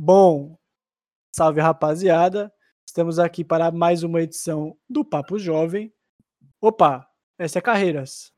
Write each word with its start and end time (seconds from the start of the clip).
Bom, 0.00 0.56
salve 1.34 1.60
rapaziada. 1.60 2.54
Estamos 2.86 3.18
aqui 3.18 3.42
para 3.42 3.72
mais 3.72 4.04
uma 4.04 4.22
edição 4.22 4.78
do 4.88 5.04
Papo 5.04 5.40
Jovem. 5.40 5.92
Opa, 6.60 7.10
essa 7.36 7.58
é 7.58 7.60
Carreiras. 7.60 8.32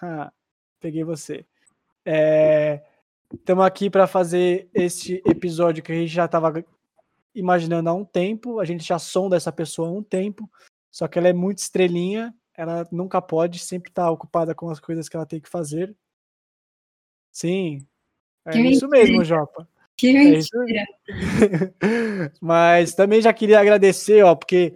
Ah, 0.00 0.32
peguei 0.78 1.02
você. 1.02 1.44
Estamos 3.34 3.64
é, 3.64 3.66
aqui 3.66 3.90
para 3.90 4.06
fazer 4.06 4.70
este 4.72 5.20
episódio 5.26 5.82
que 5.82 5.90
a 5.90 5.94
gente 5.96 6.06
já 6.06 6.26
estava 6.26 6.64
imaginando 7.34 7.90
há 7.90 7.92
um 7.92 8.04
tempo. 8.04 8.60
A 8.60 8.64
gente 8.64 8.84
já 8.84 9.00
sonda 9.00 9.36
essa 9.36 9.50
pessoa 9.50 9.88
há 9.88 9.90
um 9.90 10.04
tempo. 10.04 10.48
Só 10.88 11.08
que 11.08 11.18
ela 11.18 11.26
é 11.26 11.32
muito 11.32 11.58
estrelinha. 11.58 12.32
Ela 12.56 12.86
nunca 12.92 13.20
pode, 13.20 13.58
sempre 13.58 13.90
está 13.90 14.08
ocupada 14.08 14.54
com 14.54 14.70
as 14.70 14.78
coisas 14.78 15.08
que 15.08 15.16
ela 15.16 15.26
tem 15.26 15.40
que 15.40 15.48
fazer. 15.48 15.96
Sim, 17.32 17.84
é 18.44 18.56
isso 18.56 18.88
mesmo, 18.88 19.24
Jopa. 19.24 19.68
Que 20.02 20.08
é 20.08 20.12
mentira. 20.14 20.84
É 21.80 22.32
Mas 22.42 22.92
também 22.92 23.22
já 23.22 23.32
queria 23.32 23.60
agradecer, 23.60 24.24
ó, 24.24 24.34
porque 24.34 24.74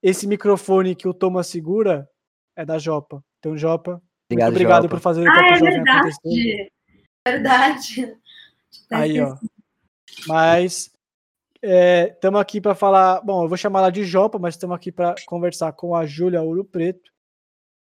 esse 0.00 0.24
microfone 0.24 0.94
que 0.94 1.08
o 1.08 1.12
Thomas 1.12 1.48
segura 1.48 2.08
é 2.54 2.64
da 2.64 2.78
Jopa. 2.78 3.24
Então, 3.40 3.56
Jopa, 3.56 4.00
obrigado, 4.30 4.50
muito 4.50 4.54
obrigado 4.54 4.82
Jopa. 4.84 4.94
por 4.94 5.00
fazer 5.00 5.22
o 5.22 5.32
ah, 5.32 5.34
é 5.34 5.58
verdade. 5.58 5.90
acontecer. 5.90 6.72
Verdade. 7.26 8.16
Aí, 8.92 9.20
ó. 9.20 9.36
Mas 10.28 10.92
estamos 11.60 12.38
é, 12.38 12.42
aqui 12.42 12.60
para 12.60 12.76
falar. 12.76 13.20
Bom, 13.22 13.42
eu 13.42 13.48
vou 13.48 13.58
chamar 13.58 13.80
ela 13.80 13.90
de 13.90 14.04
Jopa, 14.04 14.38
mas 14.38 14.54
estamos 14.54 14.76
aqui 14.76 14.92
para 14.92 15.16
conversar 15.26 15.72
com 15.72 15.96
a 15.96 16.06
Júlia 16.06 16.40
Ouro 16.40 16.64
Preto. 16.64 17.10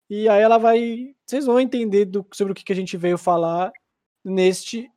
E 0.08 0.26
aí 0.26 0.40
ela 0.40 0.56
vai. 0.56 1.14
Vocês 1.26 1.44
vão 1.44 1.60
entender 1.60 2.06
do, 2.06 2.26
sobre 2.32 2.52
o 2.52 2.54
que, 2.54 2.64
que 2.64 2.72
a 2.72 2.76
gente 2.76 2.96
veio 2.96 3.18
falar 3.18 3.70
neste 4.24 4.90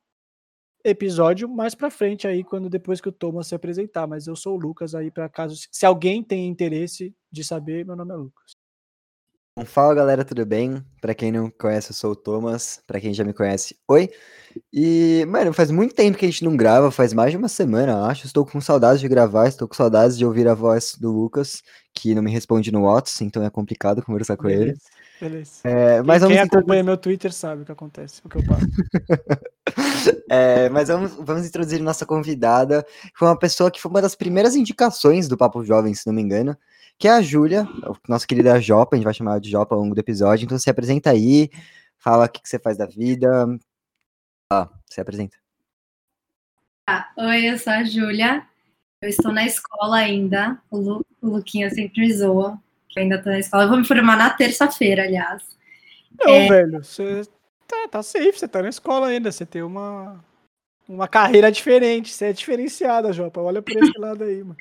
episódio 0.86 1.50
mais 1.50 1.74
para 1.74 1.90
frente 1.90 2.28
aí, 2.28 2.44
quando 2.44 2.70
depois 2.70 3.02
que 3.02 3.10
o 3.10 3.12
Thomas 3.12 3.48
se 3.48 3.56
apresentar. 3.56 4.08
Mas 4.08 4.28
eu 4.28 4.36
sou 4.36 4.56
o 4.56 4.60
Lucas 4.60 4.94
aí, 4.94 5.10
para 5.10 5.28
caso. 5.28 5.56
Se 5.72 5.86
alguém 5.86 6.24
tem 6.24 6.48
interesse 6.48 7.14
de 7.32 7.44
saber, 7.44 7.86
meu 7.86 7.96
nome 7.96 8.14
é 8.14 8.16
Lucas. 8.16 8.56
Fala 9.64 9.96
galera, 9.96 10.26
tudo 10.26 10.46
bem? 10.46 10.84
Para 11.00 11.16
quem 11.16 11.32
não 11.32 11.50
conhece, 11.50 11.92
eu 11.92 11.96
sou 11.96 12.12
o 12.12 12.16
Thomas. 12.16 12.82
Para 12.86 13.00
quem 13.00 13.14
já 13.14 13.24
me 13.24 13.34
conhece, 13.34 13.78
oi. 13.88 14.12
E, 14.72 15.26
mano, 15.30 15.54
faz 15.54 15.72
muito 15.72 15.96
tempo 15.96 16.18
que 16.18 16.26
a 16.26 16.30
gente 16.30 16.44
não 16.44 16.58
grava, 16.58 16.92
faz 16.92 17.14
mais 17.14 17.32
de 17.32 17.38
uma 17.38 17.48
semana, 17.48 18.06
acho. 18.06 18.26
Estou 18.26 18.46
com 18.46 18.60
saudades 18.60 19.00
de 19.00 19.08
gravar, 19.08 19.48
estou 19.48 19.66
com 19.66 19.74
saudades 19.74 20.18
de 20.18 20.26
ouvir 20.26 20.46
a 20.48 20.54
voz 20.54 20.96
do 21.00 21.10
Lucas, 21.10 21.64
que 21.94 22.14
não 22.14 22.22
me 22.22 22.32
responde 22.32 22.70
no 22.70 22.84
WhatsApp, 22.84 23.24
então 23.24 23.44
é 23.44 23.50
complicado 23.50 24.04
conversar 24.04 24.36
com 24.36 24.48
beleza, 24.48 24.64
ele. 24.64 24.78
Beleza. 25.20 25.62
É, 25.64 26.02
mas 26.02 26.22
quem, 26.22 26.32
quem 26.32 26.40
acompanha 26.40 26.84
meu 26.84 26.98
Twitter 26.98 27.32
sabe 27.32 27.62
o 27.62 27.66
que 27.66 27.72
acontece, 27.72 28.22
o 28.26 28.30
que 28.30 28.38
eu 28.38 28.44
passo. 28.46 28.66
é, 30.30 30.68
mas 30.70 30.90
vamos, 30.90 31.14
vamos 31.14 31.48
introduzir 31.48 31.82
nossa 31.82 32.06
convidada, 32.06 32.84
que 32.84 33.18
foi 33.18 33.28
uma 33.28 33.40
pessoa 33.40 33.72
que 33.72 33.82
foi 33.82 33.90
uma 33.90 34.02
das 34.02 34.16
primeiras 34.16 34.56
indicações 34.56 35.28
do 35.28 35.38
Papo 35.38 35.64
Jovem, 35.64 35.94
se 35.94 36.06
não 36.06 36.14
me 36.14 36.22
engano 36.22 36.58
que 36.98 37.08
é 37.08 37.12
a 37.12 37.22
Júlia, 37.22 37.68
nossa 38.08 38.26
querida 38.26 38.60
Jopa, 38.60 38.96
a 38.96 38.98
gente 38.98 39.06
vai 39.06 39.14
chamar 39.14 39.32
ela 39.32 39.42
de 39.42 39.50
Jopa 39.50 39.76
ao 39.76 39.82
longo 39.82 39.94
do 39.94 40.00
episódio. 40.00 40.46
Então 40.46 40.58
se 40.58 40.70
apresenta 40.70 41.12
aí, 41.12 41.50
fala 41.98 42.26
o 42.26 42.30
que, 42.30 42.42
que 42.42 42.48
você 42.48 42.58
faz 42.58 42.78
da 42.78 42.86
vida. 42.86 43.30
Ah, 44.52 44.70
se 44.86 45.02
apresenta. 45.02 45.38
Ah, 46.88 47.12
oi, 47.18 47.50
eu 47.50 47.58
sou 47.58 47.74
a 47.74 47.84
Júlia. 47.84 48.48
Eu 49.02 49.10
estou 49.10 49.32
na 49.32 49.46
escola 49.46 49.98
ainda. 49.98 50.62
O, 50.72 50.78
Lu, 50.78 51.06
o 51.22 51.28
Luquinha 51.28 51.70
sempre 51.70 52.02
me 52.02 52.14
zoa, 52.14 52.62
que 52.96 53.02
ainda 53.02 53.16
estou 53.16 53.32
na 53.32 53.40
escola. 53.40 53.64
Eu 53.64 53.70
vou 53.70 53.78
me 53.78 53.86
formar 53.86 54.18
na 54.18 54.30
terça-feira, 54.30 55.04
aliás. 55.04 55.44
Não, 56.18 56.34
é... 56.34 56.48
velho, 56.48 56.84
você 56.84 57.24
tá, 57.68 57.88
tá 57.92 58.02
safe, 58.02 58.40
você 58.40 58.48
tá 58.48 58.62
na 58.62 58.70
escola 58.70 59.08
ainda. 59.08 59.32
Você 59.32 59.46
tem 59.46 59.62
uma, 59.62 60.24
uma 60.88 61.08
carreira 61.08 61.52
diferente, 61.52 62.14
você 62.14 62.28
é 62.28 62.34
diferenciada, 62.34 63.12
Jopa. 63.12 63.42
Olha 63.42 63.62
por 63.62 63.76
esse 63.76 63.92
lado 64.00 64.24
aí, 64.24 64.42
mano. 64.42 64.56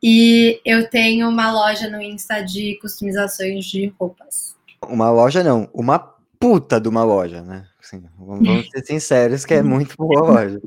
E 0.00 0.60
eu 0.64 0.88
tenho 0.88 1.28
uma 1.28 1.50
loja 1.50 1.90
no 1.90 2.00
Insta 2.00 2.40
de 2.42 2.78
customizações 2.80 3.64
de 3.64 3.92
roupas. 3.98 4.54
Uma 4.86 5.10
loja 5.10 5.42
não, 5.42 5.68
uma 5.72 5.98
puta 6.38 6.80
de 6.80 6.88
uma 6.88 7.02
loja, 7.02 7.42
né? 7.42 7.66
Assim, 7.82 8.04
vamos 8.18 8.68
ser 8.68 8.84
sinceros 8.84 9.44
que 9.44 9.54
é 9.54 9.62
muito 9.64 9.96
boa 9.96 10.20
a 10.20 10.32
loja. 10.32 10.62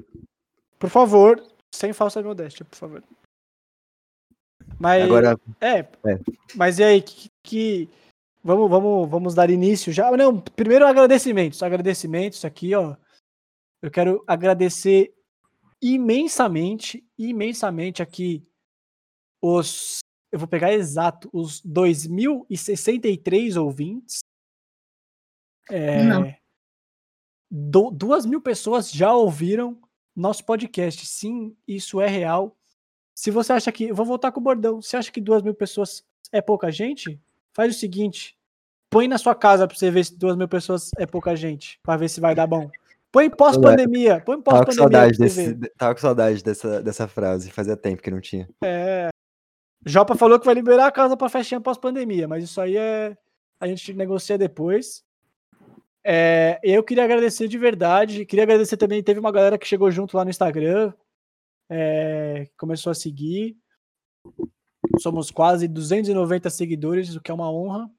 Por 0.78 0.90
favor, 0.90 1.42
sem 1.72 1.94
falsa 1.94 2.22
modéstia, 2.22 2.66
por 2.66 2.76
favor. 2.76 3.04
Mas 4.80 5.04
Agora, 5.04 5.38
é, 5.60 5.80
é. 5.80 5.90
Mas 6.56 6.80
e 6.80 6.84
aí 6.84 7.02
que, 7.02 7.30
que, 7.42 7.90
vamos 8.44 8.70
vamos 8.70 9.10
vamos 9.10 9.34
dar 9.34 9.50
início 9.50 9.92
já. 9.92 10.12
Não, 10.12 10.40
primeiro 10.40 10.86
agradecimentos, 10.86 11.64
agradecimentos 11.64 12.46
aqui, 12.46 12.76
ó. 12.76 12.96
Eu 13.82 13.92
quero 13.92 14.24
agradecer 14.28 15.14
imensamente, 15.82 17.04
imensamente 17.18 18.02
aqui 18.02 18.46
os. 19.42 20.00
Eu 20.32 20.40
vou 20.40 20.48
pegar 20.48 20.74
exato, 20.74 21.30
os 21.32 21.62
2.063 21.62 23.62
ouvintes. 23.62 24.20
É, 25.70 26.04
Não. 26.04 26.34
Do, 27.50 27.90
duas 27.92 28.26
mil 28.26 28.42
pessoas 28.42 28.92
já 28.92 29.14
ouviram 29.14 29.82
nosso 30.14 30.44
podcast. 30.44 31.06
Sim, 31.06 31.56
isso 31.66 32.02
é 32.02 32.08
real. 32.08 32.57
Se 33.18 33.32
você 33.32 33.52
acha 33.52 33.72
que. 33.72 33.92
Vou 33.92 34.06
voltar 34.06 34.32
com 34.32 34.40
o 34.40 34.44
bordão. 34.44 34.80
Se 34.80 34.96
acha 34.96 35.12
que 35.12 35.20
duas 35.20 35.42
mil 35.42 35.56
pessoas 35.56 36.06
é 36.32 36.40
pouca 36.40 36.72
gente, 36.72 37.20
faz 37.52 37.76
o 37.76 37.80
seguinte: 37.80 38.38
põe 38.92 39.08
na 39.08 39.18
sua 39.18 39.34
casa 39.34 39.68
pra 39.68 39.76
você 39.76 39.90
ver 39.90 40.06
se 40.06 40.16
duas 40.16 40.38
mil 40.38 40.48
pessoas 40.48 40.92
é 41.00 41.08
pouca 41.08 41.36
gente. 41.36 41.80
Pra 41.82 41.98
ver 41.98 42.10
se 42.10 42.22
vai 42.22 42.36
dar 42.36 42.46
bom. 42.46 42.70
Põe 43.12 43.28
pós-pandemia. 43.28 44.22
Põe 44.24 44.40
pós-pandemia. 44.40 44.44
Tava 44.44 44.66
com 44.66 44.72
saudade, 44.72 45.18
desse, 45.18 45.56
tava 45.76 45.96
com 45.96 46.02
saudade 46.02 46.44
dessa, 46.44 46.84
dessa 46.84 47.08
frase. 47.08 47.50
Fazia 47.50 47.76
tempo 47.76 48.04
que 48.04 48.12
não 48.12 48.22
tinha. 48.22 48.48
É. 48.64 49.10
Jopa 49.84 50.14
falou 50.14 50.40
que 50.40 50.46
vai 50.46 50.54
liberar 50.54 50.86
a 50.86 50.92
casa 50.92 51.18
para 51.18 51.28
festinha 51.28 51.60
pós-pandemia, 51.60 52.28
mas 52.28 52.44
isso 52.44 52.62
aí 52.62 52.78
é. 52.78 53.18
A 53.60 53.66
gente 53.66 53.94
negocia 53.94 54.38
depois. 54.38 55.04
É, 56.04 56.60
eu 56.62 56.84
queria 56.84 57.04
agradecer 57.04 57.48
de 57.48 57.58
verdade. 57.58 58.28
Queria 58.28 58.44
agradecer 58.44 58.78
também. 58.78 59.02
Teve 59.02 59.20
uma 59.20 59.32
galera 59.32 59.58
que 59.58 59.66
chegou 59.66 59.90
junto 59.90 60.16
lá 60.16 60.24
no 60.24 60.30
Instagram, 60.30 60.94
é, 61.70 62.50
começou 62.58 62.92
a 62.92 62.96
seguir. 62.96 63.58
Somos 65.00 65.32
quase 65.32 65.68
290 65.68 66.50
seguidores, 66.50 67.16
o 67.16 67.22
que 67.22 67.32
é 67.32 67.34
uma 67.34 67.52
honra. 67.52 67.90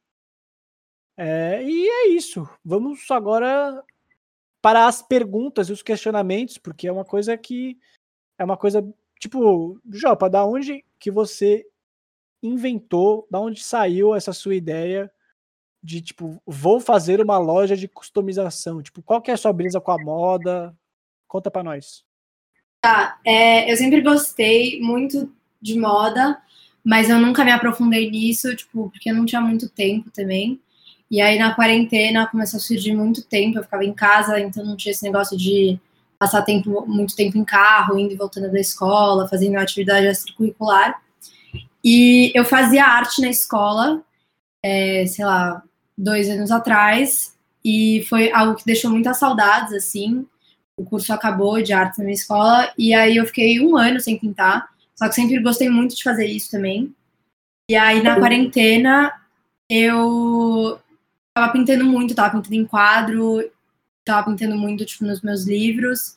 É, 1.17 1.63
e 1.63 1.89
é 1.89 2.09
isso. 2.09 2.49
Vamos 2.65 3.11
agora 3.11 3.85
para 4.63 4.87
as 4.87 5.03
perguntas 5.03 5.69
e 5.69 5.73
os 5.73 5.83
questionamentos, 5.83 6.59
porque 6.59 6.89
é 6.89 6.93
uma 6.93 7.05
coisa 7.05 7.37
que 7.37 7.79
é 8.39 8.45
uma 8.45 8.57
coisa 8.57 8.83
tipo, 9.19 9.81
Jopa, 9.91 10.31
da 10.31 10.45
onde 10.45 10.85
que 10.99 11.11
você 11.11 11.67
inventou, 12.43 13.27
da 13.31 13.41
onde 13.41 13.63
saiu 13.63 14.15
essa 14.15 14.33
sua 14.33 14.55
ideia 14.55 15.11
de 15.83 16.01
tipo, 16.01 16.41
vou 16.47 16.81
fazer 16.81 17.21
uma 17.21 17.39
loja 17.39 17.77
de 17.77 17.89
customização? 17.89 18.83
Tipo, 18.83 19.03
qual 19.03 19.23
que 19.23 19.31
é 19.31 19.35
a 19.35 19.37
sua 19.37 19.53
brisa 19.53 19.81
com 19.81 19.91
a 19.91 19.99
moda? 20.03 20.77
Conta 21.27 21.51
para 21.51 21.65
nós. 21.65 22.05
Tá, 22.81 23.19
é, 23.25 23.71
eu 23.71 23.77
sempre 23.77 24.01
gostei 24.01 24.81
muito 24.81 25.33
de 25.61 25.79
moda, 25.79 26.41
mas 26.85 27.11
eu 27.11 27.19
nunca 27.19 27.45
me 27.45 27.51
aprofundei 27.51 28.11
nisso, 28.11 28.55
tipo, 28.55 28.89
porque 28.91 29.11
eu 29.11 29.15
não 29.15 29.25
tinha 29.25 29.41
muito 29.41 29.69
tempo 29.69 30.11
também. 30.11 30.61
E 31.11 31.21
aí 31.21 31.39
na 31.39 31.55
quarentena 31.55 32.27
começou 32.27 32.59
a 32.59 32.61
surgir 32.61 32.95
muito 32.95 33.25
tempo, 33.25 33.59
eu 33.59 33.63
ficava 33.63 33.85
em 33.85 33.93
casa, 33.93 34.39
então 34.41 34.65
não 34.65 34.77
tinha 34.77 34.93
esse 34.93 35.03
negócio 35.03 35.37
de 35.37 35.79
passar 36.19 36.43
tempo, 36.43 36.85
muito 36.87 37.17
tempo 37.17 37.39
em 37.39 37.45
carro, 37.45 37.99
indo 37.99 38.13
e 38.13 38.17
voltando 38.17 38.51
da 38.51 38.61
escola, 38.61 39.29
fazendo 39.29 39.57
atividade 39.57 40.07
extracurricular. 40.07 41.01
E 41.83 42.33
eu 42.35 42.45
fazia 42.45 42.85
arte 42.85 43.21
na 43.21 43.29
escola, 43.29 44.03
é, 44.63 45.07
sei 45.07 45.25
lá, 45.25 45.63
dois 45.97 46.29
anos 46.29 46.51
atrás, 46.51 47.35
e 47.65 48.05
foi 48.09 48.31
algo 48.33 48.57
que 48.57 48.65
deixou 48.65 48.91
muitas 48.91 49.17
saudades, 49.19 49.73
assim. 49.73 50.27
O 50.79 50.85
curso 50.85 51.13
acabou 51.13 51.61
de 51.61 51.73
arte 51.73 51.99
na 51.99 52.05
minha 52.05 52.15
escola, 52.15 52.73
e 52.79 52.95
aí 52.95 53.17
eu 53.17 53.27
fiquei 53.27 53.61
um 53.61 53.77
ano 53.77 54.01
sem 54.01 54.19
pintar, 54.19 54.69
só 54.95 55.09
que 55.09 55.15
sempre 55.15 55.39
gostei 55.41 55.69
muito 55.69 55.97
de 55.97 56.03
fazer 56.03 56.27
isso 56.27 56.51
também. 56.51 56.95
E 57.71 57.77
aí 57.77 58.03
na 58.03 58.19
quarentena 58.19 59.13
eu 59.69 60.81
tava 61.35 61.53
pintando 61.53 61.85
muito, 61.85 62.15
tava 62.15 62.37
pintando 62.37 62.55
em 62.55 62.65
quadro, 62.65 63.51
tava 64.05 64.31
pintando 64.31 64.57
muito 64.57 64.87
tipo, 64.87 65.05
nos 65.05 65.21
meus 65.21 65.45
livros, 65.45 66.17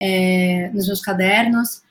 é, 0.00 0.70
nos 0.74 0.86
meus 0.86 1.00
cadernos. 1.00 1.82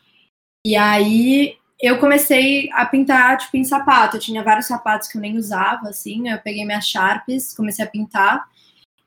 E 0.66 0.76
aí 0.76 1.56
eu 1.80 2.00
comecei 2.00 2.70
a 2.74 2.86
pintar, 2.86 3.38
tipo, 3.38 3.56
em 3.56 3.64
sapato. 3.64 4.18
Eu 4.18 4.22
tinha 4.22 4.44
vários 4.44 4.66
sapatos 4.66 5.08
que 5.08 5.18
eu 5.18 5.22
nem 5.22 5.38
usava, 5.38 5.90
assim. 5.90 6.30
Eu 6.30 6.40
peguei 6.40 6.66
minhas 6.66 6.88
Sharps, 6.88 7.54
comecei 7.56 7.86
a 7.86 7.88
pintar. 7.88 8.50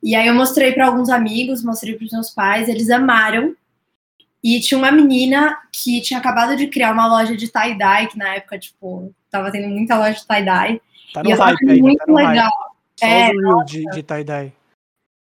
E 0.02 0.14
aí 0.14 0.26
eu 0.26 0.34
mostrei 0.34 0.72
para 0.72 0.86
alguns 0.86 1.10
amigos, 1.10 1.62
mostrei 1.62 1.94
para 1.94 2.06
os 2.06 2.12
meus 2.12 2.30
pais, 2.30 2.68
eles 2.68 2.90
amaram. 2.90 3.54
E 4.42 4.58
tinha 4.60 4.78
uma 4.78 4.90
menina 4.90 5.58
que 5.70 6.00
tinha 6.00 6.18
acabado 6.18 6.56
de 6.56 6.66
criar 6.66 6.92
uma 6.92 7.06
loja 7.06 7.36
de 7.36 7.48
tie-dye, 7.48 8.08
que 8.08 8.16
na 8.16 8.36
época, 8.36 8.58
tipo, 8.58 9.14
tava 9.30 9.52
tendo 9.52 9.68
muita 9.68 9.98
loja 9.98 10.18
de 10.18 10.26
tie-dye. 10.26 10.80
Tá 11.12 11.22
no 11.22 11.30
e 11.30 11.34
hype 11.34 11.70
aí, 11.70 11.82
muito 11.82 12.04
tá 12.04 12.12
legal. 12.12 12.50
É, 13.02 13.30
de, 13.66 13.84
de 13.90 14.02
tie-dye. 14.02 14.52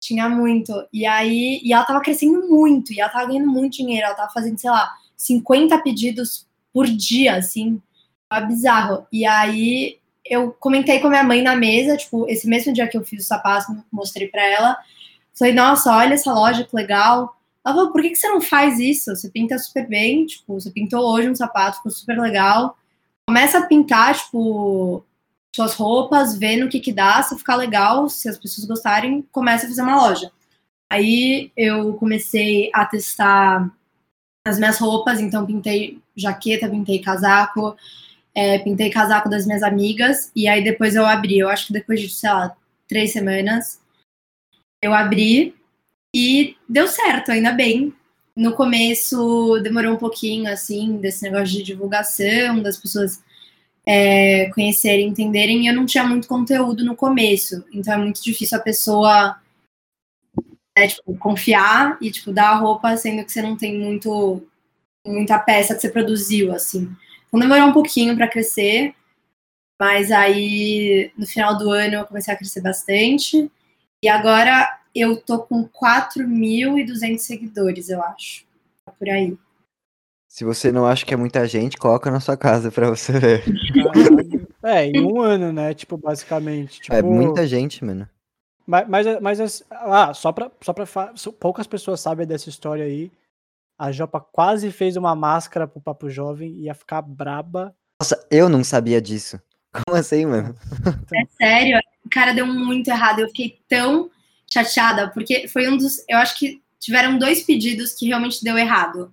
Tinha 0.00 0.28
muito. 0.28 0.86
E 0.92 1.06
aí, 1.06 1.60
e 1.64 1.72
ela 1.72 1.84
tava 1.84 2.00
crescendo 2.00 2.46
muito, 2.46 2.92
e 2.92 3.00
ela 3.00 3.10
tava 3.10 3.26
ganhando 3.26 3.50
muito 3.50 3.78
dinheiro. 3.78 4.06
Ela 4.06 4.14
tava 4.14 4.32
fazendo, 4.32 4.58
sei 4.58 4.70
lá, 4.70 4.92
50 5.16 5.78
pedidos 5.78 6.46
por 6.72 6.86
dia, 6.86 7.36
assim, 7.36 7.80
é 8.30 8.40
bizarro. 8.44 9.06
E 9.10 9.24
aí 9.24 9.98
eu 10.30 10.52
comentei 10.52 11.00
com 11.00 11.06
a 11.06 11.10
minha 11.10 11.22
mãe 11.22 11.42
na 11.42 11.56
mesa, 11.56 11.96
tipo, 11.96 12.28
esse 12.28 12.48
mesmo 12.48 12.72
dia 12.72 12.88
que 12.88 12.96
eu 12.96 13.04
fiz 13.04 13.24
o 13.24 13.26
sapato, 13.26 13.76
mostrei 13.92 14.28
para 14.28 14.44
ela. 14.44 14.76
Falei, 15.38 15.54
nossa, 15.54 15.94
olha 15.94 16.14
essa 16.14 16.32
loja 16.32 16.64
que 16.64 16.74
legal. 16.74 17.36
Ela 17.64 17.74
falou, 17.74 17.92
por 17.92 18.00
que, 18.00 18.10
que 18.10 18.16
você 18.16 18.28
não 18.28 18.40
faz 18.40 18.78
isso? 18.78 19.14
Você 19.14 19.28
pinta 19.30 19.58
super 19.58 19.86
bem, 19.88 20.26
tipo, 20.26 20.54
você 20.54 20.70
pintou 20.70 21.04
hoje 21.12 21.28
um 21.28 21.34
sapato, 21.34 21.78
ficou 21.78 21.92
super 21.92 22.18
legal. 22.18 22.76
Começa 23.28 23.58
a 23.58 23.66
pintar, 23.66 24.14
tipo, 24.14 25.04
suas 25.54 25.74
roupas, 25.74 26.38
vê 26.38 26.56
no 26.56 26.68
que 26.68 26.80
que 26.80 26.92
dá, 26.92 27.22
se 27.22 27.36
ficar 27.36 27.56
legal, 27.56 28.08
se 28.08 28.28
as 28.28 28.38
pessoas 28.38 28.66
gostarem, 28.66 29.26
começa 29.32 29.66
a 29.66 29.68
fazer 29.68 29.82
uma 29.82 29.96
loja. 29.96 30.30
Aí 30.90 31.50
eu 31.56 31.94
comecei 31.94 32.70
a 32.72 32.84
testar 32.86 33.70
as 34.46 34.58
minhas 34.58 34.78
roupas, 34.78 35.20
então 35.20 35.44
pintei 35.44 35.98
jaqueta, 36.14 36.68
pintei 36.68 37.00
casaco, 37.00 37.76
é, 38.36 38.58
pintei 38.58 38.90
casaco 38.90 39.30
das 39.30 39.46
minhas 39.46 39.62
amigas, 39.62 40.30
e 40.36 40.46
aí 40.46 40.62
depois 40.62 40.94
eu 40.94 41.06
abri, 41.06 41.38
eu 41.38 41.48
acho 41.48 41.68
que 41.68 41.72
depois 41.72 41.98
de, 41.98 42.10
sei 42.10 42.28
lá, 42.28 42.54
três 42.86 43.10
semanas, 43.10 43.80
eu 44.82 44.92
abri 44.92 45.54
e 46.14 46.54
deu 46.68 46.86
certo, 46.86 47.32
ainda 47.32 47.50
bem. 47.52 47.94
No 48.36 48.52
começo 48.52 49.58
demorou 49.62 49.94
um 49.94 49.96
pouquinho, 49.96 50.52
assim, 50.52 50.98
desse 50.98 51.22
negócio 51.22 51.56
de 51.56 51.62
divulgação, 51.62 52.62
das 52.62 52.76
pessoas 52.76 53.24
é, 53.86 54.50
conhecerem, 54.50 55.08
entenderem, 55.08 55.64
e 55.64 55.68
eu 55.68 55.74
não 55.74 55.86
tinha 55.86 56.04
muito 56.04 56.28
conteúdo 56.28 56.84
no 56.84 56.94
começo, 56.94 57.64
então 57.72 57.94
é 57.94 57.96
muito 57.96 58.22
difícil 58.22 58.58
a 58.58 58.60
pessoa 58.60 59.40
é, 60.76 60.86
tipo, 60.88 61.16
confiar 61.16 61.96
e, 62.02 62.10
tipo, 62.10 62.34
dar 62.34 62.50
a 62.50 62.56
roupa, 62.56 62.94
sendo 62.98 63.24
que 63.24 63.32
você 63.32 63.40
não 63.40 63.56
tem 63.56 63.78
muito, 63.78 64.46
muita 65.06 65.38
peça 65.38 65.74
que 65.74 65.80
você 65.80 65.88
produziu, 65.88 66.52
assim. 66.52 66.94
Então 67.36 67.48
demorou 67.50 67.68
um 67.68 67.72
pouquinho 67.72 68.16
para 68.16 68.26
crescer, 68.26 68.94
mas 69.78 70.10
aí 70.10 71.12
no 71.18 71.26
final 71.26 71.58
do 71.58 71.70
ano 71.70 71.96
eu 71.96 72.06
comecei 72.06 72.32
a 72.32 72.36
crescer 72.36 72.62
bastante. 72.62 73.50
E 74.02 74.08
agora 74.08 74.80
eu 74.94 75.20
tô 75.20 75.40
com 75.40 75.68
4.200 75.68 77.18
seguidores, 77.18 77.90
eu 77.90 78.02
acho. 78.02 78.46
Por 78.98 79.10
aí. 79.10 79.36
Se 80.26 80.44
você 80.44 80.72
não 80.72 80.86
acha 80.86 81.04
que 81.04 81.12
é 81.12 81.16
muita 81.16 81.46
gente, 81.46 81.76
coloca 81.76 82.10
na 82.10 82.20
sua 82.20 82.38
casa 82.38 82.72
para 82.72 82.88
você 82.88 83.12
ver. 83.12 83.44
É, 84.62 84.86
em 84.86 85.02
um 85.02 85.20
ano, 85.20 85.52
né? 85.52 85.74
Tipo, 85.74 85.98
basicamente. 85.98 86.80
Tipo... 86.80 86.94
É 86.94 87.02
muita 87.02 87.46
gente, 87.46 87.84
mano. 87.84 88.08
Mas, 88.66 88.88
mas, 88.88 89.20
mas 89.20 89.64
ah, 89.70 90.14
só 90.14 90.32
pra, 90.32 90.50
só 90.62 90.72
pra 90.72 90.86
poucas 91.38 91.66
pessoas 91.66 92.00
sabem 92.00 92.26
dessa 92.26 92.48
história 92.48 92.84
aí. 92.84 93.12
A 93.78 93.92
Jopa 93.92 94.20
quase 94.20 94.70
fez 94.70 94.96
uma 94.96 95.14
máscara 95.14 95.66
pro 95.66 95.80
Papo 95.80 96.08
Jovem, 96.08 96.52
ia 96.52 96.74
ficar 96.74 97.02
braba. 97.02 97.74
Nossa, 98.00 98.26
eu 98.30 98.48
não 98.48 98.64
sabia 98.64 99.00
disso. 99.00 99.40
Como 99.72 99.98
assim, 99.98 100.24
mano? 100.24 100.54
É 101.14 101.26
sério, 101.36 101.78
o 102.04 102.08
cara 102.08 102.32
deu 102.32 102.46
muito 102.46 102.88
errado. 102.88 103.20
Eu 103.20 103.28
fiquei 103.28 103.60
tão 103.68 104.10
chateada, 104.50 105.10
porque 105.10 105.46
foi 105.48 105.68
um 105.68 105.76
dos. 105.76 106.02
Eu 106.08 106.18
acho 106.18 106.38
que 106.38 106.62
tiveram 106.78 107.18
dois 107.18 107.42
pedidos 107.42 107.92
que 107.92 108.06
realmente 108.06 108.42
deu 108.42 108.56
errado. 108.56 109.12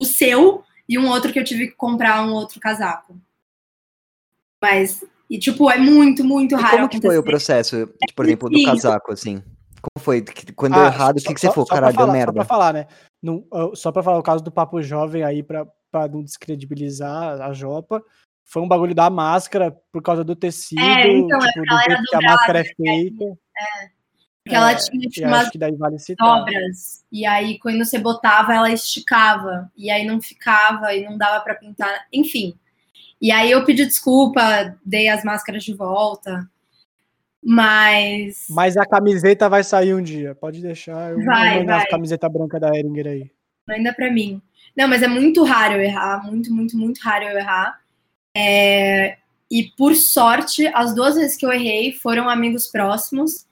O 0.00 0.04
seu 0.04 0.62
e 0.88 0.98
um 0.98 1.08
outro 1.08 1.32
que 1.32 1.38
eu 1.38 1.44
tive 1.44 1.68
que 1.68 1.74
comprar 1.74 2.22
um 2.22 2.32
outro 2.32 2.60
casaco. 2.60 3.18
Mas, 4.60 5.02
e 5.30 5.38
tipo, 5.38 5.70
é 5.70 5.78
muito, 5.78 6.22
muito 6.22 6.54
raro. 6.54 6.74
E 6.74 6.78
como 6.78 6.88
que 6.90 7.00
foi 7.00 7.18
o 7.18 7.22
processo, 7.22 7.86
tipo, 7.86 8.14
por 8.14 8.26
exemplo, 8.26 8.50
do 8.50 8.62
casaco, 8.62 9.12
assim? 9.12 9.42
Como 9.80 10.04
foi? 10.04 10.24
Quando 10.54 10.74
ah, 10.74 10.78
deu 10.78 10.86
errado, 10.86 11.18
o 11.18 11.22
que, 11.22 11.34
que 11.34 11.40
você 11.40 11.50
falou? 11.50 11.66
Caralho, 11.66 11.96
deu 11.96 12.12
merda. 12.12 12.32
Só 12.32 12.32
pra 12.32 12.44
falar, 12.44 12.72
né? 12.72 12.86
Não, 13.22 13.46
só 13.74 13.92
pra 13.92 14.02
falar 14.02 14.18
o 14.18 14.22
caso 14.22 14.42
do 14.42 14.50
Papo 14.50 14.82
Jovem 14.82 15.22
aí, 15.22 15.42
pra 15.42 15.66
não 16.10 16.22
descredibilizar 16.22 17.40
a 17.40 17.52
Jopa. 17.52 18.02
Foi 18.44 18.60
um 18.60 18.68
bagulho 18.68 18.94
da 18.94 19.08
máscara 19.08 19.70
por 19.92 20.02
causa 20.02 20.24
do 20.24 20.34
tecido, 20.34 20.80
é, 20.82 21.06
então, 21.06 21.38
tipo, 21.38 21.60
do 21.64 21.78
jeito 21.78 22.02
que 22.02 22.16
a 22.16 22.20
máscara 22.20 22.60
é 22.60 22.64
feita. 22.64 23.24
É. 23.24 24.02
Porque 24.42 24.56
é, 24.56 24.58
ela 24.58 24.74
tinha 24.74 25.08
tipo, 25.08 25.26
umas 25.28 25.48
vale 25.78 26.00
dobras. 26.18 27.04
E 27.12 27.24
aí, 27.24 27.58
quando 27.60 27.78
você 27.84 27.98
botava, 27.98 28.52
ela 28.52 28.70
esticava. 28.70 29.70
E 29.76 29.88
aí 29.88 30.04
não 30.04 30.20
ficava 30.20 30.92
e 30.92 31.04
não 31.04 31.16
dava 31.16 31.42
para 31.44 31.54
pintar. 31.54 32.06
Enfim. 32.12 32.58
E 33.20 33.30
aí 33.30 33.52
eu 33.52 33.64
pedi 33.64 33.86
desculpa, 33.86 34.76
dei 34.84 35.08
as 35.08 35.22
máscaras 35.22 35.62
de 35.62 35.72
volta. 35.72 36.50
Mas. 37.44 38.46
Mas 38.48 38.76
a 38.76 38.86
camiseta 38.86 39.48
vai 39.48 39.64
sair 39.64 39.94
um 39.94 40.02
dia. 40.02 40.34
Pode 40.34 40.62
deixar. 40.62 41.10
Eu 41.10 41.24
vai, 41.24 41.58
vou 41.58 41.66
vai. 41.66 41.82
a 41.82 41.88
camiseta 41.88 42.28
branca 42.28 42.60
da 42.60 42.76
Eringer 42.76 43.06
aí. 43.06 43.30
Ainda 43.68 43.92
para 43.92 44.10
mim. 44.10 44.40
Não, 44.76 44.88
mas 44.88 45.02
é 45.02 45.08
muito 45.08 45.42
raro 45.42 45.74
eu 45.74 45.80
errar. 45.80 46.24
Muito, 46.24 46.54
muito, 46.54 46.76
muito 46.76 47.00
raro 47.00 47.24
eu 47.24 47.38
errar. 47.38 47.80
É... 48.36 49.18
E 49.50 49.64
por 49.76 49.94
sorte, 49.94 50.66
as 50.68 50.94
duas 50.94 51.16
vezes 51.16 51.36
que 51.36 51.44
eu 51.44 51.52
errei 51.52 51.92
foram 51.92 52.28
amigos 52.28 52.68
próximos. 52.68 53.44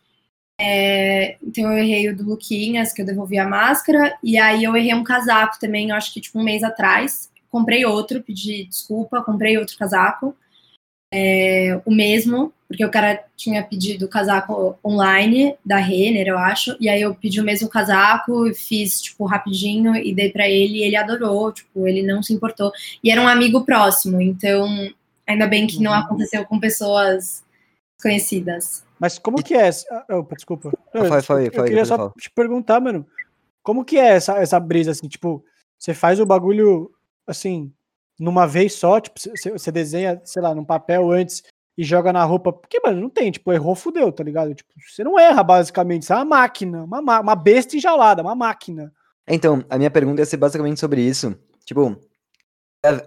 É... 0.61 1.37
Então 1.43 1.65
eu 1.73 1.79
errei 1.79 2.09
o 2.09 2.17
do 2.17 2.25
Luquinhas, 2.25 2.93
que 2.93 3.03
eu 3.03 3.07
devolvi 3.07 3.39
a 3.39 3.49
máscara. 3.49 4.17
E 4.23 4.39
aí 4.39 4.63
eu 4.63 4.77
errei 4.77 4.95
um 4.95 5.05
casaco 5.05 5.59
também, 5.59 5.91
acho 5.91 6.15
que 6.15 6.21
tipo 6.21 6.39
um 6.39 6.45
mês 6.45 6.63
atrás. 6.63 7.29
Comprei 7.51 7.85
outro, 7.85 8.23
pedi 8.23 8.67
desculpa, 8.67 9.23
comprei 9.23 9.59
outro 9.59 9.77
casaco 9.77 10.37
é, 11.13 11.81
o 11.85 11.91
mesmo, 11.91 12.53
porque 12.71 12.85
o 12.85 12.91
cara 12.91 13.25
tinha 13.37 13.65
pedido 13.65 14.05
o 14.05 14.09
casaco 14.09 14.79
online 14.85 15.57
da 15.65 15.79
Renner, 15.79 16.29
eu 16.29 16.39
acho, 16.39 16.77
e 16.79 16.89
aí 16.89 17.03
eu 17.03 17.13
pedi 17.13 17.41
o 17.41 17.45
mesmo 17.45 17.69
casaco, 17.69 18.55
fiz, 18.55 19.03
tipo, 19.03 19.25
rapidinho 19.25 19.97
e 19.97 20.15
dei 20.15 20.31
para 20.31 20.49
ele 20.49 20.77
e 20.77 20.85
ele 20.85 20.95
adorou, 20.95 21.51
tipo, 21.51 21.85
ele 21.89 22.01
não 22.01 22.23
se 22.23 22.33
importou. 22.33 22.71
E 23.03 23.11
era 23.11 23.21
um 23.21 23.27
amigo 23.27 23.65
próximo, 23.65 24.21
então 24.21 24.69
ainda 25.27 25.49
bem 25.49 25.67
que 25.67 25.83
não 25.83 25.91
uhum. 25.91 25.99
aconteceu 25.99 26.47
com 26.47 26.61
pessoas 26.61 27.43
conhecidas. 28.01 28.85
Mas 29.01 29.19
como 29.19 29.43
que 29.43 29.55
é? 29.55 29.69
Oh, 30.09 30.23
desculpa. 30.33 30.71
Eu, 30.95 31.07
foi, 31.07 31.23
foi, 31.23 31.47
eu, 31.49 31.53
foi, 31.53 31.63
eu 31.63 31.65
queria 31.65 31.85
só 31.85 32.11
te 32.11 32.31
perguntar, 32.31 32.81
mano, 32.81 33.05
como 33.65 33.85
que 33.85 33.99
é 33.99 34.11
essa, 34.11 34.39
essa 34.39 34.61
brisa, 34.61 34.93
assim, 34.93 35.09
tipo, 35.09 35.45
você 35.77 35.93
faz 35.93 36.21
o 36.21 36.27
bagulho, 36.27 36.89
assim, 37.27 37.73
numa 38.17 38.47
vez 38.47 38.75
só, 38.75 39.01
tipo, 39.01 39.19
você 39.19 39.73
desenha, 39.73 40.21
sei 40.23 40.41
lá, 40.41 40.55
num 40.55 40.65
papel 40.65 41.11
antes 41.11 41.43
e 41.81 41.85
joga 41.85 42.13
na 42.13 42.23
roupa. 42.25 42.53
Porque, 42.53 42.79
mano, 42.85 43.01
não 43.01 43.09
tem, 43.09 43.31
tipo, 43.31 43.51
errou, 43.53 43.75
fudeu, 43.75 44.13
tá 44.13 44.23
ligado? 44.23 44.55
Tipo, 44.55 44.71
você 44.79 45.03
não 45.03 45.19
erra, 45.19 45.43
basicamente, 45.43 46.05
você 46.05 46.13
é 46.13 46.17
uma 46.17 46.25
máquina, 46.27 46.85
uma, 46.85 47.21
uma 47.21 47.35
besta 47.35 47.75
enjaulada, 47.75 48.21
uma 48.21 48.35
máquina. 48.35 48.93
Então, 49.27 49.65
a 49.71 49.79
minha 49.79 49.91
pergunta 49.91 50.21
ia 50.21 50.27
ser 50.27 50.37
basicamente 50.37 50.79
sobre 50.79 51.01
isso. 51.01 51.35
Tipo, 51.65 51.99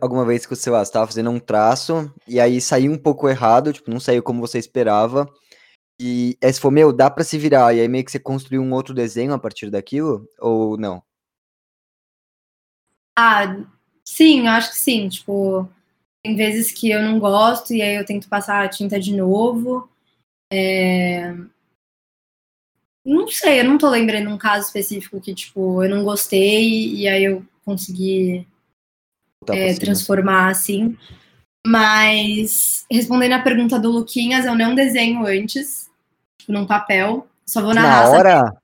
alguma 0.01 0.25
vez 0.25 0.45
que 0.45 0.55
você 0.55 0.71
lá, 0.71 0.81
estava 0.81 1.05
fazendo 1.05 1.29
um 1.29 1.39
traço 1.39 2.11
e 2.27 2.39
aí 2.39 2.59
saiu 2.59 2.91
um 2.91 2.97
pouco 2.97 3.29
errado, 3.29 3.71
tipo, 3.71 3.91
não 3.91 3.99
saiu 3.99 4.23
como 4.23 4.41
você 4.41 4.57
esperava. 4.57 5.29
E 5.99 6.35
aí 6.43 6.51
você 6.51 6.59
falou, 6.59 6.73
meu, 6.73 6.91
dá 6.91 7.11
pra 7.11 7.23
se 7.23 7.37
virar. 7.37 7.75
E 7.75 7.79
aí 7.79 7.87
meio 7.87 8.03
que 8.03 8.11
você 8.11 8.19
construiu 8.19 8.63
um 8.63 8.73
outro 8.73 8.93
desenho 8.93 9.33
a 9.33 9.39
partir 9.39 9.69
daquilo? 9.69 10.27
Ou 10.39 10.77
não? 10.77 11.03
Ah, 13.15 13.63
Sim, 14.03 14.47
eu 14.47 14.51
acho 14.51 14.71
que 14.71 14.77
sim. 14.77 15.07
Tipo, 15.07 15.69
tem 16.23 16.35
vezes 16.35 16.71
que 16.71 16.89
eu 16.89 17.01
não 17.01 17.19
gosto 17.19 17.73
e 17.73 17.81
aí 17.81 17.95
eu 17.95 18.05
tento 18.05 18.29
passar 18.29 18.63
a 18.63 18.69
tinta 18.69 18.99
de 18.99 19.15
novo. 19.15 19.89
É... 20.51 21.33
Não 23.05 23.27
sei, 23.27 23.59
eu 23.59 23.65
não 23.65 23.77
tô 23.77 23.89
lembrando 23.89 24.29
um 24.29 24.37
caso 24.37 24.65
específico 24.65 25.19
que, 25.19 25.35
tipo, 25.35 25.83
eu 25.83 25.89
não 25.89 26.05
gostei 26.05 26.93
e 26.93 27.07
aí 27.07 27.25
eu 27.25 27.45
consegui 27.65 28.47
é, 29.49 29.73
transformar 29.73 30.49
assim. 30.49 30.97
Mas, 31.65 32.85
respondendo 32.89 33.33
a 33.33 33.41
pergunta 33.41 33.77
do 33.77 33.91
Luquinhas, 33.91 34.45
eu 34.45 34.55
não 34.55 34.73
desenho 34.73 35.25
antes, 35.25 35.89
tipo, 36.37 36.53
num 36.53 36.65
papel. 36.65 37.27
Só 37.45 37.61
vou 37.61 37.73
na, 37.73 37.81
na 37.81 37.89
raça. 37.89 38.11
hora? 38.11 38.62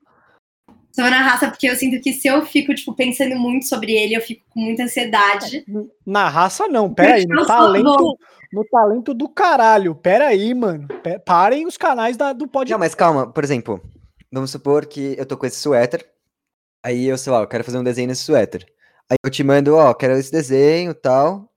Só 1.00 1.10
na 1.10 1.22
raça, 1.22 1.50
porque 1.50 1.70
eu 1.70 1.78
sinto 1.78 2.02
que 2.02 2.12
se 2.12 2.28
eu 2.28 2.46
fico, 2.46 2.76
tipo, 2.76 2.94
pensando 2.94 3.34
muito 3.38 3.66
sobre 3.66 3.94
ele, 3.94 4.16
eu 4.16 4.22
fico 4.22 4.44
com 4.50 4.60
muita 4.60 4.84
ansiedade. 4.84 5.64
Na 6.06 6.28
raça, 6.28 6.68
não, 6.68 6.94
peraí, 6.94 7.26
no 7.26 7.46
talento, 7.46 8.18
no 8.52 8.66
talento 8.66 9.14
do 9.14 9.30
caralho. 9.30 9.96
Peraí, 9.96 10.54
mano. 10.54 10.90
Parem 11.26 11.66
os 11.66 11.78
canais 11.78 12.18
da, 12.18 12.34
do 12.34 12.50
podcast. 12.50 12.72
Não, 12.74 12.80
mas 12.80 12.94
calma, 12.94 13.32
por 13.32 13.46
exemplo, 13.46 13.82
vamos 14.30 14.52
supor 14.52 14.86
que 14.88 15.16
eu 15.18 15.26
tô 15.26 15.38
com 15.38 15.46
esse 15.46 15.56
suéter, 15.56 16.06
aí 16.84 17.06
eu, 17.06 17.18
sei 17.18 17.32
lá, 17.32 17.40
eu 17.40 17.48
quero 17.48 17.64
fazer 17.64 17.78
um 17.78 17.84
desenho 17.84 18.10
nesse 18.10 18.24
suéter. 18.24 18.66
Aí 19.10 19.16
eu 19.24 19.32
te 19.32 19.42
mando, 19.42 19.78
ó, 19.78 19.94
quero 19.94 20.18
esse 20.18 20.34
desenho 20.34 20.92
e 20.92 20.96
tal. 20.96 21.50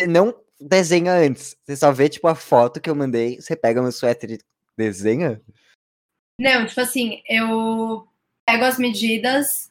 Você 0.00 0.06
não 0.06 0.32
desenha 0.60 1.12
antes. 1.12 1.56
Você 1.64 1.74
só 1.74 1.90
vê, 1.90 2.08
tipo, 2.08 2.28
a 2.28 2.36
foto 2.36 2.80
que 2.80 2.88
eu 2.88 2.94
mandei, 2.94 3.40
você 3.40 3.56
pega 3.56 3.82
meu 3.82 3.90
suéter 3.90 4.30
e 4.30 4.38
desenha? 4.78 5.42
Não, 6.38 6.64
tipo 6.64 6.80
assim, 6.80 7.20
eu 7.28 8.06
pego 8.46 8.64
as 8.64 8.78
medidas 8.78 9.70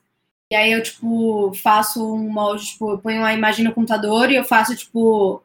e 0.52 0.56
aí 0.56 0.72
eu, 0.72 0.84
tipo, 0.84 1.54
faço 1.56 2.14
um 2.16 2.30
molde, 2.32 2.68
tipo, 2.68 2.92
eu 2.92 3.00
ponho 3.00 3.24
a 3.26 3.34
imagem 3.34 3.66
no 3.66 3.74
computador 3.74 4.30
e 4.30 4.36
eu 4.36 4.44
faço, 4.44 4.76
tipo, 4.76 5.44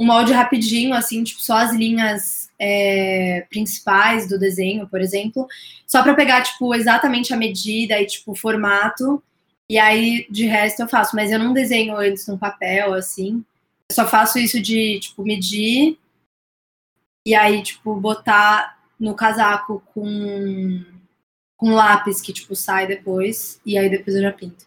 um 0.00 0.06
molde 0.06 0.32
rapidinho, 0.32 0.94
assim, 0.94 1.24
tipo, 1.24 1.42
só 1.42 1.56
as 1.56 1.72
linhas 1.74 2.48
é, 2.58 3.46
principais 3.50 4.28
do 4.28 4.38
desenho, 4.38 4.88
por 4.88 5.00
exemplo, 5.00 5.46
só 5.86 6.02
para 6.02 6.14
pegar, 6.14 6.42
tipo, 6.42 6.72
exatamente 6.74 7.34
a 7.34 7.36
medida 7.36 8.00
e, 8.00 8.06
tipo, 8.06 8.32
o 8.32 8.36
formato. 8.36 9.22
E 9.68 9.78
aí, 9.78 10.26
de 10.30 10.46
resto, 10.46 10.80
eu 10.80 10.88
faço, 10.88 11.16
mas 11.16 11.30
eu 11.32 11.38
não 11.38 11.52
desenho 11.52 11.96
antes 11.96 12.26
no 12.28 12.38
papel, 12.38 12.94
assim. 12.94 13.44
Eu 13.90 13.94
só 13.94 14.06
faço 14.06 14.38
isso 14.38 14.60
de, 14.62 15.00
tipo, 15.00 15.22
medir 15.24 15.98
e 17.26 17.34
aí, 17.34 17.62
tipo, 17.62 17.94
botar 17.96 18.78
no 18.98 19.14
casaco 19.14 19.82
com, 19.94 20.84
com 21.58 21.74
lápis 21.74 22.20
que, 22.20 22.32
tipo, 22.32 22.56
sai 22.56 22.86
depois. 22.86 23.60
E 23.66 23.76
aí 23.76 23.90
depois 23.90 24.16
eu 24.16 24.22
já 24.22 24.32
pinto. 24.32 24.66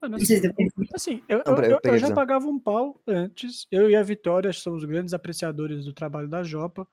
Ah, 0.00 0.08
não 0.08 0.18
sei 0.18 0.36
se 0.36 0.42
depois... 0.42 0.68
Assim, 0.92 1.22
eu, 1.26 1.42
eu, 1.44 1.56
eu, 1.56 1.80
eu 1.82 1.98
já 1.98 2.12
pagava 2.12 2.46
um 2.46 2.60
pau 2.60 3.00
antes. 3.06 3.66
Eu 3.72 3.88
e 3.88 3.96
a 3.96 4.02
Vitória 4.02 4.52
somos 4.52 4.84
grandes 4.84 5.14
apreciadores 5.14 5.86
do 5.86 5.94
trabalho 5.94 6.28
da 6.28 6.42
Jopa. 6.42 6.86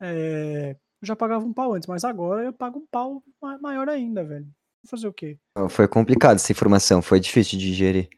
É, 0.00 0.76
eu 1.02 1.06
já 1.06 1.16
pagava 1.16 1.44
um 1.44 1.52
pau 1.52 1.74
antes, 1.74 1.88
mas 1.88 2.04
agora 2.04 2.44
eu 2.44 2.52
pago 2.52 2.78
um 2.78 2.86
pau 2.86 3.22
maior 3.60 3.88
ainda, 3.88 4.24
velho. 4.24 4.46
Vou 4.82 4.88
fazer 4.88 5.08
o 5.08 5.12
quê? 5.12 5.36
Foi 5.68 5.88
complicado 5.88 6.36
essa 6.36 6.52
informação, 6.52 7.02
foi 7.02 7.18
difícil 7.18 7.58
de 7.58 7.66
digerir. 7.66 8.08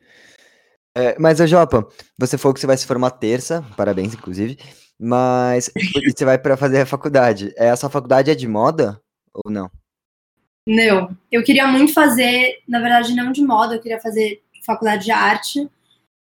É, 0.95 1.19
mas, 1.19 1.39
Jopa, 1.49 1.89
você 2.19 2.37
falou 2.37 2.53
que 2.53 2.61
você 2.61 2.67
vai 2.67 2.77
se 2.77 2.87
formar 2.87 3.13
terça, 3.13 3.63
parabéns, 3.77 4.13
inclusive. 4.13 4.59
Mas 5.01 5.71
você 6.15 6.25
vai 6.25 6.39
para 6.39 6.57
fazer 6.57 6.83
a 6.83 6.87
faculdade. 6.87 7.53
É, 7.57 7.67
essa 7.69 7.89
faculdade 7.89 8.31
é 8.31 8.35
de 8.35 8.47
moda 8.47 9.02
ou 9.35 9.51
não? 9.51 9.71
Não. 10.67 11.17
Eu 11.31 11.43
queria 11.43 11.67
muito 11.67 11.93
fazer, 11.93 12.63
na 12.69 12.81
verdade, 12.81 13.15
não 13.15 13.33
de 13.33 13.43
moda, 13.43 13.75
eu 13.75 13.81
queria 13.81 14.01
fazer 14.01 14.43
faculdade 14.65 15.05
de 15.05 15.11
arte. 15.11 15.69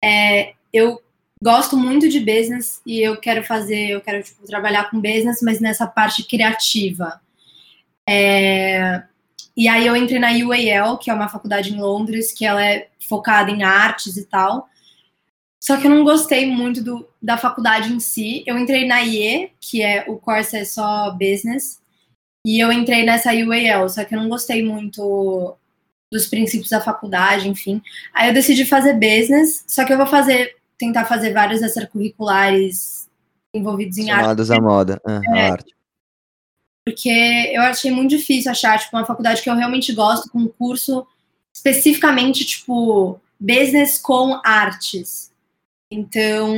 É, 0.02 0.54
eu 0.72 1.02
gosto 1.42 1.76
muito 1.76 2.08
de 2.08 2.20
business 2.20 2.80
e 2.86 3.00
eu 3.00 3.16
quero 3.16 3.42
fazer, 3.44 3.90
eu 3.90 4.00
quero 4.00 4.22
tipo, 4.22 4.46
trabalhar 4.46 4.90
com 4.90 5.00
business, 5.00 5.40
mas 5.42 5.60
nessa 5.60 5.86
parte 5.86 6.24
criativa. 6.24 7.20
É, 8.08 9.02
e 9.56 9.66
aí 9.68 9.86
eu 9.86 9.96
entrei 9.96 10.18
na 10.18 10.30
UAL, 10.30 10.98
que 10.98 11.10
é 11.10 11.14
uma 11.14 11.28
faculdade 11.28 11.72
em 11.72 11.80
Londres, 11.80 12.32
que 12.32 12.46
ela 12.46 12.64
é 12.64 12.88
focada 13.08 13.50
em 13.50 13.62
artes 13.62 14.16
e 14.16 14.24
tal. 14.24 14.68
Só 15.60 15.76
que 15.76 15.86
eu 15.86 15.90
não 15.90 16.04
gostei 16.04 16.46
muito 16.46 16.82
do, 16.82 17.08
da 17.20 17.36
faculdade 17.36 17.92
em 17.92 17.98
si. 17.98 18.44
Eu 18.46 18.56
entrei 18.56 18.86
na 18.86 19.00
IE, 19.00 19.50
que 19.60 19.82
é 19.82 20.04
o 20.06 20.16
curso 20.16 20.56
é 20.56 20.64
só 20.64 21.10
business, 21.10 21.80
e 22.46 22.58
eu 22.58 22.72
entrei 22.72 23.04
nessa 23.04 23.30
UAL, 23.32 23.88
só 23.88 24.04
que 24.04 24.14
eu 24.14 24.20
não 24.20 24.28
gostei 24.28 24.64
muito 24.64 25.56
dos 26.10 26.26
princípios 26.26 26.70
da 26.70 26.80
faculdade, 26.80 27.48
enfim. 27.48 27.82
Aí 28.14 28.28
eu 28.28 28.34
decidi 28.34 28.64
fazer 28.64 28.94
business, 28.94 29.64
só 29.66 29.84
que 29.84 29.92
eu 29.92 29.96
vou 29.96 30.06
fazer, 30.06 30.56
tentar 30.78 31.04
fazer 31.04 31.32
vários 31.32 31.60
extracurriculares 31.60 33.08
envolvidos 33.52 33.98
em 33.98 34.06
Chamados 34.06 34.50
arte. 34.50 34.60
à 34.60 34.62
moda, 34.62 35.00
uhum, 35.06 35.36
é, 35.36 35.50
arte. 35.50 35.74
Porque 36.84 37.10
eu 37.52 37.62
achei 37.62 37.90
muito 37.90 38.10
difícil 38.10 38.50
achar, 38.50 38.78
tipo, 38.78 38.96
uma 38.96 39.04
faculdade 39.04 39.42
que 39.42 39.50
eu 39.50 39.54
realmente 39.54 39.92
gosto, 39.92 40.30
com 40.30 40.38
um 40.38 40.48
curso 40.48 41.06
especificamente, 41.54 42.44
tipo, 42.44 43.20
business 43.38 43.98
com 43.98 44.40
artes. 44.44 45.30
Então, 45.90 46.54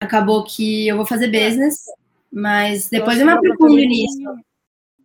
acabou 0.00 0.44
que 0.44 0.86
eu 0.86 0.96
vou 0.96 1.04
fazer 1.04 1.28
business, 1.28 1.84
mas 2.32 2.88
depois 2.88 3.18
eu, 3.18 3.22
eu 3.22 3.26
me 3.26 3.32
aprofundo 3.32 3.76
nisso. 3.76 4.18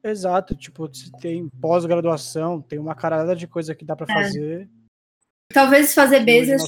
Exato, 0.03 0.53
tipo, 0.53 0.89
tem 1.21 1.47
pós-graduação, 1.61 2.61
tem 2.61 2.77
uma 2.77 2.93
carada 2.93 3.35
de 3.35 3.47
coisa 3.47 3.73
que 3.73 3.85
dá 3.85 3.95
para 3.95 4.11
é. 4.11 4.23
fazer. 4.23 4.69
Talvez 5.53 5.93
fazer 5.93 6.21
business 6.21 6.63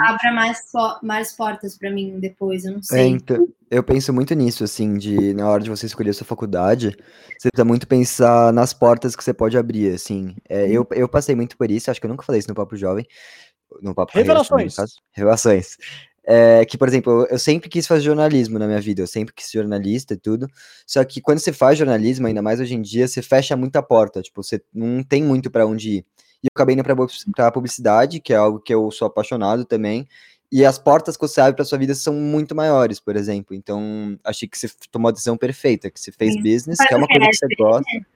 abra 0.00 0.32
mais, 0.32 0.60
mais 1.02 1.32
portas 1.32 1.76
para 1.76 1.90
mim 1.90 2.18
depois, 2.18 2.64
eu 2.64 2.72
não 2.72 2.82
sei. 2.82 3.00
É, 3.00 3.06
então, 3.06 3.48
eu 3.70 3.82
penso 3.82 4.12
muito 4.12 4.34
nisso, 4.34 4.64
assim, 4.64 4.96
de 4.96 5.34
na 5.34 5.48
hora 5.48 5.62
de 5.62 5.68
você 5.68 5.86
escolher 5.86 6.10
a 6.10 6.14
sua 6.14 6.26
faculdade, 6.26 6.96
você 7.38 7.50
precisa 7.50 7.64
muito 7.66 7.86
pensar 7.86 8.52
nas 8.52 8.72
portas 8.72 9.14
que 9.14 9.22
você 9.22 9.34
pode 9.34 9.58
abrir, 9.58 9.92
assim. 9.92 10.34
É, 10.48 10.70
eu, 10.70 10.86
eu 10.92 11.08
passei 11.08 11.34
muito 11.34 11.56
por 11.56 11.70
isso, 11.70 11.90
acho 11.90 12.00
que 12.00 12.06
eu 12.06 12.10
nunca 12.10 12.24
falei 12.24 12.38
isso 12.38 12.48
no 12.48 12.54
Papo 12.54 12.76
Jovem, 12.76 13.06
no 13.82 13.94
Papo 13.94 14.12
Revelações. 14.14 14.74
Carreira, 14.74 14.92
Revelações. 15.12 15.76
É, 16.30 16.62
que, 16.66 16.76
por 16.76 16.86
exemplo, 16.86 17.26
eu 17.30 17.38
sempre 17.38 17.70
quis 17.70 17.86
fazer 17.86 18.02
jornalismo 18.02 18.58
na 18.58 18.66
minha 18.66 18.80
vida, 18.82 19.00
eu 19.00 19.06
sempre 19.06 19.32
quis 19.32 19.46
ser 19.46 19.60
jornalista 19.60 20.12
e 20.12 20.16
tudo. 20.18 20.46
Só 20.86 21.02
que 21.02 21.22
quando 21.22 21.38
você 21.38 21.54
faz 21.54 21.78
jornalismo, 21.78 22.26
ainda 22.26 22.42
mais 22.42 22.60
hoje 22.60 22.74
em 22.74 22.82
dia, 22.82 23.08
você 23.08 23.22
fecha 23.22 23.56
muita 23.56 23.82
porta, 23.82 24.20
tipo, 24.20 24.42
você 24.42 24.62
não 24.74 25.02
tem 25.02 25.22
muito 25.22 25.50
para 25.50 25.64
onde 25.66 25.90
ir. 25.90 26.06
E 26.42 26.46
eu 26.46 26.50
acabei 26.54 26.74
indo 26.74 26.84
pra, 26.84 27.50
publicidade, 27.50 28.20
que 28.20 28.34
é 28.34 28.36
algo 28.36 28.60
que 28.60 28.74
eu 28.74 28.90
sou 28.90 29.06
apaixonado 29.06 29.64
também. 29.64 30.06
E 30.52 30.66
as 30.66 30.78
portas 30.78 31.16
que 31.16 31.26
você 31.26 31.40
abre 31.40 31.54
para 31.54 31.64
sua 31.64 31.78
vida 31.78 31.94
são 31.94 32.12
muito 32.12 32.54
maiores, 32.54 33.00
por 33.00 33.16
exemplo. 33.16 33.56
Então, 33.56 34.18
achei 34.22 34.46
que 34.46 34.58
você 34.58 34.68
tomou 34.90 35.08
a 35.08 35.12
decisão 35.12 35.36
perfeita, 35.36 35.90
que 35.90 35.98
você 35.98 36.12
fez 36.12 36.34
Sim. 36.34 36.42
business, 36.42 36.78
que 36.78 36.92
é 36.92 36.96
uma 36.96 37.08
coisa 37.08 37.26
que 37.26 37.36
você 37.36 37.54
gosta. 37.56 38.06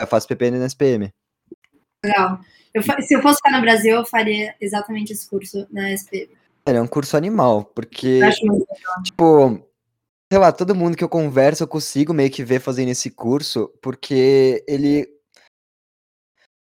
Eu 0.00 0.06
faço 0.06 0.28
PPN 0.28 0.60
na 0.60 0.66
SPM. 0.66 1.12
Legal. 2.04 2.38
Eu, 2.72 2.82
se 3.02 3.14
eu 3.14 3.20
fosse 3.20 3.38
ficar 3.38 3.50
no 3.50 3.60
Brasil, 3.60 3.96
eu 3.96 4.06
faria 4.06 4.54
exatamente 4.60 5.12
esse 5.12 5.28
curso 5.28 5.66
na 5.72 5.90
SPM. 5.92 6.37
É 6.76 6.82
um 6.82 6.86
curso 6.86 7.16
animal, 7.16 7.64
porque, 7.64 8.20
tipo, 9.04 9.60
sei 10.30 10.38
lá, 10.38 10.52
todo 10.52 10.74
mundo 10.74 10.96
que 10.96 11.04
eu 11.04 11.08
converso, 11.08 11.62
eu 11.62 11.68
consigo 11.68 12.12
meio 12.12 12.30
que 12.30 12.44
ver 12.44 12.60
fazendo 12.60 12.90
esse 12.90 13.10
curso, 13.10 13.68
porque 13.82 14.64
ele. 14.66 15.08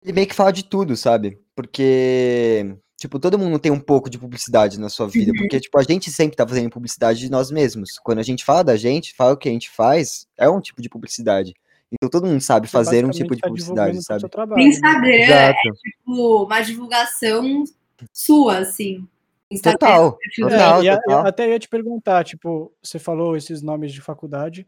Ele 0.03 0.13
meio 0.13 0.27
que 0.27 0.35
fala 0.35 0.53
de 0.53 0.63
tudo, 0.63 0.95
sabe? 0.95 1.39
Porque, 1.55 2.77
tipo, 3.00 3.17
todo 3.17 3.39
mundo 3.39 3.57
tem 3.57 3.71
um 3.71 3.79
pouco 3.79 4.07
de 4.07 4.19
publicidade 4.19 4.79
na 4.79 4.88
sua 4.88 5.07
vida, 5.07 5.31
uhum. 5.31 5.38
porque, 5.39 5.59
tipo, 5.59 5.79
a 5.79 5.83
gente 5.83 6.12
sempre 6.12 6.38
tá 6.38 6.47
fazendo 6.47 6.69
publicidade 6.69 7.19
de 7.19 7.31
nós 7.31 7.50
mesmos. 7.50 7.97
Quando 8.03 8.19
a 8.19 8.24
gente 8.24 8.45
fala 8.45 8.63
da 8.63 8.77
gente, 8.77 9.15
fala 9.15 9.33
o 9.33 9.38
que 9.38 9.50
a 9.50 9.51
gente 9.51 9.67
faz, 9.69 10.27
é 10.38 10.47
um 10.47 10.62
tipo 10.62 10.79
de 10.79 10.89
publicidade. 10.89 11.55
Então 11.91 12.09
todo 12.09 12.27
mundo 12.27 12.41
sabe 12.41 12.67
fazer 12.67 13.05
um 13.05 13.09
tipo 13.09 13.35
de 13.35 13.41
tá 13.41 13.47
publicidade, 13.47 14.01
sabe? 14.03 14.27
Trabalho, 14.29 14.62
o 14.62 14.67
Instagram 14.67 15.09
né? 15.09 15.50
é 15.50 15.53
tipo 15.53 16.43
uma 16.43 16.62
divulgação 16.62 17.63
sua, 18.12 18.59
assim. 18.59 19.07
Instagram, 19.55 19.79
total, 19.79 20.17
total, 20.35 20.83
é, 20.83 20.97
total. 20.97 21.27
até 21.27 21.50
ia 21.50 21.59
te 21.59 21.67
perguntar, 21.67 22.24
tipo, 22.24 22.74
você 22.81 23.00
falou 23.00 23.35
esses 23.35 23.62
nomes 23.62 23.91
de 23.93 24.01
faculdade, 24.01 24.67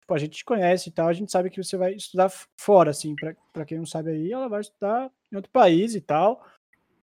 tipo, 0.00 0.14
a 0.14 0.18
gente 0.18 0.44
conhece 0.44 0.88
e 0.88 0.92
tal, 0.92 1.08
a 1.08 1.12
gente 1.12 1.30
sabe 1.30 1.50
que 1.50 1.62
você 1.62 1.76
vai 1.76 1.94
estudar 1.94 2.32
fora, 2.56 2.90
assim, 2.90 3.14
para 3.52 3.64
quem 3.64 3.78
não 3.78 3.86
sabe 3.86 4.10
aí, 4.10 4.32
ela 4.32 4.48
vai 4.48 4.60
estudar 4.60 5.10
em 5.30 5.36
outro 5.36 5.50
país 5.50 5.94
e 5.94 6.00
tal. 6.00 6.44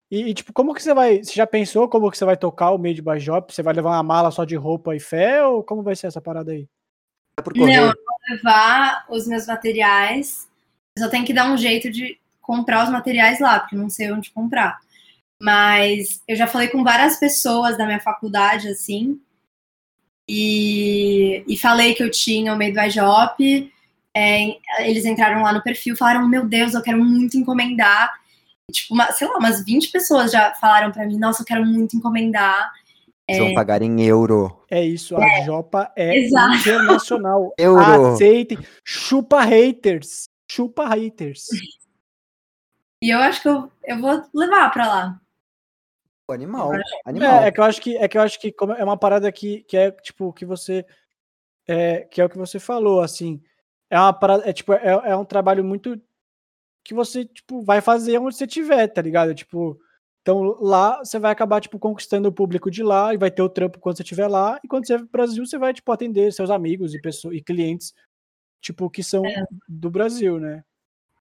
E, 0.10 0.29
e, 0.29 0.34
tipo, 0.34 0.53
como 0.53 0.74
que 0.74 0.81
você 0.81 0.93
vai, 0.93 1.24
você 1.24 1.34
já 1.34 1.46
pensou 1.46 1.89
como 1.89 2.10
que 2.10 2.17
você 2.17 2.25
vai 2.25 2.38
tocar 2.38 2.72
o 2.72 2.77
Made 2.77 3.01
by 3.01 3.19
Job? 3.19 3.53
Você 3.53 3.62
vai 3.62 3.74
levar 3.74 3.89
uma 3.91 4.03
mala 4.03 4.31
só 4.31 4.46
de 4.46 4.55
roupa 4.55 4.96
e 4.96 5.00
fé, 5.00 5.43
ou 5.43 5.63
como 5.63 5.84
vai 5.84 5.96
ser 5.96 6.07
essa 6.07 6.22
parada 6.22 6.51
aí? 6.51 6.67
É 7.38 7.60
não, 7.60 7.67
eu 7.67 7.88
vou 7.88 8.36
levar 8.36 9.05
os 9.10 9.27
meus 9.27 9.46
materiais, 9.46 10.50
eu 10.96 11.03
só 11.03 11.10
tenho 11.10 11.25
que 11.25 11.34
dar 11.34 11.51
um 11.51 11.57
jeito 11.57 11.91
de 11.91 12.19
comprar 12.41 12.86
os 12.86 12.89
materiais 12.89 13.39
lá, 13.39 13.60
porque 13.60 13.75
não 13.75 13.89
sei 13.89 14.12
onde 14.12 14.31
comprar. 14.31 14.79
Mas 15.41 16.22
eu 16.27 16.36
já 16.36 16.48
falei 16.48 16.67
com 16.67 16.84
várias 16.84 17.20
pessoas 17.20 17.77
da 17.77 17.86
minha 17.86 18.00
faculdade, 18.00 18.67
assim, 18.70 19.20
e, 20.29 21.44
e 21.48 21.58
falei 21.58 21.94
que 21.94 22.03
eu 22.03 22.12
tinha 22.12 22.53
o 22.53 22.89
Job. 22.89 23.74
É, 24.15 24.58
eles 24.79 25.06
entraram 25.06 25.41
lá 25.41 25.53
no 25.53 25.63
perfil 25.63 25.96
falaram: 25.96 26.27
Meu 26.27 26.46
Deus, 26.46 26.74
eu 26.74 26.82
quero 26.82 27.03
muito 27.03 27.38
encomendar. 27.38 28.12
E, 28.70 28.74
tipo, 28.74 28.94
uma, 28.94 29.12
sei 29.12 29.27
lá, 29.27 29.38
umas 29.38 29.63
20 29.63 29.89
pessoas 29.89 30.32
já 30.32 30.53
falaram 30.56 30.91
para 30.91 31.06
mim: 31.06 31.17
Nossa, 31.17 31.41
eu 31.41 31.46
quero 31.46 31.65
muito 31.65 31.96
encomendar. 31.96 32.72
Eles 33.27 33.41
é, 33.41 33.46
vão 33.46 33.53
pagar 33.53 33.82
em 33.82 34.01
euro. 34.01 34.65
É 34.70 34.84
isso, 34.84 35.15
a 35.15 35.25
é, 35.25 35.46
Jopa 35.46 35.91
é 35.96 36.17
exato. 36.17 36.56
internacional. 36.56 37.53
euro. 37.58 38.13
Aceitem. 38.13 38.58
Chupa 38.84 39.44
haters. 39.44 40.25
Chupa 40.50 40.88
haters. 40.89 41.46
E 43.00 43.12
eu 43.12 43.20
acho 43.20 43.44
que 43.44 43.48
eu, 43.48 43.72
eu 43.84 44.01
vou 44.01 44.24
levar 44.34 44.72
pra 44.72 44.88
lá. 44.88 45.22
Animal, 46.29 46.72
animal. 47.05 47.43
É, 47.43 47.48
é, 47.48 47.51
que 47.51 47.60
eu 47.60 47.63
acho 47.63 47.81
que 47.81 47.96
é 47.96 48.07
que 48.07 48.17
eu 48.17 48.22
acho 48.22 48.39
que 48.39 48.53
é 48.77 48.84
uma 48.84 48.98
parada 48.98 49.31
que, 49.31 49.63
que 49.63 49.77
é 49.77 49.91
tipo 49.91 50.34
que 50.34 50.46
você 50.46 50.86
é, 51.65 52.01
que 52.01 52.19
é 52.19 52.25
o 52.25 52.29
que 52.29 52.38
você 52.38 52.60
falou, 52.60 53.01
assim, 53.01 53.41
é 53.89 53.98
uma 53.98 54.12
parada, 54.12 54.50
é 54.50 54.51
tipo 54.51 54.74
é, 54.74 54.89
é 55.05 55.15
um 55.15 55.24
trabalho 55.24 55.63
muito 55.63 56.00
que 56.84 56.93
você 56.93 57.24
tipo 57.25 57.62
vai 57.62 57.79
fazer 57.79 58.17
onde 58.19 58.36
você 58.36 58.46
tiver, 58.46 58.88
tá 58.88 59.01
ligado? 59.01 59.34
Tipo, 59.34 59.79
então 60.22 60.57
lá 60.60 61.00
você 61.00 61.17
vai 61.17 61.31
acabar 61.31 61.62
tipo 61.62 61.79
conquistando 61.79 62.27
o 62.27 62.34
público 62.34 62.69
de 62.69 62.84
lá 62.84 63.13
e 63.13 63.17
vai 63.17 63.31
ter 63.31 63.41
o 63.41 63.50
trampo 63.50 63.79
quando 63.79 63.96
você 63.96 64.03
estiver 64.03 64.27
lá 64.27 64.60
e 64.62 64.67
quando 64.67 64.86
você 64.86 64.98
pro 64.98 65.07
Brasil 65.07 65.46
você 65.46 65.57
vai 65.57 65.74
tipo 65.74 65.89
atender 65.93 66.34
seus 66.34 66.50
amigos 66.50 66.93
e 66.93 67.01
pessoas 67.01 67.36
e 67.38 67.41
clientes 67.41 67.93
tipo 68.62 68.89
que 68.89 69.01
são 69.01 69.25
é. 69.25 69.46
do 69.67 69.89
Brasil, 69.89 70.39
né? 70.39 70.62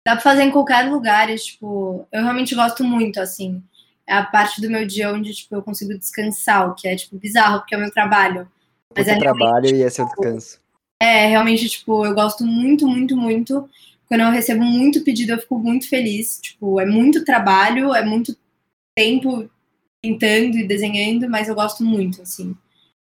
Dá 0.06 0.12
pra 0.12 0.20
fazer 0.20 0.42
em 0.42 0.50
qualquer 0.52 0.88
lugar, 0.88 1.34
tipo, 1.36 2.06
eu 2.12 2.22
realmente 2.22 2.54
gosto 2.54 2.84
muito 2.84 3.18
assim 3.18 3.60
é 4.06 4.14
a 4.14 4.24
parte 4.24 4.60
do 4.60 4.70
meu 4.70 4.86
dia 4.86 5.12
onde 5.12 5.32
tipo, 5.32 5.54
eu 5.54 5.62
consigo 5.62 5.96
descansar, 5.98 6.68
o 6.68 6.74
que 6.74 6.86
é 6.86 6.96
tipo 6.96 7.16
bizarro, 7.16 7.60
porque 7.60 7.74
é 7.74 7.78
o 7.78 7.80
meu 7.80 7.90
trabalho. 7.90 8.48
Mas 8.96 9.08
é 9.08 9.18
trabalho 9.18 9.74
e 9.74 9.82
é 9.82 9.90
seu 9.90 10.06
descanso. 10.06 10.60
É, 11.00 11.26
realmente, 11.26 11.68
tipo, 11.68 12.04
eu 12.06 12.14
gosto 12.14 12.44
muito, 12.44 12.86
muito, 12.86 13.16
muito. 13.16 13.68
Quando 14.06 14.20
eu 14.20 14.30
recebo 14.30 14.62
muito 14.62 15.02
pedido, 15.02 15.32
eu 15.32 15.38
fico 15.38 15.58
muito 15.58 15.88
feliz. 15.88 16.38
Tipo, 16.40 16.80
é 16.80 16.86
muito 16.86 17.24
trabalho, 17.24 17.94
é 17.94 18.04
muito 18.04 18.36
tempo 18.96 19.50
pintando 20.02 20.58
e 20.58 20.66
desenhando, 20.66 21.28
mas 21.28 21.48
eu 21.48 21.54
gosto 21.54 21.82
muito, 21.82 22.22
assim. 22.22 22.54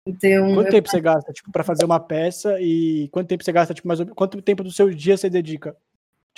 Então, 0.07 0.55
quanto 0.55 0.71
tempo 0.71 0.89
você 0.89 1.01
gasta, 1.01 1.33
tipo, 1.33 1.53
para 1.53 1.65
fazer 1.65 1.85
uma 1.85 2.01
peça 2.01 2.61
e 2.61 3.09
quanto 3.13 3.29
tempo 3.29 3.45
você 3.45 3.53
gasta, 3.53 3.75
tipo, 3.75 3.87
mais 3.87 4.01
quanto 4.15 4.43
tempo 4.43 4.65
do 4.65 4.73
seu 4.73 4.91
dia 4.91 5.17
você 5.17 5.31
dedica? 5.31 5.77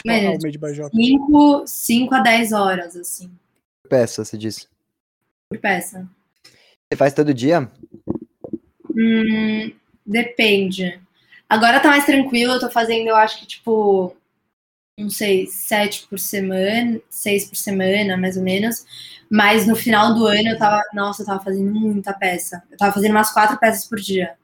Mano, 0.04 0.38
Made 0.42 0.58
by 0.58 0.72
Job. 0.72 0.90
5, 0.94 1.64
5 1.66 2.14
a 2.14 2.20
10 2.20 2.52
horas, 2.52 2.96
assim, 2.96 3.30
Peça, 3.92 4.24
você 4.24 4.38
disse. 4.38 4.66
por 5.50 5.60
peça. 5.60 6.08
Você 6.42 6.96
faz 6.96 7.12
todo 7.12 7.34
dia? 7.34 7.70
Hum, 8.88 9.70
depende. 10.06 10.98
Agora 11.46 11.78
tá 11.78 11.88
mais 11.90 12.06
tranquilo, 12.06 12.54
eu 12.54 12.60
tô 12.60 12.70
fazendo, 12.70 13.08
eu 13.08 13.16
acho 13.16 13.40
que, 13.40 13.46
tipo, 13.46 14.16
não 14.98 15.10
sei, 15.10 15.46
sete 15.46 16.08
por 16.08 16.18
semana, 16.18 17.02
seis 17.10 17.46
por 17.46 17.56
semana, 17.56 18.16
mais 18.16 18.38
ou 18.38 18.42
menos. 18.42 18.86
Mas 19.30 19.66
no 19.66 19.76
final 19.76 20.14
do 20.14 20.24
ano 20.24 20.48
eu 20.48 20.58
tava, 20.58 20.82
nossa, 20.94 21.20
eu 21.20 21.26
tava 21.26 21.44
fazendo 21.44 21.70
muita 21.70 22.14
peça. 22.14 22.62
Eu 22.70 22.78
tava 22.78 22.94
fazendo 22.94 23.10
umas 23.10 23.30
quatro 23.30 23.58
peças 23.58 23.86
por 23.86 24.00
dia. 24.00 24.38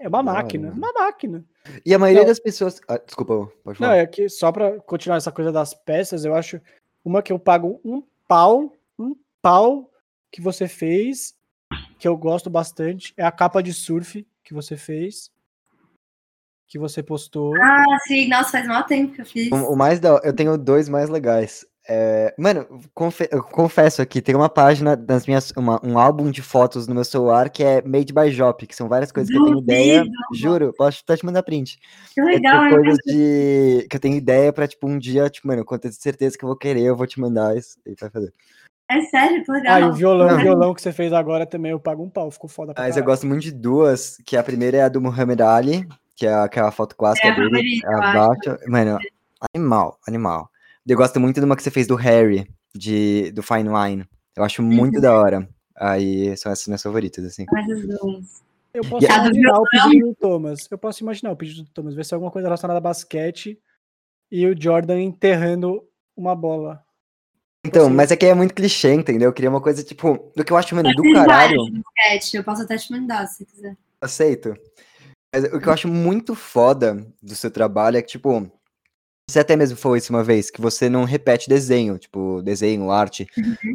É 0.00 0.06
uma 0.06 0.22
máquina, 0.22 0.70
uma 0.70 0.92
máquina. 0.92 1.44
E 1.84 1.92
a 1.92 1.98
maioria 1.98 2.22
Não. 2.22 2.28
das 2.28 2.38
pessoas. 2.38 2.80
Ah, 2.88 2.98
desculpa, 2.98 3.52
pode 3.64 3.80
Não, 3.80 3.88
falar. 3.88 3.96
é 3.96 4.06
que 4.06 4.28
só 4.28 4.52
pra 4.52 4.78
continuar 4.80 5.16
essa 5.16 5.32
coisa 5.32 5.50
das 5.50 5.74
peças, 5.74 6.24
eu 6.24 6.34
acho 6.34 6.60
uma 7.04 7.22
que 7.22 7.32
eu 7.32 7.38
pago 7.38 7.80
um 7.84 8.02
pau, 8.26 8.72
um 8.98 9.16
pau 9.40 9.90
que 10.30 10.40
você 10.40 10.68
fez, 10.68 11.34
que 11.98 12.06
eu 12.06 12.16
gosto 12.16 12.50
bastante, 12.50 13.14
é 13.16 13.24
a 13.24 13.32
capa 13.32 13.62
de 13.62 13.72
surf 13.72 14.26
que 14.44 14.54
você 14.54 14.76
fez, 14.76 15.30
que 16.66 16.78
você 16.78 17.02
postou. 17.02 17.54
Ah, 17.56 17.98
sim, 18.06 18.28
nossa, 18.28 18.50
faz 18.50 18.66
mal 18.66 18.84
tempo 18.84 19.14
que 19.14 19.20
eu 19.22 19.26
fiz. 19.26 19.50
O, 19.50 19.72
o 19.72 19.76
mais 19.76 19.98
da. 19.98 20.20
Eu 20.22 20.34
tenho 20.34 20.56
dois 20.58 20.88
mais 20.88 21.08
legais. 21.08 21.66
É, 21.90 22.34
mano, 22.36 22.66
confe- 22.92 23.28
eu 23.32 23.42
confesso 23.42 24.02
aqui, 24.02 24.20
tem 24.20 24.34
uma 24.34 24.50
página 24.50 24.94
das 24.94 25.26
minhas. 25.26 25.50
uma- 25.56 25.80
um 25.82 25.98
álbum 25.98 26.30
de 26.30 26.42
fotos 26.42 26.86
no 26.86 26.94
meu 26.94 27.04
celular 27.04 27.48
que 27.48 27.64
é 27.64 27.80
Made 27.80 28.12
by 28.12 28.30
Jop, 28.30 28.66
que 28.66 28.76
são 28.76 28.88
várias 28.88 29.10
coisas 29.10 29.30
que 29.30 29.38
eu 29.38 29.44
tenho 29.44 29.58
ideia. 29.60 30.04
Juro, 30.34 30.74
posso 30.76 31.00
até 31.02 31.16
te 31.16 31.24
mandar 31.24 31.42
print. 31.42 31.78
Que 32.14 32.20
É, 32.20 32.24
legal, 32.24 32.60
tipo, 32.64 32.74
hein? 32.74 32.82
coisas 32.84 32.98
de. 33.06 33.86
que 33.88 33.96
eu 33.96 34.00
tenho 34.00 34.16
ideia 34.16 34.52
pra, 34.52 34.68
tipo, 34.68 34.86
um 34.86 34.98
dia, 34.98 35.30
tipo, 35.30 35.48
mano, 35.48 35.64
quando 35.64 35.78
eu 35.78 35.90
tenho 35.90 35.94
certeza 35.94 36.36
que 36.36 36.44
eu 36.44 36.48
vou 36.48 36.56
querer, 36.58 36.82
eu 36.82 36.94
vou 36.96 37.06
te 37.06 37.18
mandar 37.18 37.56
isso 37.56 37.78
e 37.86 37.94
vai 37.98 38.10
fazer. 38.10 38.34
É 38.90 39.00
sério, 39.02 39.42
que 39.42 39.50
Ah, 39.50 39.54
legal. 39.54 39.80
e 39.80 39.84
o 39.84 39.92
violão, 39.94 40.34
o 40.36 40.38
violão 40.40 40.74
que 40.74 40.82
você 40.82 40.92
fez 40.92 41.12
agora 41.12 41.46
também, 41.46 41.72
eu 41.72 41.80
pago 41.80 42.02
um 42.02 42.10
pau, 42.10 42.30
ficou 42.30 42.48
foda 42.50 42.74
pra 42.74 42.82
Mas 42.84 42.96
eu 42.96 43.02
caralho. 43.02 43.12
gosto 43.12 43.26
muito 43.26 43.42
de 43.42 43.52
duas, 43.52 44.18
que 44.26 44.36
a 44.36 44.42
primeira 44.42 44.76
é 44.76 44.82
a 44.82 44.88
do 44.90 45.00
Muhammad 45.00 45.40
Ali, 45.40 45.86
que 46.16 46.26
é 46.26 46.34
aquela 46.34 46.70
foto 46.70 46.94
clássica 46.96 47.28
É 47.28 47.30
a 47.30 47.34
dele, 47.34 47.80
favorita, 47.80 47.86
eu 47.86 47.98
acho. 48.02 48.18
abaixo. 48.50 48.70
Mano, 48.70 48.98
animal, 49.54 49.98
animal. 50.06 50.50
Eu 50.88 50.96
gosto 50.96 51.20
muito 51.20 51.38
de 51.38 51.44
uma 51.44 51.54
que 51.54 51.62
você 51.62 51.70
fez 51.70 51.86
do 51.86 51.94
Harry, 51.96 52.48
de, 52.74 53.30
do 53.32 53.42
Fine 53.42 53.68
Line. 53.68 54.06
Eu 54.34 54.42
acho 54.42 54.62
Uhum. 54.62 54.68
muito 54.68 55.00
da 55.00 55.14
hora. 55.14 55.46
Aí 55.76 56.34
são 56.36 56.50
essas 56.50 56.66
minhas 56.66 56.82
favoritas, 56.82 57.24
assim. 57.24 57.44
Mas 57.52 57.70
as 57.70 57.86
duas. 57.86 58.42
Eu 58.72 58.82
posso 58.82 59.06
do 59.06 59.12
imaginar 59.12 59.58
o 59.58 59.64
pedido 59.68 60.06
do 60.08 60.14
Thomas. 60.14 60.68
Eu 60.70 60.78
posso 60.78 61.02
imaginar 61.02 61.32
o 61.32 61.36
pedido 61.36 61.62
do 61.64 61.70
Thomas, 61.70 61.94
ver 61.94 62.04
se 62.04 62.14
é 62.14 62.16
alguma 62.16 62.30
coisa 62.30 62.48
relacionada 62.48 62.78
a 62.78 62.80
basquete 62.80 63.58
e 64.30 64.46
o 64.46 64.60
Jordan 64.60 65.00
enterrando 65.00 65.82
uma 66.16 66.34
bola. 66.34 66.82
Então, 67.66 67.90
mas 67.90 68.10
é 68.10 68.16
que 68.16 68.24
é 68.26 68.34
muito 68.34 68.54
clichê, 68.54 68.94
entendeu? 68.94 69.28
Eu 69.28 69.32
queria 69.32 69.50
uma 69.50 69.60
coisa, 69.60 69.82
tipo, 69.82 70.32
do 70.34 70.44
que 70.44 70.52
eu 70.52 70.56
acho, 70.56 70.74
mano, 70.74 70.90
do 70.94 71.02
caralho. 71.12 71.58
basquete, 71.70 72.34
Eu 72.36 72.44
posso 72.44 72.62
até 72.62 72.76
te 72.76 72.90
mandar, 72.92 73.26
se 73.26 73.44
quiser. 73.44 73.76
Aceito. 74.00 74.54
Mas 75.34 75.44
o 75.44 75.60
que 75.60 75.68
eu 75.68 75.72
acho 75.72 75.88
muito 75.88 76.34
foda 76.34 77.06
do 77.22 77.34
seu 77.34 77.50
trabalho 77.50 77.98
é 77.98 78.02
que, 78.02 78.08
tipo, 78.08 78.50
você 79.28 79.40
até 79.40 79.54
mesmo 79.56 79.76
falou 79.76 79.96
isso 79.96 80.12
uma 80.12 80.24
vez, 80.24 80.50
que 80.50 80.60
você 80.60 80.88
não 80.88 81.04
repete 81.04 81.48
desenho, 81.48 81.98
tipo, 81.98 82.40
desenho, 82.42 82.90
arte, 82.90 83.26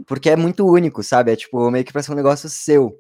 porque 0.08 0.30
é 0.30 0.36
muito 0.36 0.66
único, 0.66 1.04
sabe? 1.04 1.32
É, 1.32 1.36
tipo, 1.36 1.70
meio 1.70 1.86
que 1.86 1.94
parece 1.94 2.12
um 2.12 2.16
negócio 2.16 2.50
seu. 2.50 3.00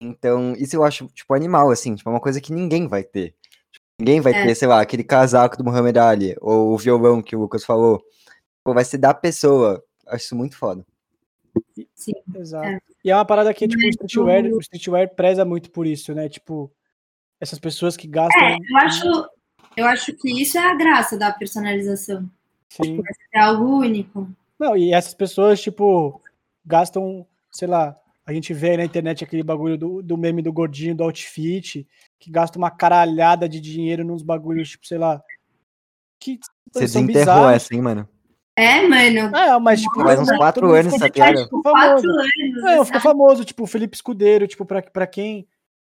Então, 0.00 0.52
isso 0.58 0.76
eu 0.76 0.84
acho, 0.84 1.06
tipo, 1.08 1.32
animal, 1.32 1.70
assim, 1.70 1.94
tipo, 1.94 2.08
é 2.10 2.12
uma 2.12 2.20
coisa 2.20 2.40
que 2.40 2.52
ninguém 2.52 2.86
vai 2.86 3.02
ter. 3.02 3.34
Tipo, 3.72 3.86
ninguém 3.98 4.20
vai 4.20 4.34
É. 4.34 4.44
ter, 4.46 4.54
sei 4.54 4.68
lá, 4.68 4.80
aquele 4.80 5.02
casaco 5.02 5.56
do 5.56 5.64
Muhammad 5.64 5.96
Ali, 5.96 6.36
ou 6.40 6.74
o 6.74 6.78
violão 6.78 7.22
que 7.22 7.34
o 7.34 7.40
Lucas 7.40 7.64
falou. 7.64 8.02
Pô, 8.62 8.74
vai 8.74 8.84
ser 8.84 8.98
da 8.98 9.14
pessoa. 9.14 9.82
Acho 10.06 10.24
isso 10.26 10.36
muito 10.36 10.56
foda. 10.58 10.84
Sim. 11.94 12.12
Exato. 12.34 12.66
É. 12.68 12.78
E 13.02 13.10
é 13.10 13.14
uma 13.14 13.24
parada 13.24 13.54
que, 13.54 13.66
tipo, 13.66 13.82
o 13.86 13.88
streetwear, 13.88 14.44
o- 14.44 14.56
o 14.56 14.60
streetwear 14.60 15.14
preza 15.14 15.44
muito 15.46 15.70
por 15.70 15.86
isso, 15.86 16.12
né? 16.14 16.28
Tipo, 16.28 16.70
essas 17.40 17.58
pessoas 17.58 17.96
que 17.96 18.06
gastam. 18.06 18.42
É, 18.46 18.56
eu 18.56 18.76
acho, 18.76 19.28
eu 19.76 19.86
acho 19.86 20.12
que 20.14 20.30
isso 20.42 20.56
é 20.58 20.70
a 20.70 20.74
graça 20.74 21.16
da 21.18 21.32
personalização. 21.32 22.28
Sim. 22.68 23.00
É 23.32 23.40
algo 23.40 23.78
único. 23.78 24.28
Não, 24.58 24.76
e 24.76 24.92
essas 24.92 25.14
pessoas, 25.14 25.60
tipo, 25.60 26.20
gastam, 26.64 27.26
sei 27.50 27.68
lá, 27.68 27.96
a 28.24 28.32
gente 28.32 28.52
vê 28.54 28.70
aí 28.70 28.76
na 28.78 28.84
internet 28.84 29.22
aquele 29.22 29.42
bagulho 29.42 29.76
do, 29.78 30.02
do 30.02 30.16
meme 30.16 30.42
do 30.42 30.52
gordinho 30.52 30.94
do 30.96 31.04
outfit, 31.04 31.86
que 32.18 32.30
gasta 32.30 32.58
uma 32.58 32.70
caralhada 32.70 33.48
de 33.48 33.60
dinheiro 33.60 34.04
nos 34.04 34.22
bagulhos, 34.22 34.70
tipo, 34.70 34.86
sei 34.86 34.98
lá. 34.98 35.22
Que 36.18 36.38
Você 36.72 36.80
desenterrou 36.80 37.18
bizarros. 37.24 37.52
essa, 37.52 37.74
hein, 37.74 37.82
mano? 37.82 38.08
É, 38.58 38.80
mano. 38.88 39.36
É, 39.36 39.58
mas 39.60 39.82
tipo. 39.82 40.02
Faz 40.02 40.18
uns 40.18 40.34
quatro 40.36 40.72
anos 40.72 40.94
ficou- 40.94 41.06
essa 41.06 41.12
piada. 41.12 41.44
ficou 41.44 41.62
Quatro 41.62 41.88
famoso. 41.88 42.08
anos. 42.08 42.24
Ficou 42.70 42.84
sabe? 42.86 43.00
famoso, 43.00 43.44
tipo, 43.44 43.62
o 43.64 43.66
Felipe 43.66 43.94
Escudeiro, 43.94 44.46
tipo, 44.48 44.64
pra, 44.64 44.80
pra 44.82 45.06
quem 45.06 45.46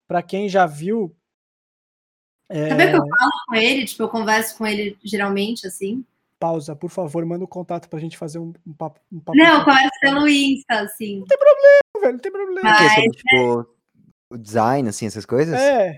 para 0.07 0.23
quem 0.23 0.49
já 0.49 0.64
viu. 0.64 1.14
É, 2.53 2.69
Sabe 2.69 2.85
o 2.85 2.91
que 2.91 2.97
eu 2.97 3.07
falo 3.19 3.31
com 3.49 3.55
ele? 3.55 3.85
Tipo, 3.85 4.03
eu 4.05 4.09
converso 4.09 4.57
com 4.59 4.67
ele 4.67 4.97
geralmente, 5.03 5.67
assim. 5.67 6.05
Pausa, 6.38 6.75
por 6.75 6.91
favor, 6.91 7.25
manda 7.25 7.45
um 7.45 7.49
contato 7.49 7.88
pra 7.88 8.01
gente 8.01 8.19
fazer 8.19 8.38
um, 8.38 8.53
um 8.67 8.73
papo. 8.73 9.01
Um 9.12 9.21
papo 9.21 9.38
Não, 9.38 9.59
eu 9.61 9.65
converso 9.65 10.01
pelo 10.01 10.29
Insta, 10.29 10.81
assim. 10.81 11.25
velho, 12.01 12.12
não 12.12 12.19
tem 12.19 12.33
problema. 12.33 12.61
Mas- 12.62 12.79
Porque 12.79 12.95
sobre, 12.95 13.11
tipo, 13.17 13.75
o 14.31 14.37
design, 14.38 14.88
assim, 14.88 15.07
essas 15.07 15.25
coisas? 15.25 15.59
É, 15.59 15.97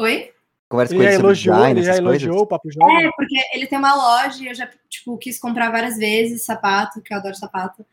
Oi? 0.00 0.32
Conversa 0.68 0.92
ele 0.94 0.98
com 0.98 1.04
ele 1.04 1.12
sobre 1.14 1.26
elogiou, 1.26 1.56
design, 1.56 1.78
ele 1.80 1.86
já 1.86 1.92
essas 1.92 2.04
coisas? 2.04 2.22
elogiou 2.22 2.42
o 2.44 2.46
Papo 2.46 2.70
Jovem. 2.70 3.06
É, 3.06 3.10
porque 3.16 3.36
ele 3.52 3.66
tem 3.66 3.78
uma 3.78 3.94
loja 3.94 4.42
e 4.42 4.48
eu 4.48 4.54
já, 4.54 4.68
tipo, 4.88 5.16
quis 5.18 5.38
comprar 5.38 5.70
várias 5.70 5.96
vezes 5.96 6.44
sapato, 6.44 7.00
que 7.00 7.12
eu 7.14 7.18
adoro 7.18 7.34
sapato. 7.36 7.86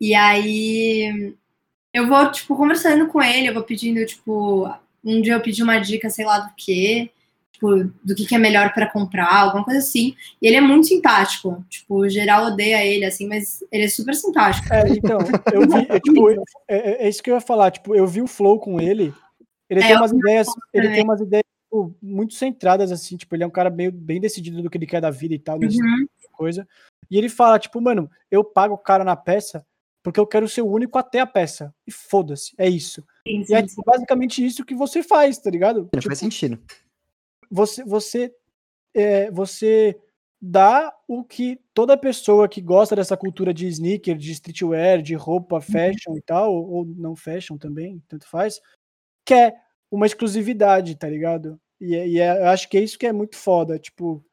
E 0.00 0.14
aí 0.14 1.34
eu 1.92 2.06
vou, 2.06 2.30
tipo, 2.30 2.56
conversando 2.56 3.08
com 3.08 3.20
ele, 3.20 3.48
eu 3.48 3.54
vou 3.54 3.64
pedindo, 3.64 4.04
tipo, 4.06 4.72
um 5.04 5.20
dia 5.20 5.34
eu 5.34 5.40
pedi 5.40 5.62
uma 5.62 5.78
dica, 5.78 6.10
sei 6.10 6.24
lá 6.24 6.38
do 6.40 6.54
que, 6.56 7.10
tipo, 7.52 7.84
do 8.04 8.14
que, 8.14 8.26
que 8.26 8.34
é 8.34 8.38
melhor 8.38 8.72
pra 8.72 8.90
comprar, 8.90 9.34
alguma 9.42 9.64
coisa 9.64 9.80
assim. 9.80 10.14
E 10.40 10.46
ele 10.46 10.56
é 10.56 10.60
muito 10.60 10.86
simpático. 10.88 11.64
Tipo, 11.68 11.96
o 12.00 12.08
geral 12.08 12.46
odeia 12.46 12.84
ele, 12.84 13.04
assim, 13.04 13.26
mas 13.26 13.64
ele 13.70 13.84
é 13.84 13.88
super 13.88 14.14
simpático. 14.14 14.72
É, 14.72 14.88
então, 14.88 15.18
eu 15.52 15.60
vi, 15.68 15.86
é, 15.88 16.00
tipo, 16.00 16.30
eu- 16.30 16.42
é, 16.68 17.04
é 17.04 17.08
isso 17.08 17.22
que 17.22 17.30
eu 17.30 17.34
ia 17.34 17.40
falar, 17.40 17.70
tipo, 17.70 17.94
eu 17.94 18.06
vi 18.06 18.22
o 18.22 18.26
Flow 18.26 18.58
com 18.58 18.80
ele, 18.80 19.12
ele 19.68 19.80
É, 19.80 19.86
tem 19.88 19.96
umas 19.96 20.12
ideias, 20.12 20.46
ele 20.72 20.88
tem 20.90 21.04
umas 21.04 21.20
ideias 21.20 21.44
tipo, 21.64 21.94
muito 22.00 22.34
centradas, 22.34 22.90
assim, 22.90 23.16
tipo, 23.16 23.34
ele 23.36 23.44
é 23.44 23.46
um 23.46 23.50
cara 23.50 23.68
meio 23.70 23.92
bem 23.92 24.20
decidido 24.20 24.62
do 24.62 24.70
que 24.70 24.78
ele 24.78 24.86
quer 24.86 25.00
da 25.00 25.10
vida 25.10 25.34
e 25.34 25.38
tal, 25.38 25.58
Uhum. 25.58 25.68
tipo 25.68 26.08
coisa, 26.32 26.66
e 27.10 27.18
ele 27.18 27.28
fala, 27.28 27.58
tipo, 27.58 27.80
mano, 27.80 28.08
eu 28.30 28.42
pago 28.44 28.74
o 28.74 28.78
cara 28.78 29.04
na 29.04 29.16
peça 29.16 29.64
porque 30.02 30.18
eu 30.20 30.26
quero 30.26 30.48
ser 30.48 30.62
o 30.62 30.70
único 30.70 30.96
até 30.96 31.20
a 31.20 31.26
peça, 31.26 31.74
e 31.86 31.92
foda-se, 31.92 32.54
é 32.56 32.66
isso. 32.68 33.04
Sim, 33.28 33.44
E 33.48 33.54
é 33.54 33.60
sim, 33.62 33.68
sim. 33.68 33.82
basicamente 33.84 34.44
isso 34.44 34.64
que 34.64 34.74
você 34.74 35.02
faz, 35.02 35.38
tá 35.38 35.50
ligado? 35.50 35.80
Não 35.92 36.00
Tipo, 36.00 36.06
faz 36.08 36.18
sentido. 36.18 36.58
você 37.50 37.84
você 37.84 38.34
é, 38.94 39.30
você 39.30 39.98
dá 40.40 40.94
o 41.06 41.22
que 41.24 41.60
toda 41.74 41.96
pessoa 41.96 42.48
que 42.48 42.60
gosta 42.60 42.96
dessa 42.96 43.16
cultura 43.16 43.52
de 43.52 43.66
sneaker, 43.66 44.16
de 44.16 44.32
streetwear, 44.32 45.02
de 45.02 45.14
roupa 45.14 45.60
fashion 45.60 46.16
e 46.16 46.22
tal, 46.22 46.54
ou, 46.54 46.70
ou 46.70 46.84
não 46.84 47.14
fashion 47.16 47.58
também, 47.58 48.02
tanto 48.08 48.26
faz, 48.28 48.60
quer 49.26 49.54
uma 49.90 50.06
exclusividade, 50.06 50.94
tá 50.96 51.08
ligado? 51.08 51.60
E, 51.80 51.94
é- 51.94 52.08
e 52.08 52.18
é- 52.20 52.40
eu 52.42 52.46
acho 52.48 52.68
que 52.68 52.78
é 52.78 52.80
isso 52.82 52.98
que 52.98 53.06
é 53.06 53.12
muito 53.12 53.36
foda, 53.36 53.78
tipo, 53.78 54.24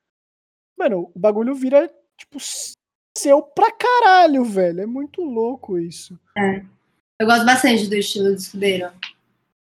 mano, 0.78 1.12
o 1.14 1.20
bagulho 1.20 1.54
vira 1.56 1.92
tipo 2.18 2.38
seu 3.18 3.42
pra 3.42 3.72
caralho, 3.72 4.44
velho, 4.46 4.82
é 4.82 4.86
muito 4.86 5.22
louco 5.22 5.78
isso. 5.80 6.18
Eu 7.20 7.28
gosto 7.28 7.46
bastante 7.46 7.88
do 7.88 7.96
estilo 7.96 8.26
do 8.30 8.36
escudeiro. 8.36 8.88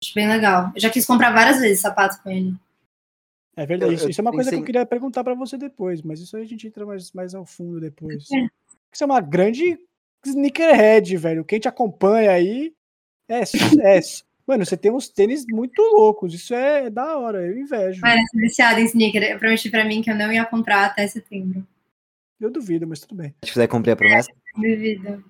Acho 0.04 0.14
bem 0.16 0.28
legal. 0.28 0.72
Eu 0.74 0.82
já 0.82 0.90
quis 0.90 1.06
comprar 1.06 1.32
várias 1.32 1.60
vezes 1.60 1.82
sapato 1.82 2.22
com 2.24 2.30
ele. 2.30 2.56
É 3.56 3.66
verdade, 3.66 3.92
Eu- 3.92 3.96
isso, 3.96 4.06
eu 4.06 4.10
isso 4.10 4.22
é 4.22 4.24
uma 4.24 4.32
coisa 4.32 4.50
que 4.50 4.56
eu 4.56 4.64
queria 4.64 4.86
perguntar 4.86 5.24
pra 5.24 5.34
você 5.34 5.58
depois, 5.58 6.02
mas 6.02 6.22
isso 6.22 6.36
aí 6.38 6.44
a 6.44 6.48
gente 6.48 6.66
entra 6.66 6.86
mais, 6.86 7.12
mais 7.12 7.36
ao 7.36 7.46
fundo 7.46 7.80
depois. 7.80 8.32
É. 8.32 8.48
Você 8.92 9.04
é 9.04 9.06
uma 9.06 9.20
grande 9.20 9.78
sneakerhead, 10.26 11.18
velho. 11.18 11.44
Quem 11.46 11.60
te 11.60 11.68
acompanha 11.68 12.32
aí 12.32 12.74
é 13.28 13.46
sucesso. 13.46 14.24
Mano, 14.48 14.66
você 14.66 14.76
tem 14.76 14.92
uns 14.92 15.08
tênis 15.08 15.46
muito 15.48 15.82
loucos, 15.82 16.34
isso 16.34 16.54
é 16.54 16.90
da 16.90 17.18
hora, 17.18 17.46
eu 17.46 17.58
invejo. 17.58 18.02
Mas 18.02 18.22
eu 18.34 18.40
viciada 18.40 18.80
em 18.82 18.86
sneaker. 18.86 19.24
Eu 19.24 19.40
prometi 19.40 19.70
pra 19.70 19.86
mim 19.86 20.02
que 20.02 20.10
eu 20.10 20.16
não 20.16 20.32
ia 20.32 20.46
comprar 20.46 20.86
até 20.86 21.08
setembro. 21.08 21.66
Eu 22.40 22.50
duvido, 22.50 22.88
mas 22.88 23.00
tudo 23.02 23.16
bem. 23.16 23.36
Se 23.46 23.52
quiser 23.52 23.68
cumprir 23.68 23.92
a 23.92 23.96
promessa, 23.96 24.32
Duvido. 24.56 25.24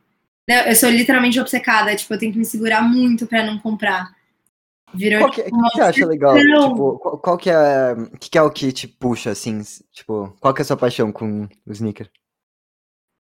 Não, 0.47 0.57
eu 0.63 0.75
sou 0.75 0.89
literalmente 0.89 1.39
obcecada. 1.39 1.95
Tipo, 1.95 2.13
eu 2.13 2.19
tenho 2.19 2.31
que 2.31 2.39
me 2.39 2.45
segurar 2.45 2.81
muito 2.81 3.27
pra 3.27 3.45
não 3.45 3.59
comprar. 3.59 4.15
Virou 4.93 5.21
qual 5.21 5.31
que, 5.31 5.43
tipo, 5.43 5.69
que 5.69 5.75
você 5.75 5.81
acha 5.81 6.05
legal? 6.05 6.37
Tipo, 6.37 6.99
qual, 6.99 7.17
qual 7.17 7.37
que 7.37 7.49
é, 7.49 7.95
que, 8.19 8.29
que 8.29 8.37
é 8.37 8.41
o 8.41 8.51
que 8.51 8.71
te 8.71 8.87
puxa, 8.87 9.31
assim, 9.31 9.61
tipo, 9.91 10.35
qual 10.39 10.53
que 10.53 10.61
é 10.61 10.63
a 10.63 10.65
sua 10.65 10.75
paixão 10.75 11.11
com 11.11 11.47
o 11.65 11.71
sneaker? 11.71 12.09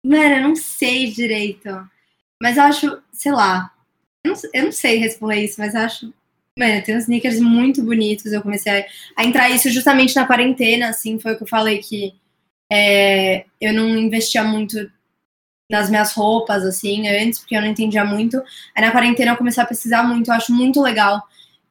Mano, 0.05 0.35
eu 0.35 0.41
não 0.41 0.55
sei 0.55 1.11
direito. 1.11 1.69
Mas 2.41 2.57
eu 2.57 2.63
acho, 2.63 3.01
sei 3.11 3.31
lá. 3.31 3.73
Eu 4.23 4.33
não, 4.33 4.41
eu 4.53 4.63
não 4.65 4.71
sei 4.71 4.97
responder 4.97 5.43
isso, 5.43 5.59
mas 5.59 5.73
eu 5.73 5.81
acho. 5.81 6.13
Mano, 6.57 6.83
tem 6.83 6.95
uns 6.95 7.03
sneakers 7.03 7.39
muito 7.39 7.83
bonitos. 7.83 8.31
Eu 8.31 8.41
comecei 8.41 8.81
a, 8.81 8.85
a, 9.15 9.25
entrar 9.25 9.49
isso 9.49 9.69
justamente 9.69 10.15
na 10.15 10.27
quarentena, 10.27 10.89
assim, 10.89 11.19
foi 11.19 11.33
o 11.33 11.37
que 11.37 11.43
eu 11.43 11.47
falei 11.47 11.79
que 11.79 12.13
é, 12.71 13.45
eu 13.59 13.73
não 13.73 13.97
investia 13.97 14.43
muito 14.43 14.91
nas 15.69 15.89
minhas 15.89 16.13
roupas, 16.13 16.63
assim, 16.63 17.07
antes, 17.07 17.39
porque 17.39 17.55
eu 17.55 17.61
não 17.61 17.67
entendia 17.67 18.05
muito. 18.05 18.37
Aí 18.75 18.83
na 18.83 18.91
quarentena 18.91 19.31
eu 19.31 19.37
comecei 19.37 19.61
a 19.61 19.65
pesquisar 19.65 20.03
muito, 20.03 20.29
eu 20.29 20.33
acho 20.33 20.53
muito 20.53 20.81
legal. 20.81 21.21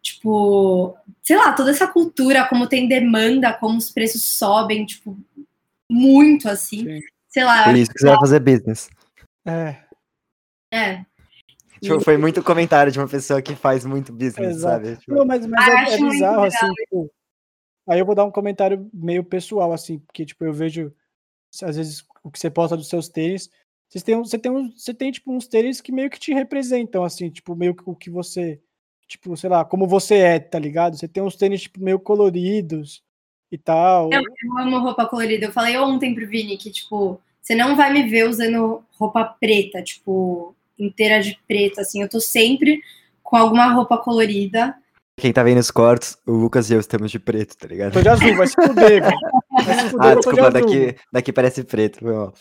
Tipo, 0.02 0.96
sei 1.22 1.36
lá, 1.36 1.52
toda 1.52 1.70
essa 1.70 1.86
cultura, 1.86 2.46
como 2.46 2.68
tem 2.68 2.86
demanda, 2.86 3.52
como 3.52 3.78
os 3.78 3.90
preços 3.90 4.22
sobem, 4.24 4.86
tipo, 4.86 5.18
muito 5.90 6.48
assim. 6.48 6.84
Sim. 6.84 7.00
Sei 7.28 7.44
lá. 7.44 7.64
Por 7.64 7.76
isso 7.76 7.90
que 7.90 7.98
você 7.98 8.06
vai 8.06 8.18
fazer 8.18 8.40
business. 8.40 8.88
É. 9.46 9.76
É. 10.72 11.04
Tipo, 11.80 12.00
foi 12.00 12.16
muito 12.16 12.42
comentário 12.42 12.90
de 12.90 12.98
uma 12.98 13.08
pessoa 13.08 13.42
que 13.42 13.54
faz 13.54 13.84
muito 13.84 14.12
business, 14.12 14.56
Exato. 14.56 14.84
sabe? 14.84 14.96
Tipo... 14.96 15.14
Não, 15.14 15.26
mas, 15.26 15.46
mas 15.46 15.68
ah, 15.68 15.90
é, 15.90 15.94
é 15.94 15.98
bizarro, 15.98 16.44
assim, 16.44 16.72
tipo, 16.72 17.10
aí 17.88 17.98
eu 17.98 18.06
vou 18.06 18.14
dar 18.14 18.24
um 18.24 18.30
comentário 18.30 18.88
meio 18.92 19.22
pessoal, 19.22 19.72
assim, 19.72 19.98
porque, 19.98 20.24
tipo, 20.24 20.44
eu 20.44 20.52
vejo, 20.52 20.92
às 21.62 21.76
vezes, 21.76 22.04
o 22.22 22.30
que 22.30 22.38
você 22.38 22.50
posta 22.50 22.76
dos 22.76 22.88
seus 22.88 23.08
tênis, 23.08 23.50
você 23.88 24.00
tem, 24.00 24.16
você 24.16 24.38
tem, 24.38 24.70
você 24.70 24.94
tem, 24.94 25.12
tipo, 25.12 25.32
uns 25.32 25.46
tênis 25.46 25.80
que 25.80 25.92
meio 25.92 26.10
que 26.10 26.18
te 26.18 26.32
representam, 26.32 27.04
assim, 27.04 27.30
tipo, 27.30 27.54
meio 27.54 27.74
que 27.74 27.82
o 27.86 27.94
que 27.94 28.10
você, 28.10 28.60
tipo, 29.06 29.36
sei 29.36 29.48
lá, 29.48 29.64
como 29.64 29.86
você 29.86 30.16
é, 30.16 30.38
tá 30.38 30.58
ligado? 30.58 30.96
Você 30.96 31.06
tem 31.06 31.22
uns 31.22 31.36
tênis, 31.36 31.62
tipo, 31.62 31.80
meio 31.80 31.98
coloridos 31.98 33.02
e 33.50 33.56
tal. 33.56 34.10
Eu, 34.12 34.20
eu 34.20 34.58
amo 34.58 34.80
roupa 34.80 35.06
colorida. 35.06 35.46
Eu 35.46 35.52
falei 35.52 35.76
ontem 35.78 36.14
pro 36.14 36.26
Vini 36.26 36.56
que, 36.56 36.70
tipo, 36.70 37.20
você 37.40 37.54
não 37.54 37.76
vai 37.76 37.92
me 37.92 38.08
ver 38.08 38.28
usando 38.28 38.82
roupa 38.98 39.24
preta, 39.24 39.82
tipo, 39.82 40.54
inteira 40.78 41.20
de 41.22 41.38
preto, 41.46 41.80
assim. 41.80 42.02
Eu 42.02 42.08
tô 42.08 42.20
sempre 42.20 42.80
com 43.22 43.36
alguma 43.36 43.72
roupa 43.72 43.96
colorida. 43.98 44.74
Quem 45.16 45.32
tá 45.32 45.42
vendo 45.42 45.58
os 45.58 45.70
cortes, 45.70 46.18
o 46.26 46.32
Lucas 46.32 46.68
e 46.68 46.74
eu 46.74 46.80
estamos 46.80 47.10
de 47.10 47.18
preto, 47.18 47.56
tá 47.56 47.66
ligado? 47.66 47.94
Tô 47.94 48.02
de 48.02 48.08
azul, 48.08 48.36
vai 48.36 48.46
se 48.46 48.54
fuder, 48.54 49.00
velho. 49.02 49.18
Ah, 49.98 50.14
desculpa, 50.14 50.50
daqui, 50.50 50.96
daqui 51.10 51.32
parece 51.32 51.64
preto. 51.64 52.04
Meu. 52.04 52.34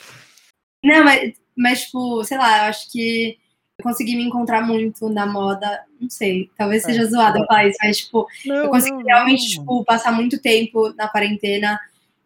Não, 0.85 1.03
mas, 1.03 1.33
mas, 1.57 1.81
tipo, 1.81 2.23
sei 2.23 2.37
lá, 2.37 2.59
eu 2.59 2.63
acho 2.69 2.91
que 2.91 3.37
eu 3.77 3.83
consegui 3.83 4.15
me 4.15 4.23
encontrar 4.23 4.61
muito 4.61 5.09
na 5.09 5.25
moda. 5.25 5.83
Não 5.99 6.09
sei, 6.09 6.49
talvez 6.55 6.83
seja 6.83 7.01
é, 7.01 7.05
zoado 7.05 7.39
eu 7.39 7.45
falar 7.45 7.67
isso, 7.67 7.77
mas, 7.83 7.97
tipo, 7.97 8.27
não, 8.45 8.55
eu 8.55 8.69
consegui 8.69 8.97
não, 8.97 9.03
realmente, 9.03 9.57
não. 9.57 9.63
tipo, 9.63 9.85
passar 9.85 10.11
muito 10.11 10.39
tempo 10.39 10.93
na 10.93 11.09
quarentena 11.09 11.79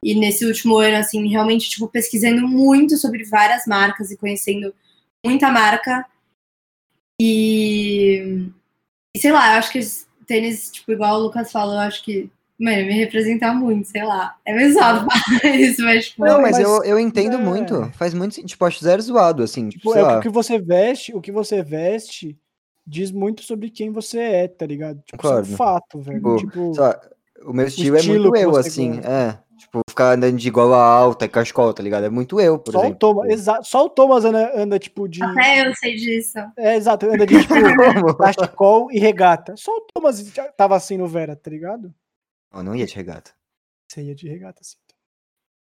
e 0.03 0.13
nesse 0.13 0.45
último 0.45 0.77
ano, 0.77 0.97
assim, 0.97 1.25
realmente, 1.27 1.69
tipo, 1.69 1.87
pesquisando 1.87 2.45
muito 2.47 2.97
sobre 2.97 3.23
várias 3.25 3.65
marcas 3.65 4.11
e 4.11 4.17
conhecendo 4.17 4.73
muita 5.25 5.49
marca. 5.49 6.05
E, 7.21 8.49
e 9.15 9.19
sei 9.19 9.31
lá, 9.31 9.53
eu 9.53 9.59
acho 9.59 9.71
que 9.71 9.79
tênis, 10.27 10.69
tipo, 10.71 10.91
igual 10.91 11.15
o 11.17 11.23
Lucas 11.23 11.51
falou, 11.51 11.75
eu 11.75 11.79
acho 11.79 12.03
que, 12.03 12.29
mano, 12.59 12.85
me 12.85 12.93
representa 12.93 13.53
muito, 13.53 13.87
sei 13.87 14.03
lá. 14.03 14.35
É 14.45 14.53
meio 14.53 14.73
zoado 14.73 15.07
falar 15.09 15.55
isso, 15.55 15.81
mas, 15.83 16.09
tipo. 16.09 16.25
Não, 16.25 16.41
mas, 16.41 16.51
mas 16.51 16.59
eu, 16.59 16.83
eu 16.83 16.99
entendo 16.99 17.35
é... 17.35 17.37
muito. 17.37 17.89
Faz 17.93 18.13
muito 18.13 18.43
Tipo, 18.43 18.65
acho 18.65 18.83
zero 18.83 19.01
zoado, 19.01 19.43
assim. 19.43 19.69
Tipo, 19.69 19.95
é 19.95 20.17
o 20.17 20.19
que 20.19 20.29
você 20.29 20.59
veste, 20.59 21.13
o 21.15 21.21
que 21.21 21.31
você 21.31 21.63
veste 21.63 22.37
diz 22.85 23.11
muito 23.11 23.43
sobre 23.43 23.69
quem 23.69 23.91
você 23.91 24.19
é, 24.19 24.47
tá 24.47 24.65
ligado? 24.65 25.01
Tipo, 25.05 25.25
isso 25.25 25.33
é 25.33 25.41
um 25.41 25.45
fato, 25.45 26.01
velho. 26.01 26.37
Tipo, 26.37 26.37
tipo 26.37 26.71
o 27.45 27.53
meu 27.53 27.67
estilo, 27.67 27.95
o 27.95 27.99
estilo 27.99 28.35
é 28.35 28.45
muito 28.45 28.55
eu, 28.55 28.57
assim. 28.57 28.99
É. 28.99 29.37
Tipo, 29.57 29.81
ficar 29.89 30.13
andando 30.13 30.37
de 30.37 30.49
gola 30.49 30.77
alta 30.77 31.25
e 31.25 31.27
cachecol, 31.27 31.73
tá 31.73 31.83
ligado? 31.83 32.05
É 32.05 32.09
muito 32.09 32.39
eu, 32.39 32.57
por 32.57 32.71
só 32.71 32.79
exemplo. 32.79 32.95
O 32.95 32.99
Thomas, 32.99 33.29
exa 33.29 33.59
só 33.61 33.85
o 33.85 33.89
Thomas 33.89 34.23
anda, 34.23 34.51
anda, 34.55 34.79
tipo 34.79 35.07
de. 35.07 35.21
Até 35.21 35.67
eu 35.67 35.75
sei 35.75 35.95
disso. 35.95 36.39
É, 36.57 36.75
exato, 36.75 37.05
anda 37.05 37.25
de 37.25 37.35
tipo, 37.43 38.15
cachecol 38.15 38.89
e 38.89 38.99
regata. 38.99 39.55
Só 39.57 39.71
o 39.75 39.81
Thomas 39.93 40.23
tava 40.55 40.77
assim 40.77 40.97
no 40.97 41.07
Vera, 41.07 41.35
tá 41.35 41.51
ligado? 41.51 41.93
Eu 42.53 42.63
não 42.63 42.75
ia 42.75 42.85
de 42.85 42.95
regata. 42.95 43.31
Você 43.87 44.01
ia 44.01 44.15
de 44.15 44.27
regata, 44.27 44.63
sim. 44.63 44.77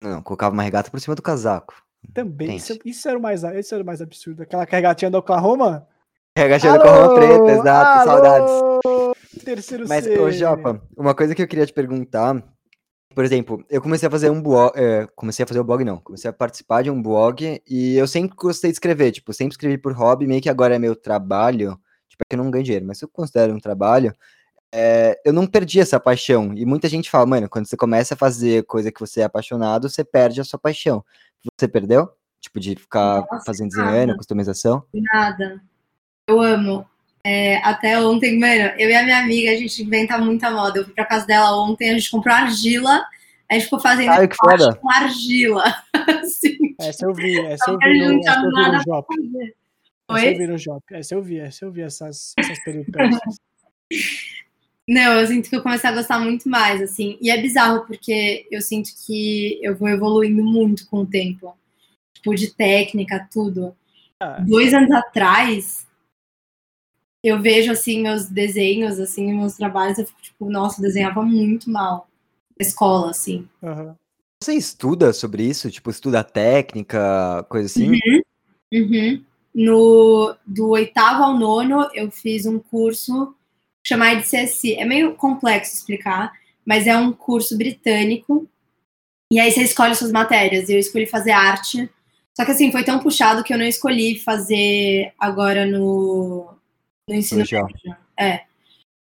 Não, 0.03 0.23
colocava 0.23 0.53
uma 0.53 0.63
regata 0.63 0.91
por 0.91 1.01
cima 1.01 1.15
do 1.15 1.23
casaco. 1.23 1.75
Também. 2.13 2.57
Isso, 2.57 2.79
isso, 2.85 3.09
era 3.09 3.19
o 3.19 3.23
mais, 3.23 3.43
isso 3.43 3.75
era 3.75 3.83
o 3.83 3.87
mais 3.87 4.03
absurdo. 4.03 4.43
Aquela 4.43 4.65
regatinha 4.65 5.11
do 5.11 5.19
Oklahoma. 5.19 5.89
Regatinha 6.37 6.75
do 6.75 6.79
Oklahoma 6.81 7.15
preta, 7.15 7.53
exato. 7.53 8.11
Alô! 8.11 8.81
Saudades. 8.83 9.45
Terceiro 9.45 9.89
Mas, 9.89 10.05
C. 10.05 10.19
ô, 10.19 10.31
Japa, 10.31 10.83
uma 10.97 11.15
coisa 11.15 11.35
que 11.35 11.43
eu 11.43 11.49
queria 11.49 11.67
te 11.67 11.73
perguntar 11.73 12.43
por 13.15 13.25
exemplo, 13.25 13.65
eu 13.71 13.81
comecei 13.81 14.09
a 14.09 14.11
fazer 14.11 14.29
um 14.29 14.43
blog, 14.43 14.73
é, 14.75 15.07
comecei 15.15 15.45
a 15.45 15.47
fazer 15.47 15.61
o 15.61 15.63
um 15.63 15.67
blog 15.67 15.85
não, 15.85 15.99
comecei 15.99 16.29
a 16.29 16.33
participar 16.33 16.83
de 16.83 16.91
um 16.91 17.01
blog 17.01 17.63
e 17.69 17.95
eu 17.95 18.09
sempre 18.09 18.35
gostei 18.37 18.71
de 18.71 18.75
escrever, 18.75 19.13
tipo, 19.13 19.33
sempre 19.33 19.53
escrevi 19.53 19.79
por 19.79 19.93
hobby, 19.93 20.27
meio 20.27 20.43
que 20.43 20.49
agora 20.49 20.75
é 20.75 20.79
meu 20.81 20.97
trabalho, 20.97 21.79
tipo, 22.09 22.23
é 22.23 22.29
que 22.29 22.35
eu 22.35 22.43
não 22.43 22.51
ganho 22.51 22.65
dinheiro, 22.65 22.85
mas 22.85 22.99
se 22.99 23.05
eu 23.05 23.09
considero 23.09 23.55
um 23.55 23.61
trabalho, 23.61 24.13
é, 24.77 25.21
eu 25.25 25.33
não 25.33 25.47
perdi 25.47 25.79
essa 25.79 26.01
paixão, 26.01 26.53
e 26.53 26.67
muita 26.67 26.89
gente 26.89 27.09
fala, 27.09 27.25
mano, 27.25 27.49
quando 27.49 27.65
você 27.67 27.77
começa 27.77 28.15
a 28.15 28.17
fazer 28.17 28.65
coisa 28.65 28.91
que 28.91 28.99
você 28.99 29.21
é 29.21 29.25
apaixonado, 29.25 29.89
você 29.89 30.03
perde 30.03 30.41
a 30.41 30.45
sua 30.45 30.59
paixão. 30.59 31.05
Você 31.57 31.69
perdeu? 31.69 32.11
Tipo, 32.41 32.59
de 32.59 32.75
ficar 32.75 33.25
Nossa, 33.31 33.45
fazendo 33.45 33.71
desenho, 33.71 34.17
customização? 34.17 34.83
Nada. 34.93 35.63
Eu 36.27 36.41
amo. 36.41 36.85
É, 37.23 37.59
até 37.59 38.01
ontem, 38.01 38.37
mano, 38.37 38.73
eu 38.77 38.91
e 38.91 38.97
a 38.97 39.05
minha 39.05 39.21
amiga, 39.21 39.53
a 39.53 39.57
gente 39.57 39.81
inventa 39.81 40.19
muita 40.19 40.51
moda. 40.51 40.81
Eu 40.81 40.85
fui 40.85 40.93
pra 40.93 41.07
casa 41.07 41.25
dela 41.25 41.57
ontem, 41.63 41.91
a 41.91 41.95
gente 41.95 42.11
comprou 42.11 42.35
argila, 42.35 43.07
a 43.49 43.55
gente 43.55 43.65
ficou 43.65 43.79
fazendo 43.79 44.11
Ai, 44.11 44.27
que 44.27 44.35
foda. 44.35 44.75
com 44.75 44.91
argila. 44.91 45.63
assim, 46.21 46.75
essa 46.81 47.07
eu 47.07 47.15
vi, 47.15 47.39
essa 47.47 47.71
eu 47.71 47.79
vi 47.79 47.99
no, 48.01 48.19
essa 48.19 48.41
eu 48.41 48.51
vi 48.51 48.73
no 48.73 48.83
Jop. 48.83 49.07
Essa 50.11 50.27
eu 50.27 50.37
vi 50.37 50.47
no 50.49 50.59
Jop, 50.59 50.85
essa 50.91 51.15
eu 51.15 51.23
vi, 51.23 51.39
essa 51.39 51.65
eu 51.65 51.71
vi 51.71 51.83
essas, 51.83 52.33
essas 52.37 52.65
peripécias. 52.65 53.37
Não, 54.89 55.21
eu 55.21 55.27
sinto 55.27 55.49
que 55.49 55.57
eu 55.57 55.63
comecei 55.63 55.89
a 55.89 55.95
gostar 55.95 56.21
muito 56.21 56.49
mais, 56.49 56.83
assim. 56.83 57.17
E 57.21 57.31
é 57.31 57.41
bizarro, 57.41 57.87
porque 57.87 58.47
eu 58.51 58.61
sinto 58.61 58.91
que 59.07 59.59
eu 59.63 59.75
vou 59.75 59.89
evoluindo 59.89 60.45
muito 60.45 60.87
com 60.89 60.99
o 60.99 61.07
tempo. 61.07 61.57
Tipo, 62.13 62.35
de 62.35 62.53
técnica, 62.53 63.27
tudo. 63.33 63.75
Ah. 64.21 64.41
Dois 64.41 64.75
anos 64.75 64.91
atrás, 64.91 65.87
eu 67.23 67.41
vejo 67.41 67.73
assim 67.73 68.03
meus 68.03 68.27
desenhos, 68.27 69.01
assim, 69.01 69.33
meus 69.33 69.55
trabalhos, 69.55 69.99
eu 69.99 70.07
fico 70.07 70.21
tipo, 70.21 70.51
nossa, 70.51 70.79
eu 70.79 70.85
desenhava 70.85 71.23
muito 71.23 71.71
mal. 71.71 72.07
Escola, 72.61 73.11
assim. 73.11 73.49
Uhum. 73.63 73.95
Você 74.43 74.53
estuda 74.55 75.13
sobre 75.15 75.43
isso? 75.43 75.71
Tipo, 75.71 75.91
estuda 75.91 76.23
técnica, 76.23 77.45
coisa 77.49 77.67
assim? 77.67 77.93
Uhum. 77.93 78.23
Uhum. 78.73 79.25
No, 79.55 80.37
do 80.45 80.69
oitavo 80.71 81.23
ao 81.23 81.39
nono, 81.39 81.89
eu 81.95 82.11
fiz 82.11 82.45
um 82.45 82.59
curso 82.59 83.35
chamado 83.87 84.21
de 84.21 84.27
CSI. 84.27 84.75
É 84.75 84.85
meio 84.85 85.15
complexo 85.15 85.75
explicar, 85.75 86.33
mas 86.65 86.87
é 86.87 86.97
um 86.97 87.13
curso 87.13 87.57
britânico. 87.57 88.49
E 89.33 89.39
aí 89.39 89.51
você 89.51 89.63
escolhe 89.63 89.95
suas 89.95 90.13
matérias. 90.13 90.69
Eu 90.69 90.79
escolhi 90.79 91.07
fazer 91.07 91.33
arte. 91.33 91.89
Só 92.37 92.45
que 92.45 92.51
assim, 92.51 92.73
foi 92.73 92.83
tão 92.83 92.99
puxado 92.99 93.45
que 93.45 93.53
eu 93.53 93.59
não 93.59 93.67
escolhi 93.67 94.19
fazer 94.19 95.13
agora 95.19 95.67
no, 95.67 96.53
no 97.09 97.15
ensino 97.15 97.41
médio. 97.41 97.97
É. 98.19 98.43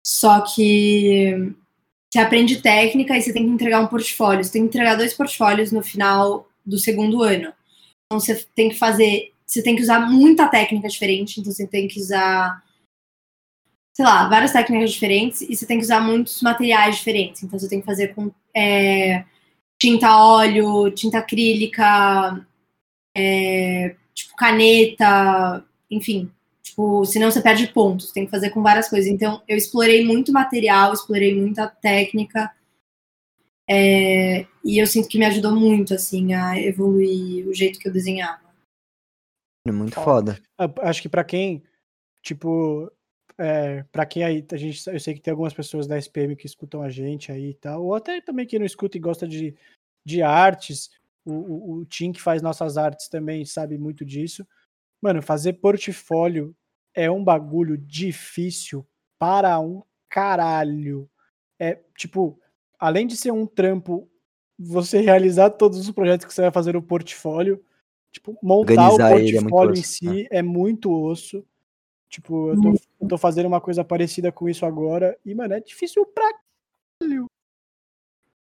Só 0.07 0.41
que 0.41 1.55
você 2.11 2.19
aprende 2.19 2.63
técnica 2.63 3.17
e 3.17 3.23
você 3.23 3.33
tem 3.33 3.45
que 3.45 3.53
entregar 3.53 3.81
um 3.81 3.87
portfólio. 3.87 4.43
Você 4.43 4.53
tem 4.53 4.63
que 4.63 4.69
entregar 4.69 4.97
dois 4.97 5.13
portfólios 5.13 5.71
no 5.71 5.83
final 5.83 6.49
do 6.65 6.79
segundo 6.79 7.23
ano. 7.23 7.53
Então 8.07 8.19
você 8.19 8.45
tem 8.55 8.69
que 8.69 8.77
fazer, 8.77 9.33
você 9.47 9.63
tem 9.63 9.77
que 9.77 9.83
usar 9.83 10.01
muita 10.01 10.49
técnica 10.49 10.89
diferente, 10.89 11.41
então 11.41 11.53
você 11.53 11.67
tem 11.67 11.87
que 11.87 12.01
usar 12.01 12.63
sei 14.01 14.07
lá, 14.07 14.27
várias 14.31 14.51
técnicas 14.51 14.93
diferentes 14.93 15.43
e 15.43 15.55
você 15.55 15.67
tem 15.67 15.77
que 15.77 15.85
usar 15.85 16.01
muitos 16.01 16.41
materiais 16.41 16.97
diferentes. 16.97 17.43
Então 17.43 17.59
você 17.59 17.69
tem 17.69 17.81
que 17.81 17.87
fazer 17.87 18.15
com 18.15 18.33
é, 18.57 19.27
tinta 19.79 20.17
óleo, 20.17 20.91
tinta 20.91 21.19
acrílica, 21.19 22.47
é, 23.15 23.95
tipo 24.15 24.35
caneta, 24.37 25.63
enfim, 25.91 26.33
Tipo, 26.63 27.05
senão 27.05 27.31
você 27.31 27.43
perde 27.43 27.67
pontos, 27.67 28.11
tem 28.11 28.25
que 28.25 28.31
fazer 28.31 28.49
com 28.51 28.63
várias 28.63 28.89
coisas. 28.89 29.11
Então, 29.11 29.43
eu 29.47 29.57
explorei 29.57 30.03
muito 30.03 30.33
material, 30.33 30.95
explorei 30.95 31.39
muita 31.39 31.69
técnica. 31.69 32.51
É, 33.69 34.47
e 34.65 34.81
eu 34.81 34.87
sinto 34.87 35.09
que 35.09 35.19
me 35.19 35.27
ajudou 35.27 35.55
muito, 35.55 35.93
assim, 35.93 36.33
a 36.33 36.59
evoluir 36.59 37.47
o 37.47 37.53
jeito 37.53 37.79
que 37.79 37.87
eu 37.87 37.93
desenhava. 37.93 38.49
É 39.67 39.73
muito 39.73 39.95
foda. 39.97 40.41
Acho 40.81 41.03
que 41.03 41.09
para 41.09 41.25
quem, 41.25 41.63
tipo, 42.23 42.91
é, 43.41 43.85
para 43.91 44.05
quem 44.05 44.23
aí, 44.23 44.45
a 44.53 44.57
gente, 44.59 44.87
eu 44.87 45.01
sei 45.01 45.15
que 45.15 45.21
tem 45.21 45.33
algumas 45.33 45.55
pessoas 45.55 45.87
da 45.87 45.97
SPM 45.97 46.37
que 46.37 46.45
escutam 46.45 46.83
a 46.83 46.91
gente 46.91 47.33
aí 47.33 47.51
e 47.51 47.55
tal, 47.55 47.83
ou 47.87 47.95
até 47.95 48.21
também 48.21 48.47
quem 48.47 48.59
não 48.59 48.67
escuta 48.67 48.99
e 48.99 49.01
gosta 49.01 49.27
de, 49.27 49.57
de 50.05 50.23
artes, 50.23 50.91
o, 51.25 51.33
o, 51.33 51.73
o 51.77 51.85
Tim 51.87 52.13
que 52.13 52.21
faz 52.21 52.43
nossas 52.43 52.77
artes 52.77 53.09
também 53.09 53.47
sabe 53.47 53.79
muito 53.79 54.05
disso. 54.05 54.47
Mano, 55.01 55.23
fazer 55.23 55.55
portfólio 55.55 56.55
é 56.95 57.11
um 57.11 57.25
bagulho 57.25 57.79
difícil 57.79 58.87
para 59.19 59.59
um 59.59 59.83
caralho. 60.07 61.09
É 61.59 61.81
tipo, 61.97 62.39
além 62.79 63.07
de 63.07 63.17
ser 63.17 63.31
um 63.31 63.47
trampo, 63.47 64.07
você 64.59 65.01
realizar 65.01 65.49
todos 65.49 65.79
os 65.79 65.91
projetos 65.91 66.27
que 66.27 66.35
você 66.35 66.43
vai 66.43 66.51
fazer 66.51 66.75
no 66.75 66.83
portfólio, 66.83 67.65
tipo, 68.13 68.39
montar 68.43 68.91
Organizar 68.91 69.15
o 69.15 69.19
é 69.19 69.33
portfólio 69.33 69.75
é 69.75 69.79
em 69.79 69.83
si 69.83 70.05
né? 70.05 70.27
é 70.31 70.43
muito 70.43 70.93
osso. 70.93 71.43
Tipo, 72.11 72.51
eu 72.51 72.61
tô, 72.61 72.75
eu 73.01 73.09
tô 73.09 73.19
fazendo 73.19 73.47
uma 73.47 73.61
coisa 73.61 73.85
parecida 73.85 74.31
com 74.31 74.49
isso 74.49 74.67
agora. 74.67 75.17
E, 75.25 75.35
mano, 75.35 75.55
é 75.55 75.61
difícil 75.61 76.05
pra 76.07 76.29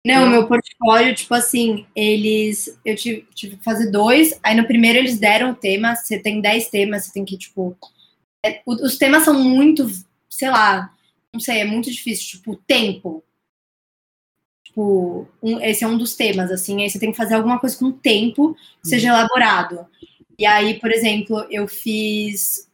não, 0.04 0.28
meu 0.28 0.48
portfólio, 0.48 1.14
tipo 1.14 1.32
assim, 1.32 1.86
eles. 1.94 2.76
Eu 2.84 2.96
tive, 2.96 3.26
tive 3.34 3.56
que 3.56 3.64
fazer 3.64 3.90
dois. 3.90 4.38
Aí 4.42 4.56
no 4.56 4.66
primeiro 4.66 4.98
eles 4.98 5.18
deram 5.18 5.52
o 5.52 5.54
tema. 5.54 5.94
Você 5.94 6.18
tem 6.18 6.40
dez 6.40 6.68
temas, 6.68 7.04
você 7.04 7.12
tem 7.12 7.24
que, 7.24 7.38
tipo. 7.38 7.76
É, 8.44 8.60
os 8.66 8.98
temas 8.98 9.22
são 9.22 9.40
muito, 9.40 9.86
sei 10.28 10.50
lá, 10.50 10.92
não 11.32 11.38
sei, 11.38 11.60
é 11.60 11.64
muito 11.64 11.88
difícil. 11.90 12.38
Tipo, 12.38 12.56
tempo. 12.66 13.22
Tipo, 14.66 15.28
um, 15.40 15.60
esse 15.60 15.84
é 15.84 15.86
um 15.86 15.96
dos 15.96 16.16
temas, 16.16 16.50
assim. 16.50 16.82
Aí 16.82 16.90
você 16.90 16.98
tem 16.98 17.12
que 17.12 17.16
fazer 17.16 17.34
alguma 17.34 17.60
coisa 17.60 17.78
com 17.78 17.92
tempo 17.92 18.56
que 18.82 18.88
seja 18.88 19.12
uhum. 19.12 19.18
elaborado. 19.18 19.86
E 20.36 20.44
aí, 20.44 20.80
por 20.80 20.90
exemplo, 20.90 21.46
eu 21.48 21.68
fiz 21.68 22.68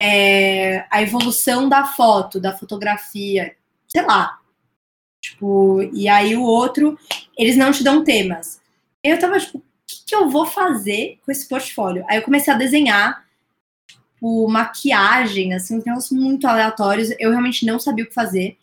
é, 0.00 0.86
a 0.90 1.02
evolução 1.02 1.68
da 1.68 1.84
foto, 1.84 2.40
da 2.40 2.56
fotografia, 2.56 3.54
sei 3.86 4.02
lá. 4.02 4.40
Tipo, 5.20 5.82
e 5.92 6.08
aí 6.08 6.34
o 6.34 6.42
outro, 6.42 6.98
eles 7.36 7.56
não 7.56 7.70
te 7.70 7.84
dão 7.84 8.02
temas. 8.02 8.60
Eu 9.04 9.18
tava 9.18 9.38
tipo, 9.38 9.58
o 9.58 9.62
que, 9.86 10.04
que 10.06 10.14
eu 10.14 10.30
vou 10.30 10.46
fazer 10.46 11.18
com 11.24 11.30
esse 11.30 11.46
portfólio? 11.46 12.04
Aí 12.08 12.16
eu 12.16 12.22
comecei 12.22 12.52
a 12.52 12.56
desenhar, 12.56 13.26
tipo, 13.86 14.48
maquiagem, 14.48 15.52
assim, 15.52 15.82
uns 15.86 16.10
muito 16.10 16.46
aleatórios. 16.46 17.10
Eu 17.18 17.30
realmente 17.30 17.66
não 17.66 17.78
sabia 17.78 18.04
o 18.04 18.08
que 18.08 18.14
fazer. 18.14 18.56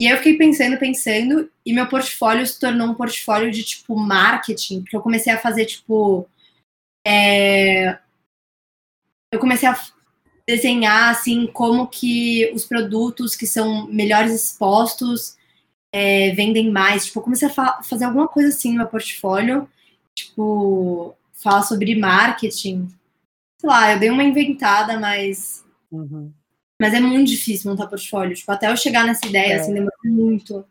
E 0.00 0.06
aí 0.06 0.12
eu 0.12 0.18
fiquei 0.18 0.38
pensando, 0.38 0.78
pensando, 0.78 1.50
e 1.66 1.72
meu 1.72 1.88
portfólio 1.88 2.46
se 2.46 2.60
tornou 2.60 2.86
um 2.86 2.94
portfólio 2.94 3.50
de, 3.50 3.64
tipo, 3.64 3.96
marketing, 3.96 4.82
porque 4.82 4.96
eu 4.96 5.02
comecei 5.02 5.32
a 5.32 5.38
fazer, 5.38 5.66
tipo. 5.66 6.28
É... 7.04 7.98
Eu 9.32 9.40
comecei 9.40 9.68
a 9.68 9.74
desenhar, 10.48 11.10
assim, 11.10 11.46
como 11.46 11.86
que 11.86 12.50
os 12.54 12.64
produtos 12.64 13.36
que 13.36 13.46
são 13.46 13.86
melhores 13.86 14.32
expostos 14.32 15.36
é, 15.92 16.30
vendem 16.30 16.70
mais. 16.70 17.04
Tipo, 17.04 17.18
eu 17.18 17.22
comecei 17.24 17.48
a 17.48 17.50
fa 17.50 17.82
fazer 17.82 18.06
alguma 18.06 18.26
coisa 18.26 18.48
assim 18.48 18.70
no 18.70 18.78
meu 18.78 18.88
portfólio, 18.88 19.68
tipo, 20.16 21.14
falar 21.34 21.62
sobre 21.62 21.94
marketing. 21.94 22.88
Sei 23.60 23.68
lá, 23.68 23.92
eu 23.92 23.98
dei 23.98 24.08
uma 24.08 24.24
inventada, 24.24 24.98
mas. 24.98 25.66
Uhum. 25.92 26.32
Mas 26.80 26.94
é 26.94 27.00
muito 27.00 27.28
difícil 27.28 27.70
montar 27.70 27.86
portfólio. 27.86 28.34
Tipo, 28.34 28.50
até 28.50 28.70
eu 28.70 28.76
chegar 28.76 29.04
nessa 29.04 29.26
ideia, 29.26 29.54
é. 29.54 29.56
assim, 29.56 29.74
demorou 29.74 29.98
muito. 30.04 30.64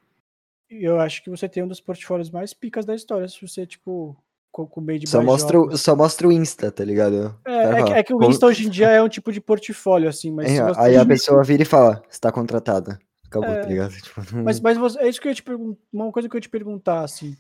Eu 0.68 1.00
acho 1.00 1.22
que 1.22 1.30
você 1.30 1.48
tem 1.48 1.64
um 1.64 1.68
dos 1.68 1.80
portfólios 1.80 2.32
mais 2.32 2.52
picas 2.52 2.84
da 2.84 2.96
história, 2.96 3.28
se 3.28 3.40
você, 3.40 3.66
tipo, 3.66 4.18
com 4.66 4.82
meio 4.82 5.00
de 5.00 5.08
só 5.08 5.22
mostra, 5.22 5.78
só 5.78 5.96
mostra 5.96 6.28
o 6.28 6.32
Insta, 6.32 6.72
tá 6.72 6.84
ligado? 6.84 7.38
É, 7.46 7.64
é, 7.64 7.84
que, 7.84 7.94
é 7.94 8.04
que 8.04 8.14
o 8.14 8.24
Insta 8.24 8.48
hoje 8.48 8.66
em 8.66 8.70
dia 8.70 8.90
é 8.90 9.02
um 9.02 9.10
tipo 9.10 9.32
de 9.32 9.40
portfólio, 9.40 10.10
assim, 10.10 10.32
mas. 10.32 10.50
É, 10.50 10.62
aí 10.78 10.96
a 10.96 11.06
pessoa 11.06 11.44
vira 11.44 11.62
e 11.62 11.66
fala, 11.66 12.02
está 12.10 12.32
contratada. 12.32 13.00
Acabou, 13.28 13.50
é, 13.50 13.62
tá 13.62 13.68
ligado? 13.68 13.92
Tipo, 14.02 14.22
mas, 14.44 14.60
mas 14.60 14.78
você, 14.78 15.00
é 15.00 15.10
isso 15.10 15.22
que 15.22 15.28
eu 15.28 15.32
ia 15.32 15.36
te 15.36 15.44
perguntar. 15.44 15.80
Uma 15.92 16.12
coisa 16.12 16.30
que 16.30 16.36
eu 16.36 16.38
ia 16.38 16.42
te 16.42 16.50
perguntar, 16.50 17.04
assim. 17.04 17.36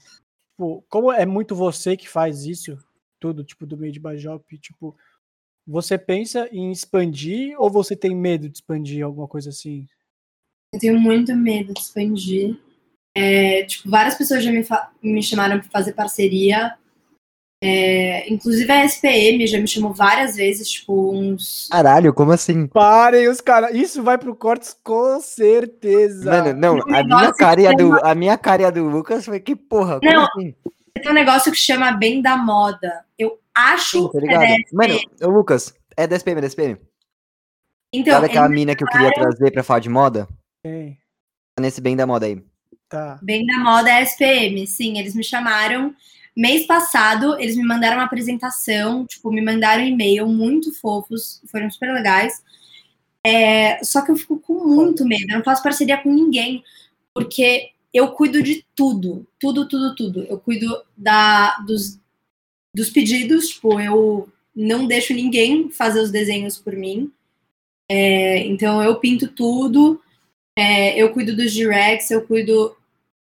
Tipo, 0.51 0.83
como 0.89 1.11
é 1.11 1.25
muito 1.25 1.55
você 1.55 1.95
que 1.95 2.09
faz 2.09 2.43
isso, 2.43 2.77
tudo, 3.19 3.43
tipo, 3.43 3.65
do 3.65 3.77
meio 3.77 3.93
de 3.93 3.99
Bajop, 3.99 4.57
tipo, 4.57 4.95
você 5.65 5.97
pensa 5.97 6.47
em 6.51 6.71
expandir 6.71 7.55
ou 7.59 7.69
você 7.69 7.95
tem 7.95 8.15
medo 8.15 8.49
de 8.49 8.57
expandir 8.57 9.03
alguma 9.03 9.27
coisa 9.27 9.49
assim? 9.49 9.85
Eu 10.73 10.79
tenho 10.79 10.99
muito 10.99 11.35
medo 11.35 11.73
de 11.73 11.79
expandir. 11.79 12.59
É, 13.15 13.63
tipo, 13.63 13.89
várias 13.89 14.15
pessoas 14.15 14.43
já 14.43 14.51
me, 14.51 14.65
me 15.01 15.23
chamaram 15.23 15.59
para 15.59 15.69
fazer 15.69 15.93
parceria 15.93 16.77
é, 17.63 18.31
inclusive 18.31 18.71
a 18.71 18.85
SPM 18.85 19.47
já 19.47 19.59
me 19.59 19.67
chamou 19.67 19.91
várias 19.91 20.35
vezes, 20.35 20.69
tipo, 20.69 21.11
uns. 21.11 21.67
Caralho, 21.71 22.13
como 22.13 22.31
assim? 22.31 22.67
Parem 22.67 23.27
os 23.27 23.41
caras. 23.41 23.73
Isso 23.73 24.03
vai 24.03 24.17
pro 24.17 24.35
Cortes 24.35 24.77
com 24.83 25.19
certeza. 25.19 26.29
Mano, 26.29 26.53
não, 26.53 26.95
a 26.95 27.03
minha, 27.03 27.33
cara 27.33 27.61
e 27.61 27.67
a, 27.67 27.71
do, 27.71 28.05
a 28.05 28.13
minha 28.13 28.37
cara 28.37 28.61
e 28.61 28.65
a 28.65 28.69
do 28.69 28.87
Lucas 28.87 29.25
foi 29.25 29.39
que 29.39 29.55
porra. 29.55 29.99
Não, 30.03 30.25
assim? 30.25 30.53
tem 30.93 31.11
um 31.11 31.15
negócio 31.15 31.51
que 31.51 31.57
chama 31.57 31.91
Bem 31.91 32.21
da 32.21 32.37
Moda. 32.37 33.03
Eu 33.17 33.39
acho 33.55 34.03
Sim, 34.03 34.09
tá 34.11 34.19
que 34.19 34.33
é 34.33 34.57
Mano, 34.71 34.99
o 35.23 35.27
Lucas, 35.29 35.73
é 35.95 36.05
da 36.05 36.15
SPM, 36.15 36.37
é 36.37 36.41
da 36.41 36.47
SPM. 36.47 36.77
Então, 37.91 38.13
Sabe 38.13 38.27
aquela 38.27 38.49
mina 38.49 38.75
que 38.75 38.83
eu 38.83 38.87
queria 38.87 39.11
trazer 39.11 39.51
pra 39.51 39.63
falar 39.63 39.79
de 39.79 39.89
moda? 39.89 40.27
Sim. 40.63 40.95
Tá 41.55 41.61
nesse 41.61 41.81
Bem 41.81 41.95
da 41.95 42.05
Moda 42.05 42.27
aí. 42.27 42.39
Tá. 42.87 43.17
Bem 43.23 43.45
da 43.45 43.57
Moda 43.59 43.89
é 43.89 44.03
SPM, 44.03 44.67
sim, 44.67 44.99
eles 44.99 45.15
me 45.15 45.23
chamaram. 45.23 45.95
Mês 46.37 46.67
passado, 46.67 47.35
eles 47.39 47.55
me 47.55 47.63
mandaram 47.63 47.97
uma 47.97 48.03
apresentação, 48.03 49.07
tipo, 49.07 49.31
me 49.31 49.41
mandaram 49.41 49.81
um 49.81 49.87
e-mail 49.87 50.27
muito 50.27 50.71
fofos, 50.71 51.41
foram 51.47 51.67
super 51.71 51.91
legais. 51.91 52.43
É, 53.25 53.83
só 53.83 54.03
que 54.03 54.11
eu 54.11 54.15
fico 54.15 54.39
com 54.39 54.53
muito 54.67 55.03
medo, 55.03 55.31
eu 55.31 55.37
não 55.37 55.43
faço 55.43 55.63
parceria 55.63 55.97
com 55.97 56.13
ninguém, 56.13 56.63
porque 57.11 57.71
eu 57.91 58.11
cuido 58.11 58.43
de 58.43 58.63
tudo, 58.75 59.27
tudo, 59.39 59.67
tudo, 59.67 59.95
tudo. 59.95 60.23
Eu 60.25 60.39
cuido 60.39 60.79
da, 60.95 61.57
dos, 61.65 61.99
dos 62.71 62.91
pedidos, 62.91 63.49
tipo, 63.49 63.81
eu 63.81 64.29
não 64.55 64.85
deixo 64.85 65.15
ninguém 65.15 65.71
fazer 65.71 66.01
os 66.01 66.11
desenhos 66.11 66.59
por 66.59 66.75
mim. 66.75 67.11
É, 67.89 68.45
então 68.45 68.83
eu 68.83 68.99
pinto 68.99 69.27
tudo, 69.27 69.99
é, 70.55 71.01
eu 71.01 71.11
cuido 71.11 71.35
dos 71.35 71.51
directs, 71.51 72.11
eu 72.11 72.27
cuido 72.27 72.77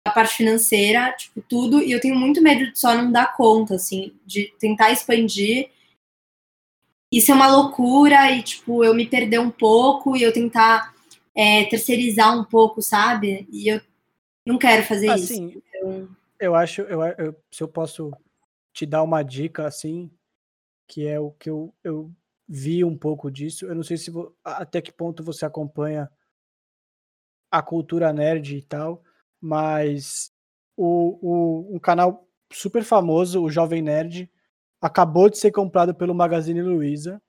a 0.04 0.10
parte 0.10 0.36
financeira, 0.36 1.12
tipo, 1.12 1.40
tudo, 1.42 1.80
e 1.80 1.92
eu 1.92 2.00
tenho 2.00 2.16
muito 2.16 2.42
medo 2.42 2.72
de 2.72 2.78
só 2.78 2.94
não 2.94 3.10
dar 3.10 3.34
conta, 3.36 3.76
assim, 3.76 4.18
de 4.26 4.52
tentar 4.58 4.90
expandir. 4.90 5.70
Isso 7.10 7.30
é 7.30 7.34
uma 7.34 7.54
loucura 7.54 8.30
e, 8.32 8.42
tipo, 8.42 8.82
eu 8.82 8.94
me 8.94 9.06
perder 9.06 9.38
um 9.38 9.50
pouco 9.50 10.16
e 10.16 10.22
eu 10.22 10.32
tentar 10.32 10.94
é, 11.34 11.64
terceirizar 11.66 12.36
um 12.36 12.44
pouco, 12.44 12.82
sabe? 12.82 13.46
E 13.50 13.68
eu 13.68 13.80
não 14.46 14.58
quero 14.58 14.82
fazer 14.82 15.10
assim, 15.10 15.48
isso. 15.48 15.62
Então... 15.68 16.08
Eu 16.40 16.54
acho, 16.54 16.80
eu, 16.82 17.02
eu, 17.02 17.36
se 17.50 17.62
eu 17.62 17.68
posso 17.68 18.10
te 18.72 18.84
dar 18.84 19.02
uma 19.02 19.22
dica, 19.22 19.66
assim, 19.66 20.10
que 20.88 21.06
é 21.06 21.20
o 21.20 21.30
que 21.30 21.48
eu, 21.48 21.72
eu 21.84 22.10
vi 22.48 22.82
um 22.84 22.96
pouco 22.96 23.30
disso, 23.30 23.66
eu 23.66 23.74
não 23.74 23.84
sei 23.84 23.96
se 23.96 24.10
até 24.42 24.82
que 24.82 24.90
ponto 24.90 25.22
você 25.22 25.46
acompanha 25.46 26.10
a 27.50 27.62
cultura 27.62 28.12
nerd 28.12 28.56
e 28.56 28.62
tal, 28.62 29.04
mas 29.42 30.32
o, 30.76 31.18
o, 31.20 31.76
um 31.76 31.78
canal 31.80 32.28
super 32.52 32.84
famoso, 32.84 33.42
o 33.42 33.50
Jovem 33.50 33.82
Nerd, 33.82 34.30
acabou 34.80 35.28
de 35.28 35.38
ser 35.38 35.50
comprado 35.50 35.94
pelo 35.94 36.14
Magazine 36.14 36.62
Luiza. 36.62 37.20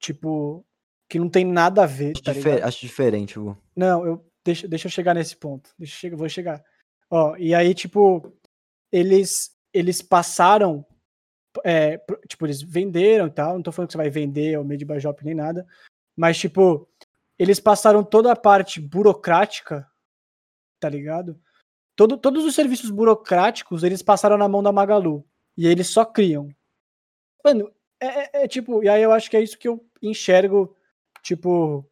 Tipo, 0.00 0.64
que 1.08 1.18
não 1.18 1.28
tem 1.28 1.44
nada 1.44 1.84
a 1.84 1.86
ver. 1.86 2.12
Acho, 2.14 2.22
tá 2.22 2.32
difer 2.32 2.64
acho 2.64 2.80
diferente, 2.80 3.38
Hugo. 3.38 3.56
Não, 3.74 4.04
eu, 4.04 4.30
deixa, 4.44 4.66
deixa 4.66 4.86
eu 4.86 4.90
chegar 4.90 5.14
nesse 5.14 5.36
ponto. 5.36 5.70
Deixa 5.78 6.08
eu, 6.08 6.16
vou 6.16 6.28
chegar. 6.28 6.62
Ó, 7.10 7.36
e 7.36 7.54
aí, 7.54 7.74
tipo, 7.74 8.36
eles, 8.92 9.56
eles 9.72 10.02
passaram. 10.02 10.84
É, 11.64 11.98
tipo, 12.28 12.46
eles 12.46 12.60
venderam 12.60 13.26
e 13.26 13.30
tal. 13.30 13.54
Não 13.54 13.62
tô 13.62 13.72
falando 13.72 13.88
que 13.88 13.92
você 13.92 13.98
vai 13.98 14.10
vender 14.10 14.58
o 14.58 14.64
Mediba 14.64 14.98
Shop 15.00 15.24
nem 15.24 15.34
nada. 15.34 15.66
Mas, 16.16 16.38
tipo, 16.38 16.88
eles 17.38 17.58
passaram 17.58 18.04
toda 18.04 18.32
a 18.32 18.36
parte 18.36 18.80
burocrática 18.80 19.87
tá 20.78 20.88
ligado? 20.88 21.40
Todo, 21.96 22.16
todos 22.16 22.44
os 22.44 22.54
serviços 22.54 22.90
burocráticos 22.90 23.82
eles 23.82 24.02
passaram 24.02 24.38
na 24.38 24.48
mão 24.48 24.62
da 24.62 24.72
Magalu. 24.72 25.24
E 25.56 25.66
eles 25.66 25.88
só 25.88 26.04
criam. 26.04 26.48
Mano, 27.44 27.72
é, 28.00 28.06
é, 28.06 28.44
é, 28.44 28.48
tipo, 28.48 28.82
e 28.82 28.88
aí 28.88 29.02
eu 29.02 29.12
acho 29.12 29.28
que 29.30 29.36
é 29.36 29.42
isso 29.42 29.58
que 29.58 29.66
eu 29.66 29.84
enxergo, 30.00 30.76
tipo, 31.22 31.84